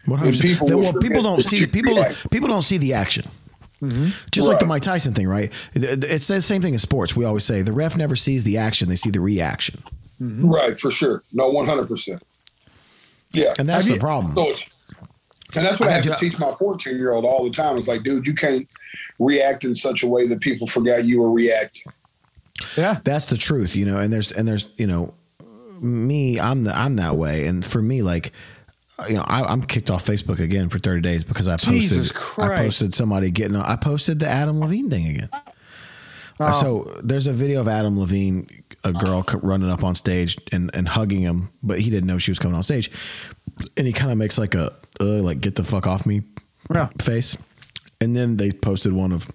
[0.05, 1.93] What And people that- well, people don't see people.
[1.95, 2.29] react.
[2.31, 3.25] People don't see the action.
[3.81, 4.09] Mm-hmm.
[4.31, 4.69] Just like the Right.
[4.75, 5.51] Mike Tyson thing, right?
[5.73, 7.15] It's the same thing in sports.
[7.15, 9.81] We always say the ref never sees the action; they see the reaction,
[10.21, 10.45] mm-hmm.
[10.47, 11.23] Right, for sure.
[11.33, 12.21] No, one hundred percent.
[13.31, 14.35] Yeah, and that's Have the you- problem.
[14.35, 14.69] So it's,
[15.55, 17.75] and that's what I I, have to teach my fourteen year old all the time.
[17.77, 18.67] It's like, dude, you can't
[19.17, 21.91] react in such a way that people forget you were reacting.
[22.77, 22.99] Yeah.
[23.03, 23.97] That's the truth, you know.
[23.97, 25.13] And there's and there's you know,
[25.79, 28.31] me, I'm the I'm that way, and for me, like.
[28.99, 32.11] uh, You know, I, I'm kicked off Facebook again for 30 days because I posted.
[32.37, 33.55] I posted somebody getting.
[33.55, 35.29] I posted the Adam Levine thing again.
[36.39, 36.59] Oh.
[36.61, 38.47] So there's a video of Adam Levine,
[38.83, 42.17] a girl co- running up on stage and, and hugging him, but he didn't know
[42.17, 42.89] she was coming on stage,
[43.77, 46.21] and he kind of makes like a uh, like get the fuck off me
[46.73, 46.89] Yeah.
[46.99, 47.37] face,
[47.99, 49.29] and then they posted one of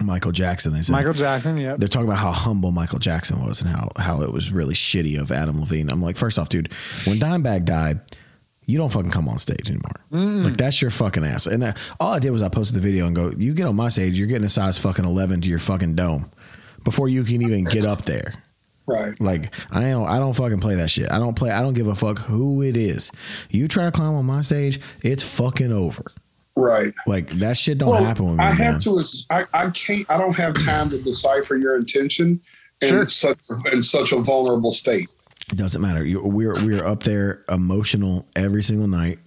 [0.00, 0.72] Michael Jackson.
[0.72, 3.88] They said Michael Jackson, Yeah, they're talking about how humble Michael Jackson was and how
[3.96, 5.90] how it was really shitty of Adam Levine.
[5.90, 6.72] I'm like, first off, dude,
[7.06, 8.00] when Dimebag died,
[8.66, 10.42] you don't fucking come on stage anymore.
[10.44, 11.46] Like that's your fucking ass.
[11.46, 13.76] And uh, all I did was I posted the video and go, you get on
[13.76, 16.30] my stage, you're getting a size fucking 11 to your fucking dome
[16.84, 18.34] before you can even get up there.
[18.86, 19.20] Right.
[19.20, 21.12] Like I don't, I don't fucking play that shit.
[21.12, 21.50] I don't play.
[21.52, 23.12] I don't give a fuck who it is.
[23.48, 26.02] You try to climb on my stage, it's fucking over.
[26.56, 26.92] Right.
[27.06, 28.44] Like that shit don't Well, happen with me.
[28.44, 28.56] I man.
[28.72, 29.04] have to.
[29.30, 30.10] I, I can't.
[30.10, 32.40] I don't have time to decipher your intention
[32.82, 33.08] in Sure.
[33.08, 33.38] such
[33.72, 35.08] in such a vulnerable state.
[35.52, 36.04] It doesn't matter.
[36.04, 39.18] You, we're we're up there emotional every single night.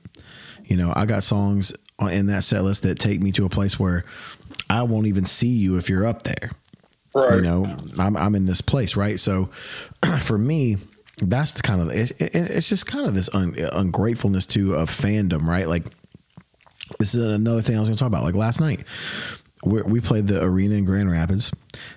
[0.66, 1.74] You know, I got songs
[2.12, 4.04] in that set list that take me to a place where
[4.70, 6.52] I won't even see you if you're up there.
[7.16, 7.36] Right.
[7.36, 9.20] You know, I'm I'm in this place, right?
[9.20, 9.46] So,
[10.20, 10.78] for me,
[11.22, 14.90] that's the kind of it, it, it's just kind of this un, ungratefulness to of
[14.90, 15.68] fandom, right?
[15.68, 15.86] Like
[17.00, 18.24] this is another thing I was going to talk about.
[18.24, 18.84] Like last night,
[19.66, 21.52] we, played the arena in Grand Rapids.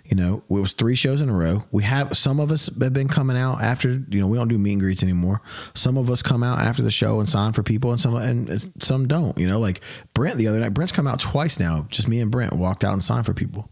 [0.04, 1.64] You know, it was three shows in a row.
[1.72, 3.90] We have some of us have been coming out after.
[3.90, 5.42] You know, we don't do meet and greets anymore.
[5.74, 8.72] Some of us come out after the show and sign for people, and some and
[8.82, 9.36] some don't.
[9.38, 9.80] You know, like
[10.14, 10.74] Brent the other night.
[10.74, 11.86] Brent's come out twice now.
[11.90, 13.70] Just me and Brent walked out and signed for people.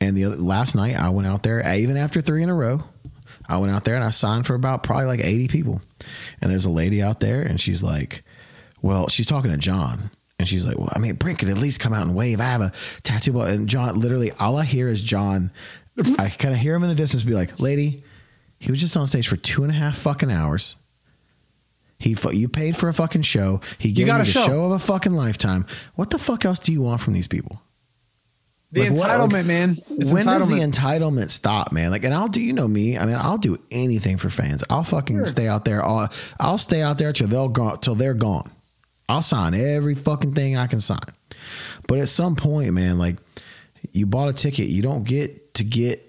[0.00, 2.80] And the other, last night, I went out there even after three in a row.
[3.48, 5.80] I went out there and I signed for about probably like 80 people.
[6.40, 8.22] And there's a lady out there and she's like,
[8.80, 10.10] well, she's talking to John.
[10.42, 12.40] And she's like, well, I mean, Brent could at least come out and wave.
[12.40, 13.32] I have a tattoo.
[13.32, 15.52] ball." And John, literally, all I hear is John.
[16.18, 18.02] I kind of hear him in the distance be like, lady,
[18.58, 20.76] he was just on stage for two and a half fucking hours.
[21.98, 23.60] He, you paid for a fucking show.
[23.78, 24.44] He gave you a the show.
[24.44, 25.64] show of a fucking lifetime.
[25.94, 27.62] What the fuck else do you want from these people?
[28.72, 29.76] The Like, entitlement, like, man.
[29.90, 30.72] It's when does the entitlement.
[30.72, 31.90] entitlement stop, man?
[31.92, 32.98] Like, and I'll do, you know me.
[32.98, 34.64] I mean, I'll do anything for fans.
[34.70, 35.84] I'll fucking stay out there.
[35.84, 36.08] I'll,
[36.40, 38.50] I'll stay out there till they'll go till they're gone.
[39.08, 41.00] I'll sign every fucking thing I can sign.
[41.88, 43.16] But at some point, man, like
[43.92, 46.08] you bought a ticket, you don't get to get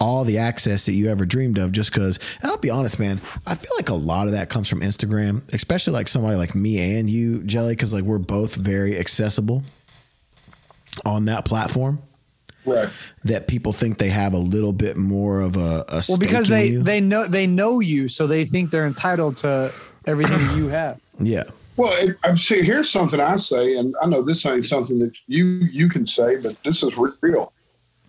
[0.00, 3.20] all the access that you ever dreamed of just because and I'll be honest, man,
[3.46, 6.98] I feel like a lot of that comes from Instagram, especially like somebody like me
[6.98, 9.62] and you, Jelly, because like we're both very accessible
[11.04, 12.00] on that platform.
[12.64, 12.88] Right.
[13.24, 16.66] that people think they have a little bit more of a, a Well, because they
[16.68, 16.82] you.
[16.84, 19.72] they know they know you, so they think they're entitled to
[20.06, 21.00] everything you have.
[21.18, 21.42] yeah.
[21.82, 22.62] Well, it, I'm see.
[22.62, 26.36] Here's something I say, and I know this ain't something that you you can say,
[26.40, 27.52] but this is real.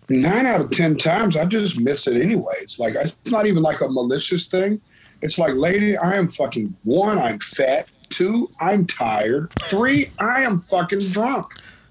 [0.08, 2.78] Nine out of ten times, I just miss it anyways.
[2.78, 4.80] Like it's not even like a malicious thing.
[5.22, 7.18] It's like, lady, I am fucking one.
[7.18, 7.88] I'm fat.
[8.10, 9.50] Two, I'm tired.
[9.62, 11.46] Three, I am fucking drunk.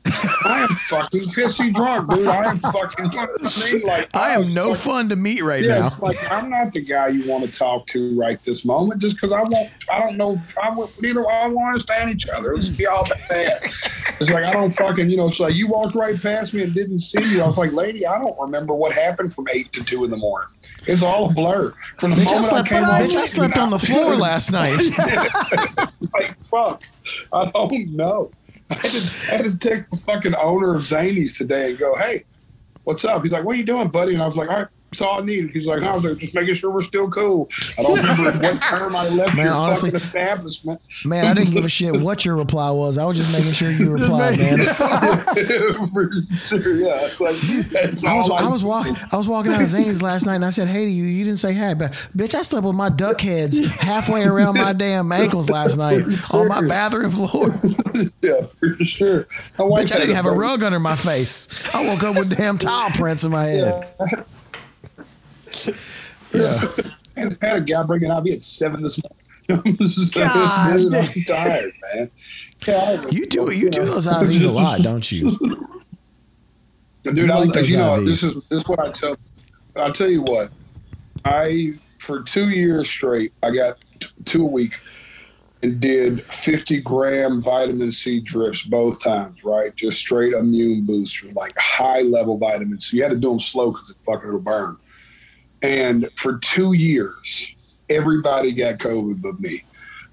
[0.05, 2.27] I am fucking pissy drunk, dude.
[2.27, 3.11] I am fucking.
[3.11, 3.81] You know I mean?
[3.83, 5.85] Like I am no fucking- fun to meet right yeah, now.
[5.85, 9.15] it's like I'm not the guy you want to talk to right this moment, just
[9.15, 9.69] because I won't.
[9.91, 10.37] I don't know.
[10.61, 12.53] I would, neither I won't understand each other.
[12.53, 12.75] Let's hmm.
[12.75, 13.59] be all bad.
[13.63, 15.09] It's like I don't fucking.
[15.09, 17.41] You know, it's like you walked right past me and didn't see you.
[17.41, 20.17] I was like, lady, I don't remember what happened from eight to two in the
[20.17, 20.49] morning.
[20.85, 21.73] It's all a blur.
[21.97, 24.15] From the Bitch, I moment I, slept, came bitch, home, I slept on the floor
[24.15, 24.77] last night.
[26.13, 26.83] like fuck,
[27.31, 28.31] I don't know.
[28.83, 31.95] I had, to, I had to text the fucking owner of Zanies today and go,
[31.95, 32.23] hey,
[32.83, 33.21] what's up?
[33.21, 34.13] He's like, what are you doing, buddy?
[34.13, 35.49] And I was like, all right, that's all I needed.
[35.49, 37.49] He's like, I was like, just making sure we're still cool.
[37.79, 40.81] I don't remember what term I left Man, your honestly- fucking establishment.
[41.03, 42.97] Man, I didn't give a shit what your reply was.
[42.97, 44.59] I was just making sure you replied, man.
[44.59, 45.87] That's all.
[45.87, 47.09] For sure, yeah.
[47.19, 47.35] Like,
[48.05, 50.45] I was all I was walking I was walking out of Zanies last night and
[50.45, 51.05] I said hey to you.
[51.05, 54.73] You didn't say hey, but bitch, I slept with my duck heads halfway around my
[54.73, 57.59] damn ankles last night on my bathroom floor.
[58.21, 59.27] yeah, for sure.
[59.57, 61.47] My Bitch, I didn't have a rug under my face.
[61.73, 63.87] I woke up with damn tile prints in my head.
[63.99, 64.23] Yeah.
[67.15, 69.19] and had a guy bring an IV at seven this morning.
[69.89, 71.23] So, God dude, I'm damn.
[71.25, 72.11] tired, man.
[72.65, 75.31] Yeah, I- You do you do those IVs a lot, don't you?
[77.03, 78.05] Dude, You I, like those you know, IVs.
[78.05, 79.17] this is this is what I tell.
[79.75, 80.49] I'll tell you what.
[81.25, 84.79] I for two years straight, I got t- two a week,
[85.61, 89.43] and did fifty gram vitamin C drips both times.
[89.43, 92.85] Right, just straight immune booster, like high level vitamins.
[92.85, 94.77] So you had to do them slow because it fucking will burn.
[95.63, 97.55] And for two years,
[97.89, 99.63] everybody got COVID but me.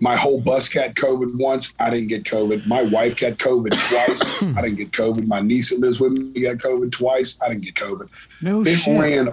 [0.03, 1.75] My whole bus got COVID once.
[1.79, 2.67] I didn't get COVID.
[2.67, 4.43] My wife got COVID twice.
[4.57, 5.27] I didn't get COVID.
[5.27, 7.37] My niece that lives with me got COVID twice.
[7.43, 8.09] I didn't get COVID.
[8.43, 8.99] No it shit.
[9.01, 9.29] ran.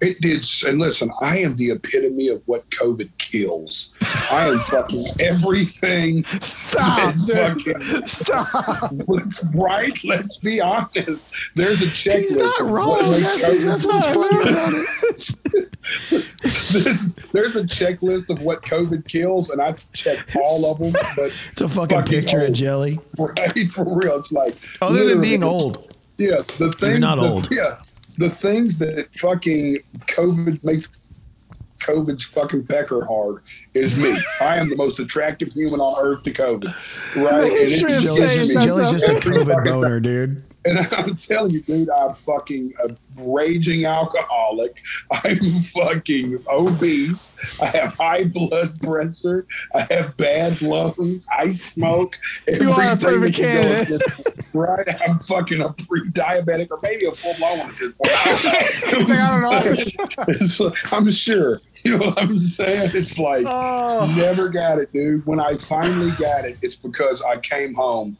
[0.00, 0.46] It did.
[0.66, 3.90] And listen, I am the epitome of what COVID kills.
[4.30, 6.24] I am fucking everything.
[6.40, 8.92] Stop, fucking- Stop.
[9.08, 9.98] Let's right.
[10.04, 11.26] Let's be honest.
[11.56, 12.18] There's a checklist.
[12.20, 12.98] He's not of wrong.
[13.10, 16.30] That's, COVID that's what's funny about it.
[16.42, 20.92] this, there's a checklist of what COVID kills, and I've checked all of them.
[21.16, 23.00] But It's a fucking, Fucking picture of jelly.
[23.18, 25.90] right for real, it's like Other than being old.
[26.16, 27.00] Yeah, the thing.
[27.00, 27.48] not the- old.
[27.50, 27.78] Yeah,
[28.18, 30.88] the things that fucking COVID makes
[31.78, 33.42] COVID's fucking pecker hard
[33.74, 34.16] is me.
[34.40, 37.16] I am the most attractive human on earth to COVID.
[37.16, 37.44] Right?
[37.44, 38.62] And it's Sure, just Jelly's just, me.
[38.64, 40.42] Jelly's just a COVID boner, dude.
[40.66, 44.82] And I'm telling you, dude, I'm fucking a raging alcoholic.
[45.10, 45.38] I'm
[45.74, 47.34] fucking obese.
[47.60, 49.46] I have high blood pressure.
[49.74, 51.28] I have bad lungs.
[51.36, 52.18] I smoke.
[52.48, 54.00] You are a perfect can candidate.
[54.54, 54.86] Right?
[55.06, 57.98] I'm fucking a pre-diabetic or maybe a full-blown one at this point.
[58.06, 59.50] I don't know.
[59.50, 60.72] I don't know.
[60.92, 61.60] I'm sure.
[61.84, 62.92] You know what I'm saying?
[62.94, 63.50] It's like Oh.
[63.64, 64.14] Oh.
[64.16, 65.24] never got it, dude.
[65.26, 68.16] When I finally got it, it's because I came home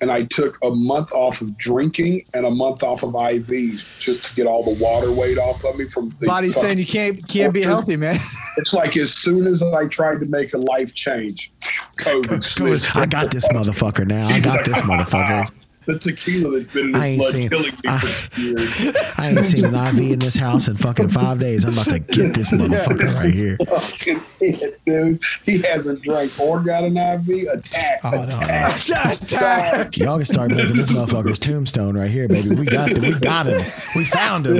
[0.00, 4.24] and I took a month off of drinking and a month off of IVs just
[4.24, 7.26] to get all the water weight off of me from the Body's saying you can't
[7.28, 8.18] can't be healthy, man.
[8.56, 11.52] It's like as soon as I tried to make a life change,
[11.98, 12.96] COVID.
[12.96, 14.26] I got this motherfucker now.
[14.28, 15.50] I got this motherfucker.
[15.86, 18.42] The tequila that's been in I his ain't blood seen- killing me I- for two
[18.42, 18.96] years.
[19.18, 21.64] I ain't seen an IV in this house in fucking five days.
[21.64, 23.56] I'm about to get this motherfucker right here.
[23.68, 25.22] Fucking it, dude.
[25.44, 27.48] He hasn't drank or got an IV.
[27.52, 28.00] Attack.
[28.04, 28.80] Oh, no, attack.
[28.84, 29.96] Just attack.
[29.96, 32.54] Y'all can start making this motherfucker's tombstone right here, baby.
[32.54, 33.60] We got the, we got him.
[33.94, 34.56] We found him.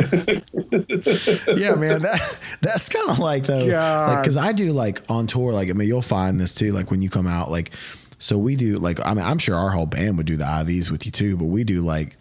[1.57, 2.03] Yeah, man.
[2.03, 4.09] That that's kind of like though, God.
[4.09, 5.53] like because I do like on tour.
[5.53, 6.73] Like I mean, you'll find this too.
[6.73, 7.71] Like when you come out, like
[8.25, 8.77] so we do.
[8.77, 11.37] Like I mean, I'm sure our whole band would do the IVs with you too.
[11.37, 12.17] But we do like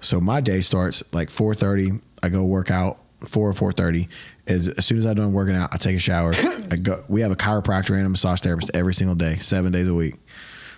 [0.00, 0.18] so.
[0.18, 2.00] My day starts like 4:30.
[2.22, 4.08] I go work out four or 4:30.
[4.46, 6.32] As, as soon as I'm done working out, I take a shower.
[6.70, 7.04] I go.
[7.06, 10.14] We have a chiropractor and a massage therapist every single day, seven days a week.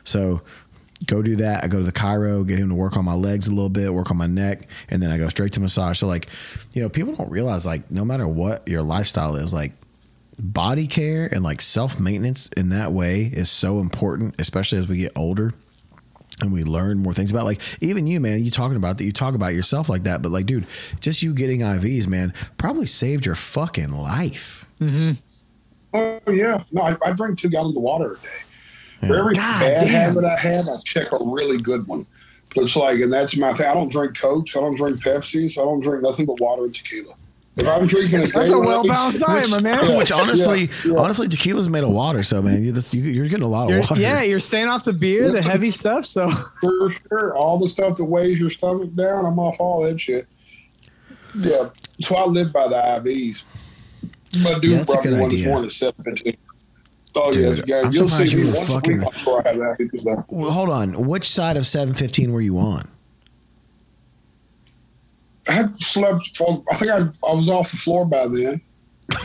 [0.03, 0.43] So
[1.07, 1.63] go do that.
[1.63, 3.95] I go to the chiro, get him to work on my legs a little bit,
[3.95, 6.01] work on my neck, and then I go straight to massage.
[6.01, 6.27] So like,
[6.73, 9.71] you know, people don't realize like no matter what your lifestyle is, like
[10.39, 14.99] body care and like self maintenance in that way is so important, especially as we
[14.99, 15.53] get older
[16.41, 19.13] and we learn more things about like even you man you talking about that you
[19.13, 20.67] talk about yourself like that but like dude
[20.99, 25.13] just you getting ivs man probably saved your fucking life mm-hmm.
[25.95, 29.07] Oh yeah, no, I, I drink two gallons of water a day.
[29.07, 30.15] For every God bad damn.
[30.15, 32.05] habit I have, I check a really good one
[32.57, 33.67] It's like, and that's my thing.
[33.67, 34.57] I don't drink Cokes.
[34.57, 35.51] I don't drink Pepsi.
[35.51, 37.15] So I don't drink nothing but water and tequila.
[37.57, 39.97] If I'm drinking a That's a well-balanced diet, my man.
[39.97, 40.99] Which honestly, Yeah, yeah.
[40.99, 42.25] honestly, tequila's made of water.
[42.25, 44.03] So man, you, that's, you, you're getting a lot You're- of water.
[44.03, 46.05] yeah, you're staying off the beer, the heavy stuff.
[46.05, 46.29] So
[46.61, 47.37] for sure.
[47.37, 50.27] All the stuff that weighs your stomach down, I'm off all that shit.
[51.37, 51.69] Yeah,
[52.01, 53.45] so I live by the IVs.
[54.43, 55.49] My dude Yeah, that's a brought me good one this idea.
[55.49, 56.37] morning at 17.
[57.17, 57.85] Oh, Dude, yes, guys.
[57.85, 59.07] I'm You'll surprised see you me were once fucking- a week.
[59.15, 61.07] I'm sure I have that- Well, hold on.
[61.07, 62.89] Which side of 715 were you on?
[65.49, 68.61] I had slept from, I think I, I was off the floor by then.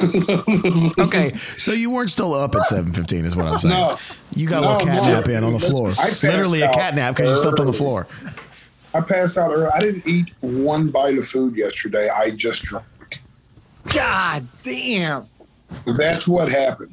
[1.00, 3.74] Okay, so you weren't still up at 715 is what I'm saying.
[3.74, 3.98] No.
[4.34, 5.08] You got a No, little cat no.
[5.14, 5.92] nap in on the floor.
[5.98, 8.06] I Literally a out cat nap because you slept on the floor.
[8.94, 9.66] I passed out early.
[9.74, 12.08] I didn't eat one bite of food yesterday.
[12.08, 12.86] I just drank.
[13.94, 15.26] God damn.
[15.96, 16.92] That's what happened.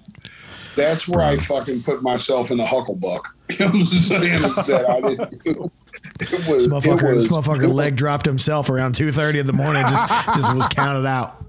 [0.76, 3.26] That's where I fucking put myself in the hucklebuck.
[3.48, 4.44] You know what I'm saying?
[4.44, 5.72] Is that I didn't do.
[6.20, 9.84] It was, This motherfucker, was- this motherfucker leg dropped himself around 2:30 in the morning.
[9.88, 11.44] Just, just was counted out.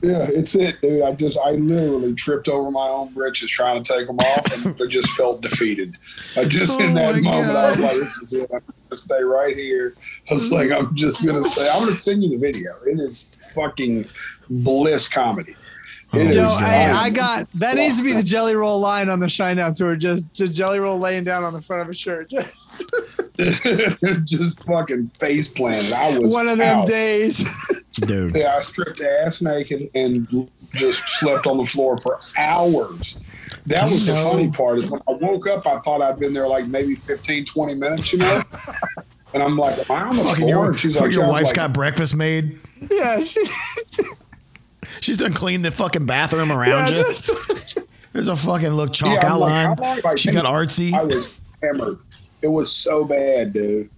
[0.00, 1.02] Yeah, it's it, dude.
[1.02, 4.74] I just, I literally tripped over my own britches trying to take them off, and
[4.82, 5.96] I just felt defeated.
[6.36, 8.50] I just in Oh that my moment, I was like, "This is it.
[8.52, 8.60] I'm
[8.90, 9.94] gonna stay right here."
[10.30, 12.74] I was like, "I'm just gonna stay." I'm gonna send you the video.
[12.86, 14.06] It is fucking
[14.50, 15.56] bliss comedy.
[16.16, 19.20] It Yo, is, I, I got that needs to be the jelly roll line on
[19.20, 19.96] the Shinedown tour.
[19.96, 22.30] Just just jelly roll laying down on the front of a shirt.
[22.30, 22.84] Just
[24.24, 25.92] just fucking face planted.
[25.92, 26.86] I was one of them out.
[26.86, 27.44] days.
[27.94, 28.34] Dude.
[28.34, 33.20] Yeah, I stripped ass naked and just slept on the floor for hours.
[33.66, 36.32] That was you the funny part is when I woke up, I thought I'd been
[36.32, 38.42] there like maybe 15, 20 minutes, you know?
[39.32, 40.48] And I'm like, am I on the Fucking floor?
[40.48, 41.30] your, and she's like, your yeah.
[41.30, 42.58] Wife's like, got breakfast made.
[42.90, 43.42] yeah, she,
[45.00, 47.04] She's done cleaned the fucking bathroom around yeah, you.
[47.04, 47.78] just-
[48.12, 49.64] There's a fucking look chalk yeah, I'm like, outline.
[49.66, 50.92] how long have I she got artsy.
[50.92, 51.98] I was hammered.
[52.42, 53.90] It was so bad, dude.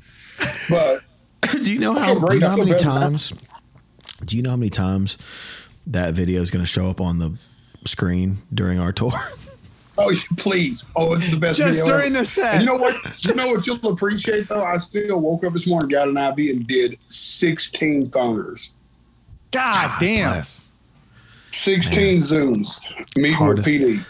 [0.70, 1.00] But
[1.52, 2.14] do you know how?
[2.18, 2.28] great.
[2.28, 3.32] Do you know how many better times?
[4.24, 5.18] Do you know how many times
[5.86, 7.36] that video is going to show up on the
[7.84, 9.12] screen during our tour?
[9.98, 10.84] Oh, please!
[10.94, 11.58] Oh, it's the best.
[11.58, 12.18] Just video during ever.
[12.18, 12.56] the set.
[12.56, 13.24] And you know what?
[13.24, 14.62] You know what you'll appreciate though.
[14.62, 18.72] I still woke up this morning, got an IV, and did sixteen phoners,
[19.52, 20.32] God damn.
[20.34, 20.65] Bless.
[21.50, 22.80] Sixteen zooms,
[23.16, 24.06] meeting Hardest- with PD.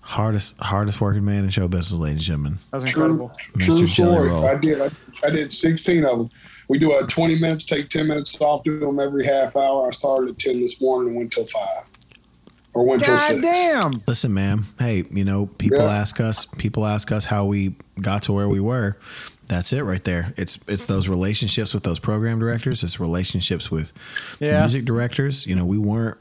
[0.00, 2.58] Hardest, hardest working man in show business, ladies and gentlemen.
[2.70, 3.32] That's incredible.
[3.58, 3.86] true Mr.
[3.94, 4.30] Jelly story.
[4.30, 4.80] I did.
[4.82, 4.90] I,
[5.26, 6.30] I did sixteen of them.
[6.68, 9.88] We do a twenty minutes, take ten minutes off, do them every half hour.
[9.88, 11.84] I started at ten this morning and went till five,
[12.74, 13.40] or went till six.
[13.40, 14.02] damn.
[14.06, 14.66] Listen, ma'am.
[14.78, 15.84] Hey, you know, people Yeah.
[15.96, 16.44] ask us.
[16.58, 18.98] People ask us how we got to where we were.
[19.46, 20.34] That's it, right there.
[20.36, 22.82] It's it's those relationships with those program directors.
[22.84, 23.92] It's relationships with
[24.38, 24.60] Yeah.
[24.60, 25.46] music directors.
[25.46, 26.18] You know, we weren't.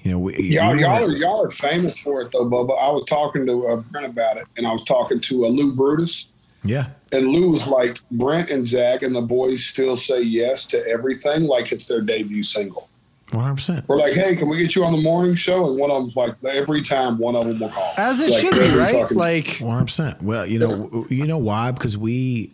[0.00, 2.78] You know, we Y'all, we y'all are y'all are famous for it though, Bubba.
[2.80, 5.72] I was talking to uh, Brent about it, and I was talking to uh, Lou
[5.74, 6.26] Brutus,
[6.64, 6.86] yeah.
[7.12, 11.44] and Lou was like, Brent and Zach and the boys still say yes to everything
[11.44, 12.88] like it's their debut single.
[13.30, 13.88] One hundred percent.
[13.88, 15.66] We're like, hey, can we get you on the morning show?
[15.66, 17.94] And one of them's like, every time one of them will call.
[17.96, 19.00] As it Like, should be, right?
[19.00, 20.22] fucking- Like One hundred percent.
[20.22, 21.70] Well, you know, you know why?
[21.70, 22.52] Because we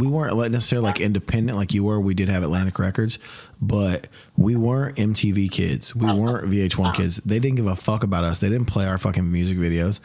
[0.00, 2.00] we weren't necessarily like independent like you were.
[2.00, 3.18] We did have Atlantic Records,
[3.66, 5.94] but we weren't MTV kids.
[5.94, 6.16] We uh-huh.
[6.16, 6.92] weren't VH1 uh-huh.
[6.92, 7.16] kids.
[7.18, 8.38] They didn't give a fuck about us.
[8.40, 10.00] They didn't play our fucking music videos.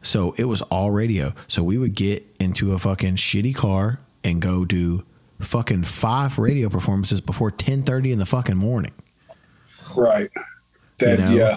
[0.00, 1.32] So it was all radio.
[1.46, 5.04] So we would get into a fucking shitty car and go do
[5.40, 8.92] fucking five radio performances before ten thirty in the fucking morning.
[9.94, 10.30] right.
[10.98, 11.30] That You know?
[11.32, 11.56] yeah.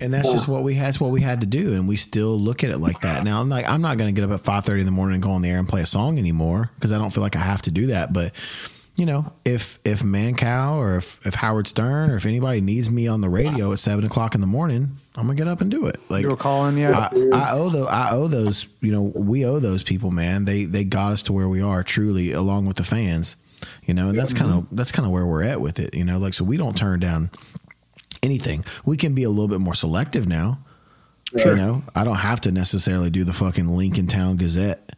[0.00, 0.88] And that's just what we had.
[0.88, 3.22] That's what we had to do, and we still look at it like that.
[3.22, 5.14] Now, I'm like, I'm not going to get up at five thirty in the morning
[5.14, 7.36] and go on the air and play a song anymore because I don't feel like
[7.36, 8.12] I have to do that.
[8.12, 8.32] But
[8.96, 13.08] you know, if if Mancow or if, if Howard Stern or if anybody needs me
[13.08, 15.86] on the radio at seven o'clock in the morning, I'm gonna get up and do
[15.86, 15.98] it.
[16.08, 17.08] Like you were calling, yeah.
[17.12, 20.44] I, I owe the I owe those you know we owe those people man.
[20.44, 23.36] They they got us to where we are truly along with the fans
[23.84, 24.76] you know and that's kind of mm-hmm.
[24.76, 26.18] that's kind of where we're at with it you know?
[26.18, 27.30] Like so we don't turn down
[28.22, 28.64] anything.
[28.84, 30.58] We can be a little bit more selective now
[31.34, 31.82] you know?
[31.94, 34.93] I don't have to necessarily do the fucking Lincoln Town Gazette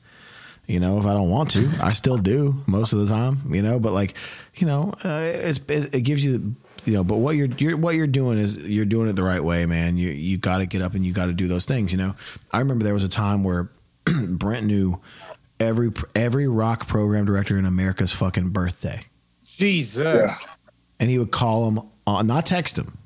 [0.66, 3.62] you know if I don't want to I still do most of the time you
[3.62, 4.14] know but like
[4.56, 7.94] you know uh, it's, it, it gives you you know but what you're, you're what
[7.94, 10.82] you're doing is you're doing it the right way man you you got to get
[10.82, 12.14] up and you got to do those things you know
[12.52, 13.70] I remember there was a time where
[14.28, 15.00] Brent knew
[15.58, 19.00] every every rock program director in America's fucking birthday
[19.44, 20.16] Jesus.
[20.16, 20.52] Yeah.
[21.00, 22.98] and he would call them on not text them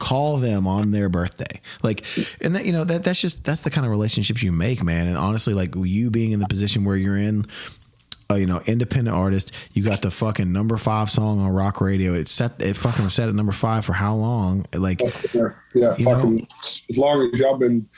[0.00, 2.04] call them on their birthday like
[2.40, 5.06] and that you know that that's just that's the kind of relationships you make man
[5.06, 7.44] and honestly like you being in the position where you're in
[8.30, 12.14] uh, you know independent artist you got the fucking number five song on rock radio
[12.14, 15.00] it set it fucking set at number five for how long like
[15.32, 16.46] Yeah, yeah fucking know?
[16.88, 17.88] as long as y'all been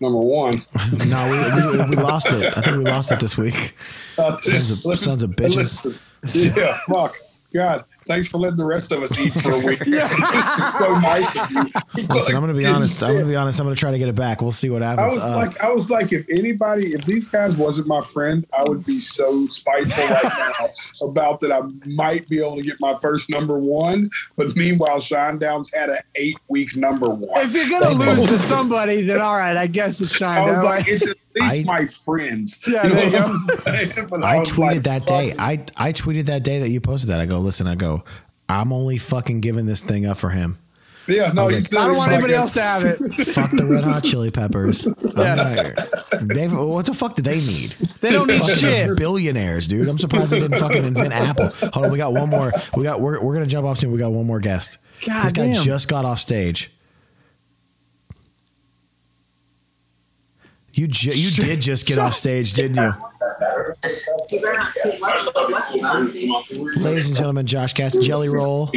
[0.00, 0.62] number one.
[1.08, 2.56] no, we, we, we lost it.
[2.56, 3.74] I think we lost it this week.
[4.16, 5.84] Sons of sons of bitches.
[6.22, 7.14] Listen, yeah, fuck.
[7.54, 9.82] God, thanks for letting the rest of us eat for a week.
[9.84, 11.64] so nice of you.
[12.08, 13.02] Listen, I'm gonna be honest.
[13.02, 13.60] I'm gonna be honest.
[13.60, 14.42] I'm gonna try to get it back.
[14.42, 15.16] We'll see what happens.
[15.16, 15.22] I happens.
[15.22, 18.64] was Uh, like, I was like, if anybody, if these guys wasn't my friend, I
[18.64, 20.24] would be so spiteful right
[20.60, 21.52] now about that.
[21.52, 25.98] I might be able to get my first number one, but meanwhile, Shinedown's had an
[26.16, 27.42] eight week number one.
[27.44, 30.48] If you're gonna lose to somebody, then all right, I guess it's I Shine.
[30.56, 32.60] was like, it's at least I- my friends.
[32.68, 33.30] Yeah, you know there you what.
[33.30, 33.36] I'm
[33.88, 34.08] saying?
[34.08, 35.34] But I was tweeted like, that day.
[35.38, 37.20] I I tweeted that day that you posted that.
[37.20, 37.66] I go, listen.
[37.66, 38.04] I go,
[38.48, 40.58] I'm only fucking giving this thing up for him.
[41.06, 42.98] Yeah, no, was he like, said I don't want anybody else to have it.
[43.32, 44.84] Fuck the Red Hot Chili Peppers.
[44.86, 45.56] I'm Yes.
[45.56, 47.74] not- Dave, what the fuck do they need?
[48.02, 48.96] They don't need Fucking shit.
[48.98, 49.88] Billionaires, dude.
[49.88, 51.48] I'm surprised they didn't fucking invent Apple.
[51.72, 52.52] Hold on, we got one more.
[52.76, 53.90] We got we're, we're gonna jump off soon.
[53.90, 54.76] We got one more guest.
[55.06, 56.70] God this guy just got off stage.
[60.78, 62.94] You ju- you did just get off stage, didn't you?
[66.76, 68.70] Ladies and gentlemen, Josh Katz, Jelly Roll,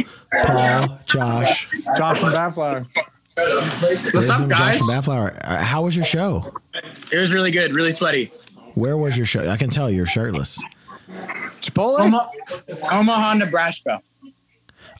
[0.46, 1.68] Paul, Josh.
[1.96, 2.84] Josh from Badflower.
[3.82, 5.38] Ladies up, gentlemen, Josh from Badflower.
[5.44, 6.52] Uh, How was your show?
[7.12, 8.32] It was really good, really sweaty.
[8.74, 9.48] Where was your show?
[9.48, 10.60] I can tell you're shirtless.
[11.60, 12.00] Chipotle.
[12.00, 12.28] Oma-
[12.90, 14.00] Omaha, Nebraska.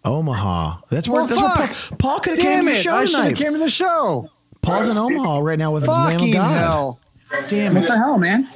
[0.04, 0.78] Omaha.
[0.90, 1.22] That's where.
[1.22, 1.66] Well, that's where.
[1.66, 2.82] Paul, Paul could have came Damn to your it!
[2.82, 3.36] show I tonight.
[3.36, 4.30] came to the show.
[4.62, 6.58] Paul's in Omaha right now with a Lamb of God.
[6.58, 7.00] hell!
[7.48, 7.88] Damn What it!
[7.88, 8.48] the hell, man?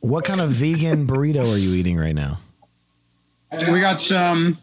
[0.00, 2.38] What kind of vegan burrito are you eating right now?
[3.70, 4.58] We got some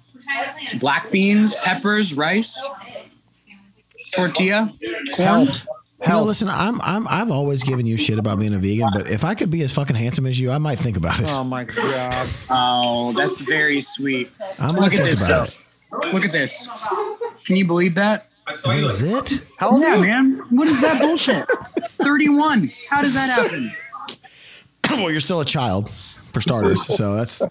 [0.79, 2.59] black beans, peppers, rice,
[4.13, 4.73] tortilla,
[5.15, 5.47] corn.
[6.07, 9.23] Know, listen, I'm I'm I've always given you shit about being a vegan, but if
[9.23, 11.27] I could be as fucking handsome as you, I might think about it.
[11.29, 12.27] Oh my god!
[12.49, 14.29] Oh, that's very sweet.
[14.57, 15.55] I might Look at think this, about
[15.91, 16.09] though.
[16.11, 16.67] Look at this.
[17.45, 18.28] Can you believe that?
[18.63, 19.41] What is it?
[19.57, 20.01] How old yeah, are you?
[20.01, 20.43] man.
[20.49, 21.45] What is that bullshit?
[22.01, 22.71] 31.
[22.89, 23.71] How does that happen?
[24.91, 25.89] well, you're still a child,
[26.33, 26.85] for starters.
[26.85, 27.41] So that's.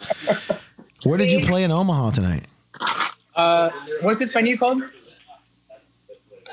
[1.04, 2.46] Where did you play in Omaha tonight?
[3.36, 3.70] Uh,
[4.00, 4.82] what's this venue called?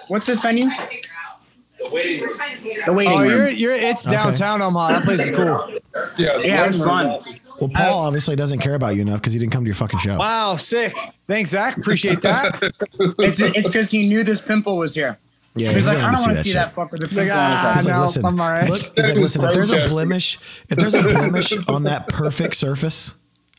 [0.07, 0.65] What's this venue?
[0.69, 2.38] The waiting room.
[2.85, 3.30] The waiting Oh, room.
[3.30, 3.73] you're you're.
[3.73, 4.15] It's Okay.
[4.15, 4.89] downtown Omaha.
[4.99, 5.80] That place is cool.
[6.17, 7.17] Yeah, Yeah, it was fun.
[7.60, 9.99] Well, Paul obviously doesn't care about you enough because he didn't come to your fucking
[9.99, 10.18] show.
[10.18, 10.94] Wow, sick.
[11.27, 11.77] Thanks, Zach.
[11.77, 12.61] Appreciate that.
[13.19, 15.18] It's it's because he knew this pimple was here.
[15.56, 16.53] Yeah, He's he like, I don't want to that see shit.
[16.56, 17.73] that fuck with the He's like, pimple on his ah.
[17.76, 18.69] He's like, no, listen, I'm all right.
[18.69, 22.56] look, he's like, listen, if there's a blemish, if there's a blemish on that perfect
[22.56, 23.15] surface,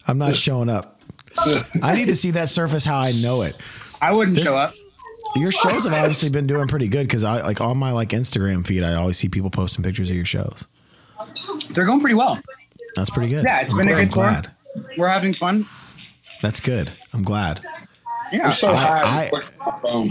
[0.06, 1.01] I'm not showing up.
[1.82, 3.56] I need to see that surface how I know it.
[4.01, 4.74] I wouldn't This- show up.
[5.36, 8.66] Your shows have obviously been doing pretty good because I like on my like Instagram
[8.66, 10.66] feed, I always see people posting pictures of your shows.
[11.70, 12.39] They're going pretty well.
[12.97, 13.44] That's pretty good.
[13.44, 14.24] Yeah, it's I'm been a glad- good tour.
[14.24, 14.43] I'm
[14.82, 14.97] glad.
[14.98, 15.66] We're having fun.
[16.43, 16.93] That's good.
[17.12, 17.62] I'm glad.
[18.32, 18.47] Yeah.
[18.47, 19.02] I'm so I- high.
[19.02, 20.10] I- I, just looked for my phone.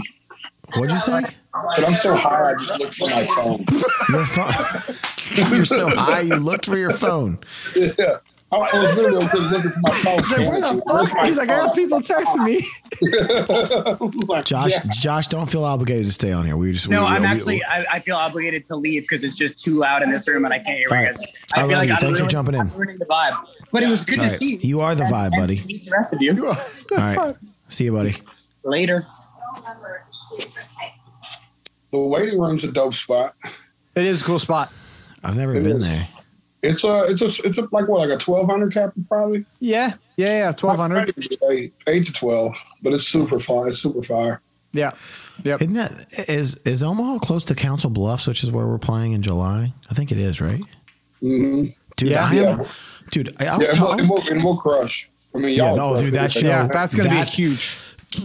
[0.74, 1.20] What'd you say?
[1.52, 2.50] But I'm so high.
[2.50, 3.64] I just looked for my phone.
[4.10, 5.52] Your phone.
[5.56, 6.20] You're so high.
[6.22, 7.38] You looked for your phone.
[7.76, 8.18] Yeah.
[8.52, 10.18] I I was literally just looking for my phone.
[10.18, 11.26] He's like, where the fuck?
[11.26, 12.64] He's like, I got people texting me.
[13.98, 14.44] Oh phone.
[14.44, 14.90] Josh, Yeah.
[15.00, 16.56] Josh, don't feel obligated to stay on here.
[16.56, 17.64] We just No, we, I'm we- actually.
[17.64, 20.54] I, I feel obligated to leave because it's just too loud in this room and
[20.54, 21.16] I can't hear All you right.
[21.16, 21.32] guys.
[21.54, 21.92] I feel love you.
[21.92, 22.60] I'm Thanks for jumping in.
[22.60, 23.36] I'm ruining the vibe,
[23.72, 24.54] but it was good All to see.
[24.54, 25.56] You You are the and- vibe, and buddy.
[25.58, 26.56] to meet the rest of you All
[26.92, 27.36] right.
[27.68, 28.14] See you, buddy.
[28.62, 29.06] later.
[31.90, 33.34] The waiting room's a dope spot.
[33.94, 34.72] It is a cool spot.
[35.24, 35.88] I've never It been is.
[35.88, 36.06] there.
[36.66, 39.44] It's a, it's a, it's a, like what, like a twelve hundred cap probably.
[39.60, 40.52] Yeah, yeah, yeah.
[40.52, 41.14] Twelve hundred.
[41.50, 43.68] Eight, eight to twelve, but it's super fun.
[43.68, 44.40] It's super fire.
[44.72, 44.90] Yeah,
[45.44, 45.54] yeah.
[45.54, 49.22] Isn't that is is Omaha close to Council Bluffs, which is where we're playing in
[49.22, 49.72] July?
[49.90, 50.60] I think it is, right?
[51.22, 51.66] Mm-hmm.
[51.96, 52.24] Dude, Yeah.
[52.26, 52.64] I Yeah.
[53.10, 54.00] dude, I, I was Yeah, and we'll, talking.
[54.00, 55.08] and, we'll, and we'll crush.
[55.34, 55.76] I mean, Yeah, y'all.
[55.76, 56.16] no, crush dude, it.
[56.16, 57.78] that show- Yeah, that's gonna That- be huge.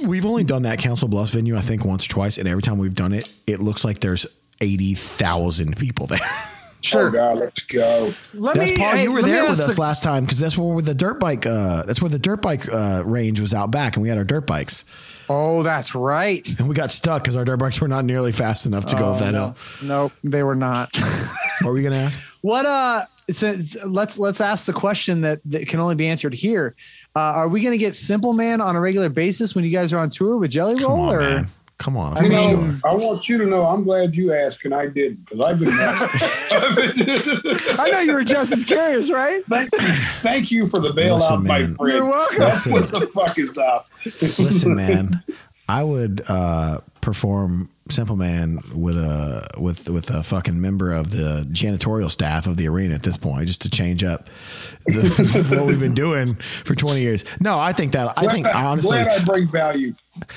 [0.05, 2.77] We've only done that Council Bluffs venue, I think, once or twice, and every time
[2.77, 4.25] we've done it, it looks like there's
[4.61, 6.19] eighty thousand people there.
[6.81, 7.07] Sure.
[7.07, 8.13] Oh God, let's go.
[8.33, 8.91] Let that's me, Paul.
[8.91, 11.19] hey, you were let there with us the- last time because that's where the dirt
[11.19, 11.45] bike.
[11.45, 14.23] Uh, that's where the dirt bike uh, range was out back, and we had our
[14.23, 14.83] dirt bikes,
[15.29, 16.47] Oh, that's right.
[16.59, 19.05] and we got stuck because our dirt bikes were not nearly fast enough to go
[19.05, 19.45] Oh, off that no.
[19.45, 19.55] hill.
[19.83, 20.89] Nope, they were not.
[20.97, 22.19] What were we gonna ask?
[22.41, 26.75] What uh since let's let's ask the question that, that can only be answered here.
[27.15, 29.93] Uh, are we going to get Simple Man on a regular basis when you guys
[29.93, 30.99] are on tour with Jelly Come Roll?
[31.09, 31.47] on, or man.
[31.81, 32.15] Come on.
[32.15, 32.79] I You Of course know, you.
[32.85, 35.69] I want you to know I'm glad you asked and I didn't because I've been
[37.79, 39.43] I know you were just as curious, right?
[39.45, 39.71] thank,
[40.21, 41.77] thank you for the bailout, Listen, my friend.
[41.81, 42.37] You're welcome.
[42.39, 42.91] That's Listen.
[42.91, 43.89] what the fuck is up.
[44.05, 45.23] Listen, man,
[45.79, 51.45] I would uh, perform Simple Man with a with with a fucking member of the
[51.49, 54.29] janitorial staff of the arena at this point, just to change up
[54.85, 56.35] the, what we've been doing
[56.65, 57.23] for twenty years.
[57.39, 59.93] No, I think that I think Glad- honestly, glad I bring value.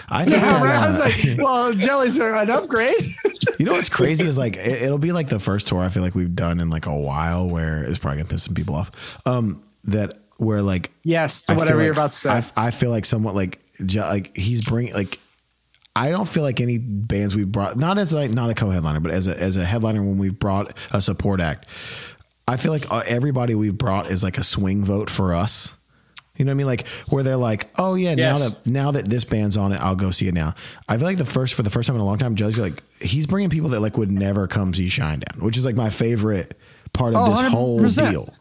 [0.08, 0.76] I think Yeah, right.
[0.76, 2.90] I was that, uh, like, well, Jelly's an upgrade.
[3.58, 6.02] You know what's crazy is like it, it'll be like the first tour I feel
[6.02, 9.20] like we've done in like a while where it's probably gonna piss some people off.
[9.26, 12.30] Um, that where like Yes, to I feel whatever you're like- about to say.
[12.30, 15.20] I, I feel like somewhat like ju- like he's bringing like
[15.96, 19.12] I don't feel like any bands we've brought not as like not a co-headliner but
[19.12, 21.66] as a as a headliner when we've brought a support act.
[22.48, 25.76] I feel like uh, everybody we've brought is like a swing vote for us.
[26.36, 26.66] You know what I mean?
[26.66, 29.94] Like where they're like, oh yeah, now that now that this band's on it, I'll
[29.94, 30.54] go see it now.
[30.88, 32.74] I feel like the first for the first time in a long time, Judge like
[33.00, 36.58] he's bringing people that like would never come see Shinedown, which is like my favorite
[36.92, 38.10] part of Oh, this whole 100%.
[38.10, 38.34] deal.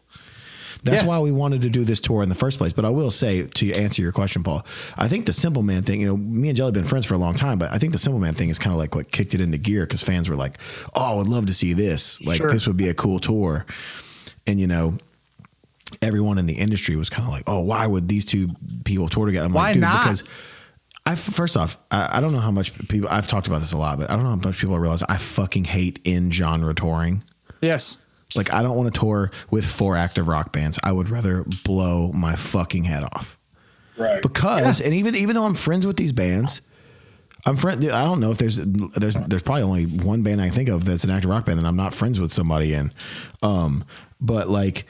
[0.84, 1.08] That's Yeah.
[1.08, 2.72] why we wanted to do this tour in the first place.
[2.72, 4.64] But I will say to answer your question, Paul,
[4.96, 7.14] I think the Simple Man thing, you know, me and Jelly have been friends for
[7.14, 9.10] a long time, but I think the Simple Man thing is kind of like what
[9.10, 10.58] kicked it into gear because fans were like,
[10.94, 12.20] oh, I would love to see this.
[12.22, 12.50] Like, Sure.
[12.52, 13.64] this would be a cool tour.
[14.46, 14.98] And, you know,
[16.02, 18.50] everyone in the industry was kind of like, oh, why would these two
[18.84, 19.46] people tour together?
[19.46, 20.02] I'm Why like, dude, not?
[20.02, 20.22] because
[21.06, 23.78] I first off, I, I don't know how much people I've talked about this a
[23.78, 27.22] lot, but I don't know how much people realize I fucking hate in genre touring.
[27.60, 27.98] Yes.
[28.36, 30.78] Like I don't want to tour with four active rock bands.
[30.82, 33.38] I would rather blow my fucking head off.
[33.96, 34.20] Right.
[34.22, 36.62] Because and even even though I'm friends with these bands,
[37.46, 37.84] I'm friend.
[37.90, 40.84] I don't know if there's there's there's probably only one band I can think of
[40.84, 42.90] that's an active rock band that I'm not friends with somebody in.
[43.42, 43.84] Um,
[44.20, 44.86] but like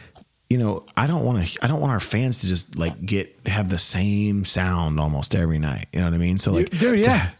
[0.50, 1.64] you know, I don't want to.
[1.64, 5.58] I don't want our fans to just like get have the same sound almost every
[5.58, 5.86] night.
[5.92, 6.38] You know what I mean?
[6.38, 7.30] So like, Dude, to- yeah.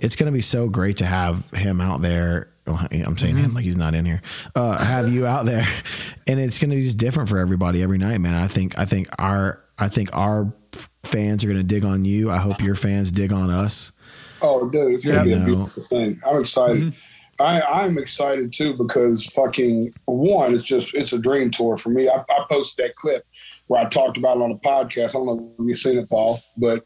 [0.00, 2.50] it's going to be so great to have him out there.
[2.68, 3.44] Oh, I'm saying Mm-hmm.
[3.44, 4.20] him like he's not in here.
[4.54, 5.66] Uh, have you out there,
[6.26, 8.34] and it's going to be just different for everybody every night, man.
[8.34, 12.04] I think I think our I think our f- fans are going to dig on
[12.04, 12.30] you.
[12.30, 13.92] I hope your fans dig on us.
[14.42, 15.24] Oh, dude, it's gonna Yeah.
[15.24, 16.20] be a beautiful thing.
[16.26, 16.94] I'm excited.
[17.40, 22.08] I, I'm excited too because fucking one, it's just it's a dream tour for me.
[22.08, 23.24] I, I posted that clip
[23.68, 25.10] where I talked about it on a podcast.
[25.10, 26.84] I don't know if you've seen it, Paul, but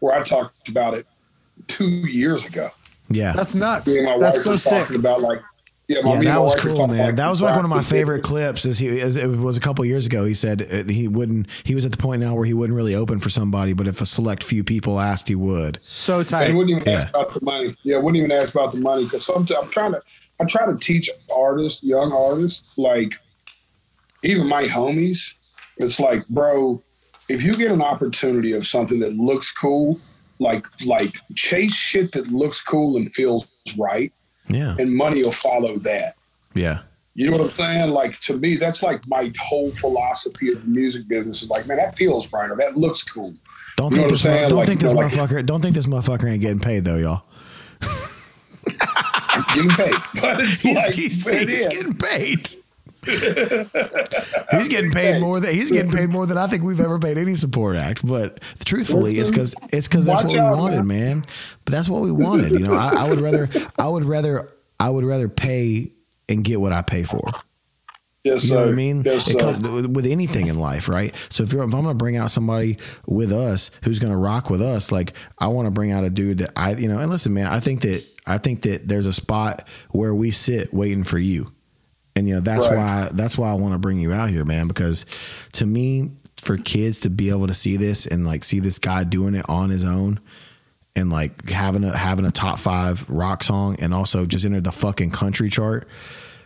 [0.00, 1.06] where I talked about it
[1.68, 2.68] two years ago.
[3.08, 3.86] Yeah, That's nuts.
[3.88, 4.82] Me and my That's wife so were sick.
[4.86, 5.40] talking about like
[5.86, 7.00] yeah, my, yeah, that was cool, man.
[7.10, 8.64] about That was like one of my favorite clips.
[8.64, 8.88] Is he?
[8.88, 10.24] Is, it was a couple years ago.
[10.24, 11.46] He said uh, he wouldn't.
[11.64, 14.00] He was at the point now where he wouldn't really open for somebody, but if
[14.00, 15.78] a select few people asked, he would.
[15.82, 16.48] So And tight.
[16.48, 17.00] he wouldn't even Yeah.
[17.00, 17.76] ask about the money.
[17.82, 20.00] Yeah, wouldn't even ask about the money because sometimes I'm trying to
[20.40, 23.14] I try to teach artists, young artists, like
[24.22, 25.32] even my homies.
[25.76, 26.82] It's like, bro,
[27.28, 30.00] if you get an opportunity of something that looks cool,
[30.48, 33.46] like like chase shit that looks cool and feels
[33.78, 34.12] right,
[34.48, 36.14] Yeah, and money will follow that.
[36.54, 36.78] yeah,
[37.14, 37.90] You know what I'm saying?
[37.90, 41.42] Like to me, that's like my whole philosophy of the music business.
[41.42, 43.34] Is like, man, that feels right or that looks cool.
[43.76, 44.26] Don't You know think what this.
[44.26, 44.48] I'm saying?
[44.50, 45.46] Don't Like, think you this know, like- motherfucker.
[45.46, 47.22] Don't think this motherfucker ain't getting paid though, y'all.
[49.54, 52.46] Getting paid, but it's He's, like, he's, he's getting paid.
[53.06, 57.18] He's getting paid more than he's getting paid more than I think we've ever paid
[57.18, 58.06] any support act.
[58.06, 61.24] But truthfully, it's because it's because that's what we out, wanted, man.
[61.64, 62.52] But that's what we wanted.
[62.52, 63.48] You know, I, I would rather,
[63.78, 64.50] I would rather,
[64.80, 65.92] I would rather pay
[66.28, 67.30] and get what I pay for.
[68.22, 68.64] Yes, You know sir.
[68.64, 69.02] what I mean?
[69.04, 71.14] Yes, comes with anything in life, right?
[71.28, 74.62] So if you're if I'm gonna bring out somebody with us who's gonna rock with
[74.62, 77.34] us, like I want to bring out a dude that I, you know, and listen,
[77.34, 81.18] man, I think that I think that there's a spot where we sit waiting for
[81.18, 81.52] you,
[82.16, 82.76] and you know that's Right.
[82.76, 85.06] why that's why I want to bring you out here, man, because
[85.54, 86.10] to me,
[86.40, 89.46] for kids to be able to see this and like see this guy doing it
[89.48, 90.18] on his own.
[90.96, 94.70] And like having a having a top five rock song, and also just enter the
[94.70, 95.88] fucking country chart,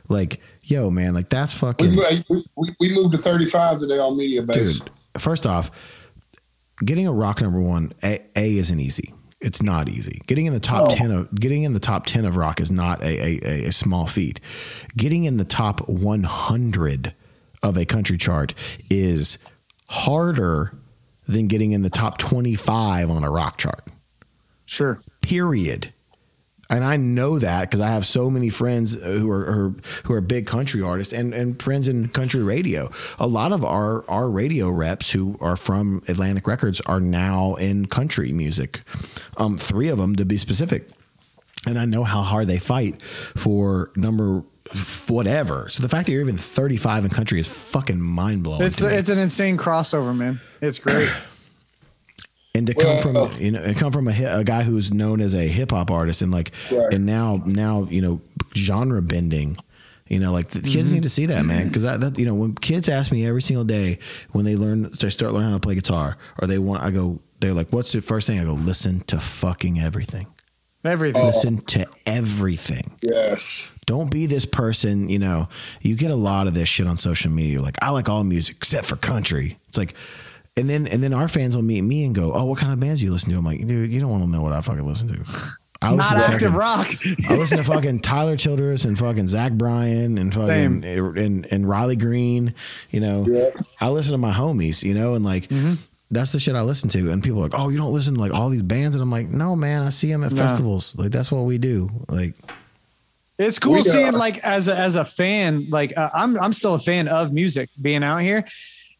[0.08, 2.24] like yo, man, like that's fucking We,
[2.56, 4.80] we, we, moved to 35 today on Mediabase.
[4.82, 5.70] dude first off
[6.84, 10.60] getting a rock number one a, a isn't easy it's not easy getting in the
[10.60, 10.96] top No.
[10.96, 13.72] 10 of getting in the top 10 of rock is not a, a, a- a
[13.72, 14.40] small feat
[14.96, 17.14] getting in the top 100
[17.62, 18.54] of a country chart
[18.90, 19.38] is
[19.88, 20.72] harder
[21.26, 23.82] than getting in the top 25 on a rock chart
[24.64, 24.98] Sure.
[25.22, 25.92] period.
[26.70, 29.74] And I know that because I have so many friends who are, who are
[30.04, 32.90] who are big country artists and, and friends in country radio.
[33.18, 37.86] A lot of our our radio reps who are from Atlantic Records are now in
[37.86, 38.82] country music.
[39.38, 40.88] Um, three of them to be specific,
[41.66, 44.44] and I know how hard they fight for number
[45.08, 45.70] whatever.
[45.70, 48.66] So the fact that you're even 35 in country is fucking mind blowing.
[48.66, 50.40] It's it's an insane crossover, man.
[50.60, 51.10] It's great.
[52.54, 55.20] and to come Well- from you know and come from a, a guy who's known
[55.20, 56.92] as a hip hop artist and like Right.
[56.94, 58.20] and now now you know
[58.56, 59.56] genre bending
[60.08, 60.72] you know like the Mm-hmm.
[60.72, 63.26] kids need to see that man because that, that you know when kids ask me
[63.26, 63.98] every single day
[64.32, 67.20] when they learn they start learning how to play guitar or they want I go
[67.40, 70.26] they're like what's the first thing I go listen to fucking everything
[70.84, 71.22] Everything.
[71.24, 73.64] listen to everything Yes.
[73.86, 75.48] don't be this person, you know,
[75.82, 77.60] you get a lot of this shit on social media.
[77.60, 79.58] Like, I like all music except for country.
[79.68, 79.94] It's like,
[80.58, 82.80] and then, and then our fans will meet me and go, Oh, what kind of
[82.80, 83.38] bands do you listen to?
[83.38, 85.24] I'm like, dude, you don't want to know what I fucking listen to.
[85.80, 86.88] I Not listen to active fucking, rock.
[87.30, 91.94] I listen to fucking Tyler Childers and fucking Zach Bryan and fucking and, and Riley
[91.96, 92.54] Green.
[92.90, 94.82] You know, I listen to my homies.
[94.82, 95.74] You know, and like Mm-hmm.
[96.10, 97.12] that's the shit I listen to.
[97.12, 99.10] And people are like, oh, you don't listen to like all these bands, and I'm
[99.12, 100.38] like, no, man, I see them at No.
[100.38, 100.96] festivals.
[100.98, 101.88] Like that's what we do.
[102.08, 102.34] Like
[103.38, 106.74] It's cool We, seeing like as a, as a fan, like uh, I'm I'm still
[106.74, 108.44] a fan of music being out here.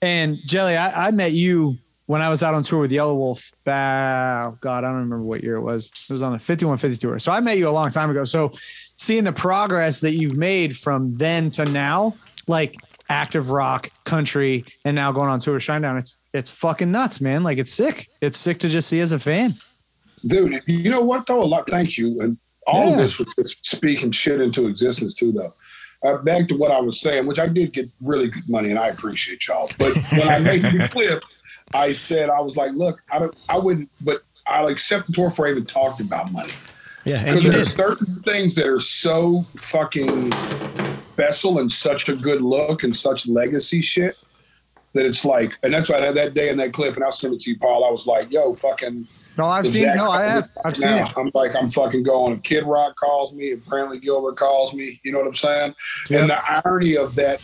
[0.01, 3.53] And Jelly, I, I met you when I was out on tour with Yelawolf.
[3.65, 5.91] Back, oh God, I don't remember what year it was.
[6.09, 7.19] It was on the 5150 tour.
[7.19, 8.25] So I met you a long time ago.
[8.25, 8.51] So
[8.97, 12.15] seeing the progress that you've made from then to now,
[12.47, 12.77] like
[13.09, 17.43] active rock, country, and now going on tour with Shinedown, it's it's fucking nuts, man.
[17.43, 18.09] Like it's sick.
[18.21, 19.51] It's sick to just see as a fan.
[20.27, 20.63] dude.
[20.67, 21.43] You know what though?
[21.43, 21.69] A lot.
[21.69, 22.21] Thank you.
[22.21, 25.55] And all of this was just speaking shit into existence too, though.
[26.05, 28.79] Uh, back to what I was saying, which I did get really good money, and
[28.79, 29.69] I appreciate y'all.
[29.79, 31.25] But when I made the clip,
[31.75, 35.31] I said I was like, look, I don't, I wouldn't, but I'll accept the tour
[35.33, 36.53] for I even talked about money.
[37.05, 37.85] yeah, Because there's did.
[37.85, 40.31] certain things that are so fucking
[41.13, 44.17] special and such a good look and such legacy shit
[44.95, 47.11] that it's like, and that's why I had that day in that clip, and I'll
[47.13, 47.85] send it to you, Paul.
[47.85, 49.07] I was like, yo, fucking.
[49.39, 49.95] No, I've the seen.
[49.95, 50.51] No, I have.
[50.65, 51.09] I've seen now.
[51.17, 52.35] I'm like, I'm fucking going.
[52.35, 55.75] If Kid Rock calls me, if Brantley Gilbert calls me, you know what I'm saying?
[56.11, 57.41] And the irony of that,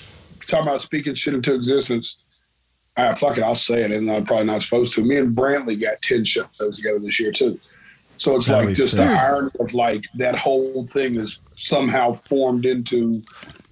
[0.49, 2.43] talking about speaking shit into existence,
[2.97, 5.05] ah, fuck it, I'll say it, and I'm probably not supposed to.
[5.05, 7.61] Me and Brantley got 10 shows together this year, too.
[8.17, 8.99] So it's That'd like just sick.
[8.99, 13.23] the irony of like that whole thing is somehow formed into,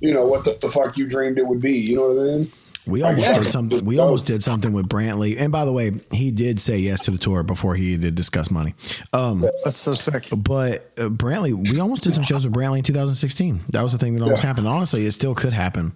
[0.01, 1.77] you know, what the, the fuck you dreamed it would be.
[1.77, 2.53] You know what I mean?
[2.87, 3.33] We almost yeah.
[3.35, 3.85] did something.
[3.85, 5.39] We almost did something with Brantley.
[5.39, 8.51] And by the way, he did say yes to the tour before he did discuss
[8.51, 8.75] money.
[9.13, 10.25] Um, That's so sick.
[10.37, 13.61] but uh, Brantley, we almost did some shows with Brantley in 2016.
[13.71, 14.49] That was the thing that almost Yeah.
[14.49, 14.67] happened.
[14.67, 15.93] Honestly, it still could happen.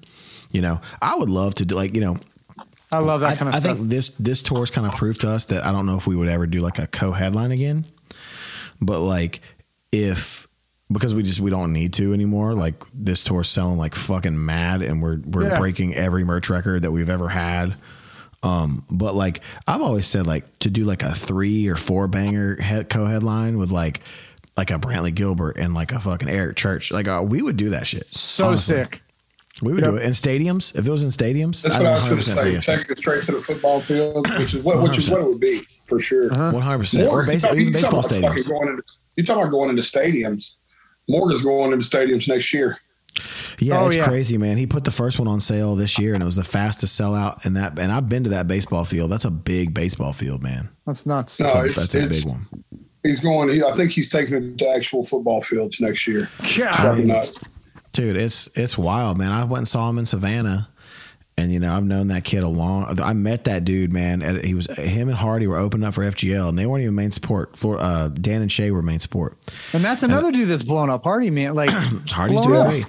[0.52, 2.18] You know, I would love to do like you know.
[2.92, 3.76] I love that I, kind of I stuff.
[3.78, 6.14] think this this tour's kind of proved to us that I don't know if we
[6.14, 7.84] would ever do like a co-headline again.
[8.80, 9.40] But like
[9.90, 10.45] if
[10.90, 12.54] because we just we don't need to anymore.
[12.54, 15.58] Like this tour's selling like fucking mad, and we're we're Yeah.
[15.58, 17.74] breaking every merch record that we've ever had.
[18.42, 22.60] Um, but like I've always said, like to do like a three or four banger
[22.60, 24.00] head, co-headline with like
[24.56, 27.70] like a Brantley Gilbert and like a fucking Eric Church, like uh, we would do
[27.70, 28.06] that shit.
[28.14, 28.76] so honestly.
[28.84, 29.02] sick.
[29.62, 29.90] We would Yep.
[29.92, 30.74] do it in stadiums.
[30.78, 32.52] If it was in stadiums, That's I'd what I was going to say say.
[32.52, 32.64] yes.
[32.66, 35.40] Take it straight to the football field, which is what, which is what it would
[35.40, 36.28] be for sure.
[36.28, 38.46] One hundred percent, or Morgan, basically even baseball stadiums.
[38.48, 38.82] Going into,
[39.16, 40.56] you talking about going into stadiums?
[41.08, 42.78] Morgan's going into stadiums next year.
[43.58, 44.04] Yeah, Oh, it's yeah.
[44.06, 44.58] crazy, man.
[44.58, 47.44] He put the first one on sale this year, and it was the fastest sellout.
[47.46, 49.10] And that, and I've been to that baseball field.
[49.10, 50.68] That's a big baseball field, man.
[50.86, 51.40] That's nuts.
[51.40, 52.40] No, That's a, it's- that's a big one.
[53.02, 53.48] He's going.
[53.50, 56.28] He, I think he's taking it to actual football fields next year.
[56.58, 56.74] God.
[56.76, 57.40] Fucking nuts.
[57.92, 59.30] Dude, it's it's wild, man.
[59.32, 60.68] I went and saw him in Savannah,
[61.38, 62.98] and you know I've known that kid a long.
[63.00, 64.22] I met that dude, man.
[64.22, 66.94] At, he was him and Hardy were opening up for FGL, and they weren't even
[66.94, 67.62] main support.
[67.62, 69.36] Uh, Dan and Shay were main support.
[69.72, 71.04] And that's another dude that's blown up.
[71.04, 71.54] Hardy, man.
[71.54, 71.70] Like
[72.08, 72.84] Hardy's doing.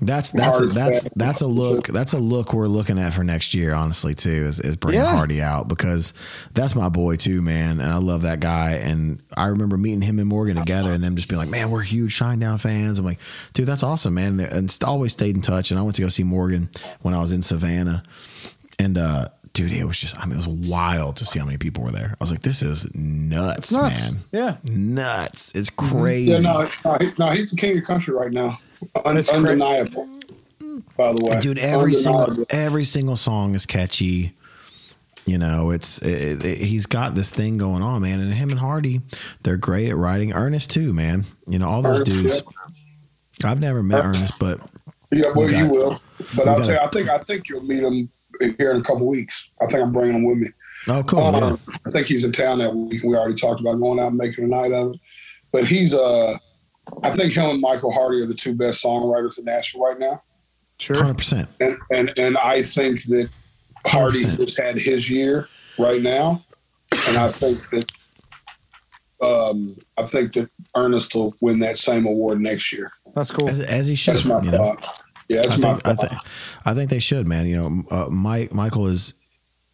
[0.00, 1.16] That's that's Hard that's fact.
[1.18, 1.86] that's a look.
[1.86, 4.28] That's a look we're looking at for next year, honestly, too.
[4.44, 5.16] Is, is bringing Yeah.
[5.16, 6.12] Hardy out because
[6.52, 8.72] that's my boy too, man, and I love that guy.
[8.72, 11.82] And I remember meeting him and Morgan together, and them just being like, "Man, we're
[11.82, 13.18] huge Shinedown fans." I'm like,
[13.54, 15.70] "Dude, that's awesome, man!" And it's always stayed in touch.
[15.70, 16.68] And I went to go see Morgan
[17.00, 18.02] when I was in Savannah,
[18.78, 21.56] and uh, dude, it was just, I mean, it was wild to see how many
[21.56, 22.10] people were there.
[22.10, 24.12] I was like, "This is nuts, nuts.
[24.12, 24.56] man, Yeah.
[24.70, 25.52] nuts!
[25.54, 28.58] It's crazy." Yeah, no, no, no, he's the king of country right now.
[29.04, 30.08] Un- That's cra- undeniable.
[30.96, 34.32] By the way, dude every single every single song is catchy
[35.26, 38.58] you know it's it, it- he's got this thing going on man and him and
[38.60, 39.00] hardy
[39.42, 42.42] they're great at writing ernest too man you know all those Ernest, dudes
[43.44, 44.60] i've never met ernest but
[45.10, 46.00] Yeah, well, We got- you will.
[46.36, 48.08] But I'll got- tell you, I think I think you'll meet him
[48.58, 49.48] here in a couple weeks.
[49.60, 50.48] I think I'm bringing him with me.
[50.90, 51.34] oh cool Um,
[51.68, 51.74] yeah.
[51.86, 53.02] I think he's in town that week.
[53.02, 55.00] We already talked about going out and making a night of it.
[55.52, 56.36] But he's uh
[57.02, 60.22] I think him and Michael Hardy are the two best songwriters in Nashville right now.
[60.78, 60.96] Sure.
[60.96, 63.30] 100% And and and I think that
[63.86, 64.36] Hardy 100%.
[64.38, 65.48] just had his year
[65.78, 66.42] right now.
[67.08, 67.90] And I think that
[69.22, 72.90] um I think that Ernest will win that same award next year.
[73.14, 73.48] That's cool.
[73.48, 74.76] as, as he should That's my you know.
[75.28, 76.10] Yeah, that's I my think, I thought.
[76.10, 76.20] think
[76.66, 77.46] I think they should, man.
[77.46, 79.14] You know, uh, Mike Michael is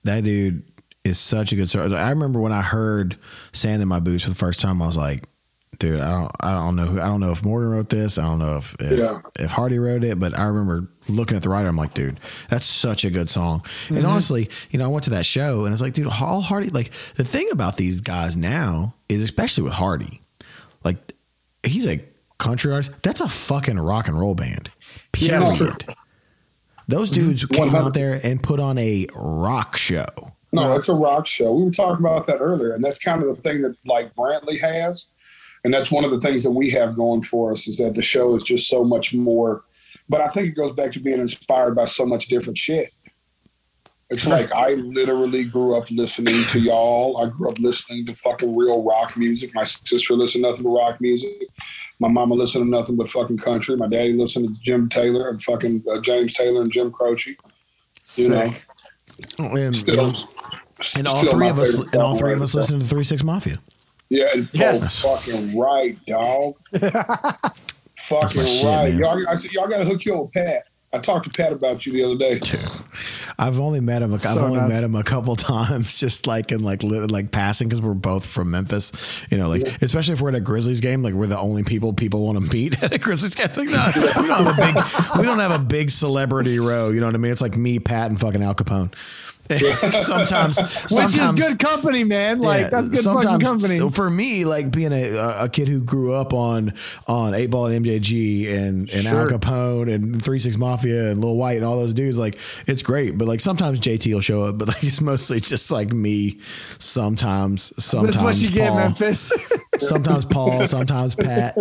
[0.04, 0.62] that dude
[1.04, 1.92] is such a good song.
[1.92, 3.16] I remember when I heard
[3.52, 5.24] "Sand in My Boots" for the first time, I was like,
[5.78, 8.22] dude, I don't, I don't know who, I don't know if Morgan wrote this, I
[8.22, 9.20] don't know if if, Yeah.
[9.40, 12.66] if Hardy wrote it, but I remember looking at the writer, I'm like, dude, that's
[12.66, 13.60] such a good song.
[13.60, 13.96] Mm-hmm.
[13.96, 16.68] And honestly, you know, I went to that show and it's like, dude, all Hardy,
[16.68, 20.22] like the thing about these guys now is, especially with Hardy,
[20.84, 21.14] like
[21.64, 22.00] he's a
[22.38, 22.90] country artist.
[23.02, 24.70] That's a fucking rock and roll band.
[25.12, 25.42] Period.
[25.42, 25.94] Yeah.
[26.88, 27.26] Those Mm-hmm.
[27.28, 30.04] dudes came out there and put on a rock show.
[30.54, 31.52] No, it's a rock show.
[31.52, 34.60] We were talking about that earlier, and that's kind of the thing that like Brantley
[34.60, 35.08] has.
[35.64, 38.02] And that's one of the things that we have going for us is that the
[38.02, 39.64] show is just so much more.
[40.08, 42.88] But I think it goes back to being inspired by so much different shit.
[44.10, 47.16] It's like I literally grew up listening to y'all.
[47.16, 49.54] I grew up listening to fucking real rock music.
[49.54, 51.30] My sister listened to nothing but rock music.
[51.98, 53.74] My mama listened to nothing but fucking country.
[53.76, 57.36] My daddy listened to Jim Taylor and fucking uh, James Taylor and Jim Croce.
[58.16, 58.52] You know,
[59.38, 60.12] Oh, and, Still-
[60.96, 62.58] and all three of us, and all three of us so.
[62.58, 63.56] listen to Three Six Mafia.
[64.12, 65.00] Yeah, and Yes.
[65.00, 66.54] fucking right, dog.
[66.74, 68.90] fucking my shit, right.
[68.90, 68.98] man.
[68.98, 70.64] y'all, I said, y'all got to hook you up with Pat.
[70.94, 72.38] I talked to Pat about you the other day.
[72.38, 72.60] Dude,
[73.38, 74.12] I've only met him.
[74.12, 74.74] I've only nuts.
[74.74, 78.50] met him a couple times, just like in like like passing because we're both from
[78.50, 78.92] Memphis.
[79.30, 81.94] You know, like especially if we're at a Grizzlies game, like we're the only people
[81.94, 83.46] people want to meet at a Grizzlies game.
[83.56, 86.90] Like, no, we don't have a big we don't have a big celebrity row.
[86.90, 87.32] You know what I mean?
[87.32, 88.92] It's like me, Pat, and fucking Al Kapone.
[89.92, 90.58] sometimes,
[90.90, 92.40] Which is good company, man.
[92.40, 93.90] Like yeah, that's good fucking company.
[93.90, 96.74] for me, like being a, a kid who grew up on
[97.06, 101.36] on eight ball and MJG and and Al Kapone and Three Six Mafia and Lil
[101.36, 103.18] Wyte and all those dudes, like it's great.
[103.18, 106.38] But like sometimes JT will show up, but like it's mostly just like me.
[106.78, 109.32] Sometimes, sometimes This is what you get, Memphis.
[109.78, 111.56] sometimes Paul, sometimes Pat.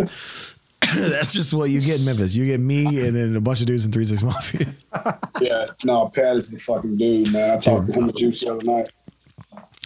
[0.94, 2.34] That's just what you get in Memphis.
[2.36, 4.66] You get me and then a bunch of dudes in Three Six Mafia.
[5.40, 7.56] Yeah, no, Pat is the fucking dude, man.
[7.56, 8.86] I talked to him at Juice the other night.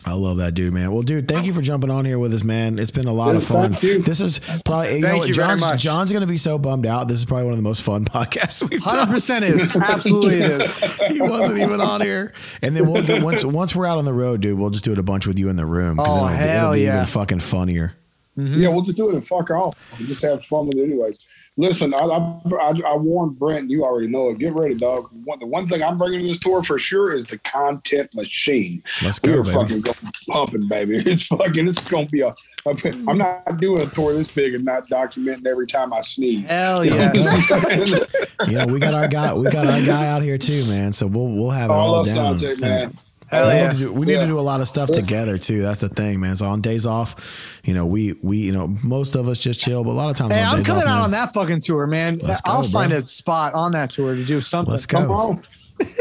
[0.05, 0.93] I love that dude, man.
[0.93, 2.79] Well, dude, thank you for jumping on here with us, man.
[2.79, 3.71] It's been a lot Yeah, of fun.
[3.73, 3.99] thank you.
[4.03, 5.83] This is probably you know Thank what, you John's.
[5.83, 7.09] John's gonna be so bummed out.
[7.09, 9.09] This is probably one of the most fun podcasts we've done.
[9.09, 9.75] 100% is.
[9.77, 10.77] Absolutely it is.
[11.09, 12.35] he wasn't even on here.
[12.63, 14.93] And then we'll get once once we're out on the road, dude, we'll just do
[14.93, 15.97] it a bunch with you in the room.
[15.97, 16.95] 'cause Oh, it'll, be- it'll be yeah.
[16.97, 17.95] even fucking funnier.
[18.37, 18.57] Mm-hmm.
[18.57, 19.77] Yeah, we'll just do it and fuck off.
[19.99, 21.27] We'll just have fun with it anyways.
[21.59, 24.39] Listen, I, I, I, I warned Brent, you already know it.
[24.39, 25.09] Get ready, dog.
[25.25, 28.83] One, the one thing I'm bringing to this tour for sure is the content machine.
[29.03, 29.55] Let's we are baby.
[29.55, 29.97] fucking going
[30.29, 30.97] pumping, baby.
[31.07, 32.35] It's fucking, it's going to be a,
[32.67, 32.77] a,
[33.09, 36.51] I'm not doing a tour this big and not documenting every time I sneeze.
[36.51, 37.07] Hell You know yeah.
[37.09, 38.03] what I'm saying?
[38.49, 40.93] You know, we got our guy, we got our guy out here too, man.
[40.93, 42.37] So we'll we'll have it I all love down.
[42.37, 42.83] Sanjay, man.
[42.83, 42.99] And
[43.37, 43.69] Hell we, yeah.
[43.69, 44.21] need to do, we need Yeah.
[44.23, 45.63] to do a lot of stuff together too.
[45.63, 46.37] That's the thing, man.
[46.37, 49.85] So on days off, you know, we we you know most of us just chill,
[49.85, 51.35] but a lot of times Hey, on I'm days coming off, out man, on that
[51.35, 52.19] fucking tour, man.
[52.19, 52.71] Let's go, I'll bro.
[52.71, 54.71] find a spot on that tour to do something.
[54.73, 55.15] Let's Come go.
[55.15, 55.43] home.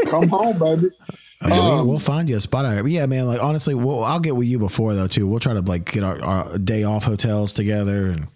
[0.06, 0.90] Come home, baby.
[1.42, 2.64] I mean, we- Um, we'll find you a spot.
[2.64, 2.82] out here.
[2.82, 3.26] But yeah, man.
[3.26, 5.26] Like honestly, we'll, I'll get with you before though too.
[5.26, 8.06] We'll try to like get our, our day off hotels together.
[8.12, 8.28] And,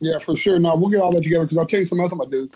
[0.00, 0.58] Yeah, for sure.
[0.60, 2.50] No, we'll get all that together because I'll tell you something else I'm gonna do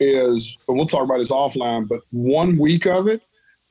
[0.00, 3.22] is and we'll talk about this offline, but one week of it,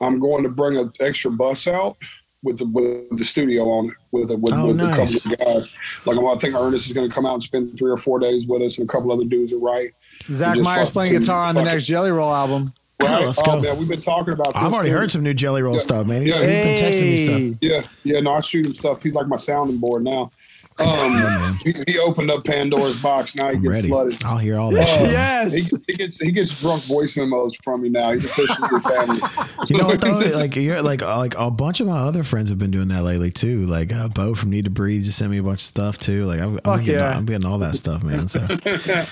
[0.02, 1.96] I'm going to bring an extra bus out
[2.42, 5.24] with the with the studio on it with a with, Oh, with nice.
[5.24, 5.70] a couple of guys.
[6.04, 8.62] Like I think Ernest is gonna come out and spend three or four days with
[8.62, 9.92] us and a couple other dudes are right.
[10.28, 12.72] Zach Myers playing guitar on the next Jelly Roll album.
[13.00, 13.24] Right?
[13.26, 13.60] let's oh, go.
[13.60, 14.56] man, we've been talking about this.
[14.62, 14.96] I've already too.
[14.96, 15.80] heard some new Jelly Roll Yeah.
[15.80, 16.22] stuff, man.
[16.22, 16.36] He, Yeah.
[16.38, 17.58] has been texting me stuff.
[17.60, 19.02] Yeah, yeah, no, I shoot him stuff.
[19.02, 20.30] He's like my sounding board now.
[20.78, 23.34] Um, he, he opened up Pandora's box.
[23.36, 23.88] Now he I'm gets ready.
[23.88, 24.24] flooded.
[24.24, 25.10] I'll hear all that Uh, shit.
[25.10, 25.70] Yes.
[25.70, 28.12] He, he gets he gets drunk voice memos from me now.
[28.12, 29.20] He's officially family.
[29.68, 30.18] You know what though?
[30.34, 33.30] Like you're like like a bunch of my other friends have been doing that lately
[33.30, 33.66] too.
[33.66, 36.24] Like uh, Bo from NEEDTOBREATHE just sent me a bunch of stuff too.
[36.24, 37.16] Like I'm, I'm, getting, yeah.
[37.16, 38.26] I'm getting all that stuff, man.
[38.26, 38.40] So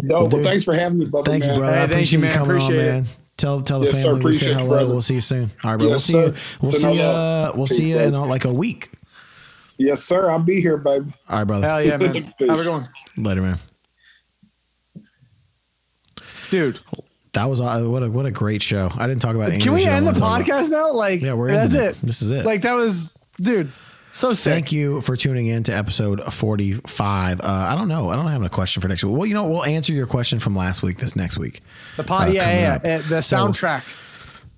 [0.00, 1.24] No, Well, but dude, thanks for having me, Bubba.
[1.24, 1.58] thank you, man.
[1.58, 1.74] brother.
[1.74, 2.32] Hey, I appreciate you, you man.
[2.34, 2.92] coming on, Appreciate it.
[2.92, 3.04] man.
[3.36, 4.02] Tell tell the Yes, sir.
[4.10, 4.68] family we said hello.
[4.68, 4.86] brother.
[4.92, 5.50] We'll see you soon.
[5.64, 5.88] All right, bro.
[5.88, 6.18] we'll see sir.
[6.26, 6.34] you.
[6.62, 7.02] We'll Send see you.
[7.02, 8.90] Uh, we'll Peace, see you in uh, like a week.
[9.78, 10.28] Yes, sir.
[10.30, 11.12] I'll be here, baby.
[11.28, 11.66] All right, brother.
[11.66, 12.12] Hell yeah, man.
[12.12, 12.48] Peace.
[12.48, 12.82] Have a good one.
[13.16, 13.58] Later, man.
[16.50, 16.80] Dude,
[17.34, 18.90] That was uh, what a what a great show.
[18.98, 20.64] I didn't talk about any can of we end the wanted about.
[20.64, 20.92] podcast now?
[20.92, 21.80] Like, Yeah, we're that's it.
[21.90, 21.94] it.
[21.96, 22.46] This is it.
[22.46, 23.70] Like, that was, dude,
[24.12, 24.52] so sick.
[24.54, 27.40] Thank you for tuning in to episode 45.
[27.40, 28.08] Uh, I don't know.
[28.08, 29.14] I don't have a question for next week.
[29.14, 31.60] Well, you know, we'll answer your question from last week this next week.
[31.98, 32.96] The pod, uh, yeah, yeah, yeah.
[32.96, 33.84] Uh, The So- soundtrack.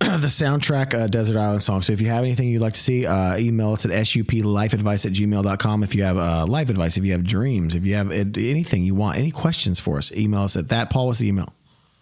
[0.19, 1.83] the soundtrack uh, Desert Island song.
[1.83, 5.13] So if you have anything you'd like to see, uh, email us at suplifeadvice at
[5.13, 5.83] gmail.com.
[5.83, 8.83] If you have uh, life advice, if you have dreams, if you have uh, anything
[8.83, 10.89] you want, any questions for us, email us at that.
[10.89, 11.53] Paul, what's the email?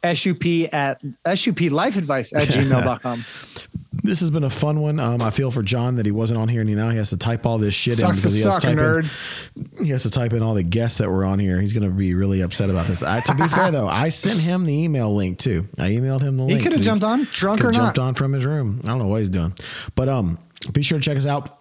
[0.05, 1.01] SUP at
[1.35, 3.25] SUP life advice at gmail.com.
[4.01, 5.01] This has been a fun one.
[5.01, 7.11] Um, I feel for John that he wasn't on here and he now he has
[7.11, 9.77] to type all this shit in Sucks to because he has to type nerd.
[9.81, 9.85] in.
[9.87, 11.61] He has to type in all the guests that were on here.
[11.61, 13.03] He's going to be really upset about this.
[13.03, 15.65] I, to be fair though, I sent him the email link too.
[15.79, 16.59] I emailed him the He link.
[16.61, 17.75] He could have jumped on, drunk or not.
[17.75, 18.81] jumped on from his room.
[18.85, 19.53] I don't know what he's doing,
[19.97, 20.39] but um,
[20.73, 21.58] be sure to check us out.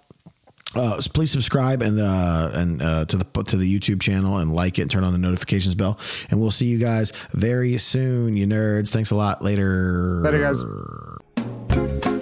[0.76, 4.78] Uh, please subscribe and uh, and uh, to the to the YouTube channel and like
[4.78, 6.00] it and turn on the notifications bell.
[6.30, 8.92] And we'll see you guys very soon, you nerds.
[8.92, 9.42] Thanks a lot.
[9.42, 10.22] Later.
[10.22, 12.17] Later, guys.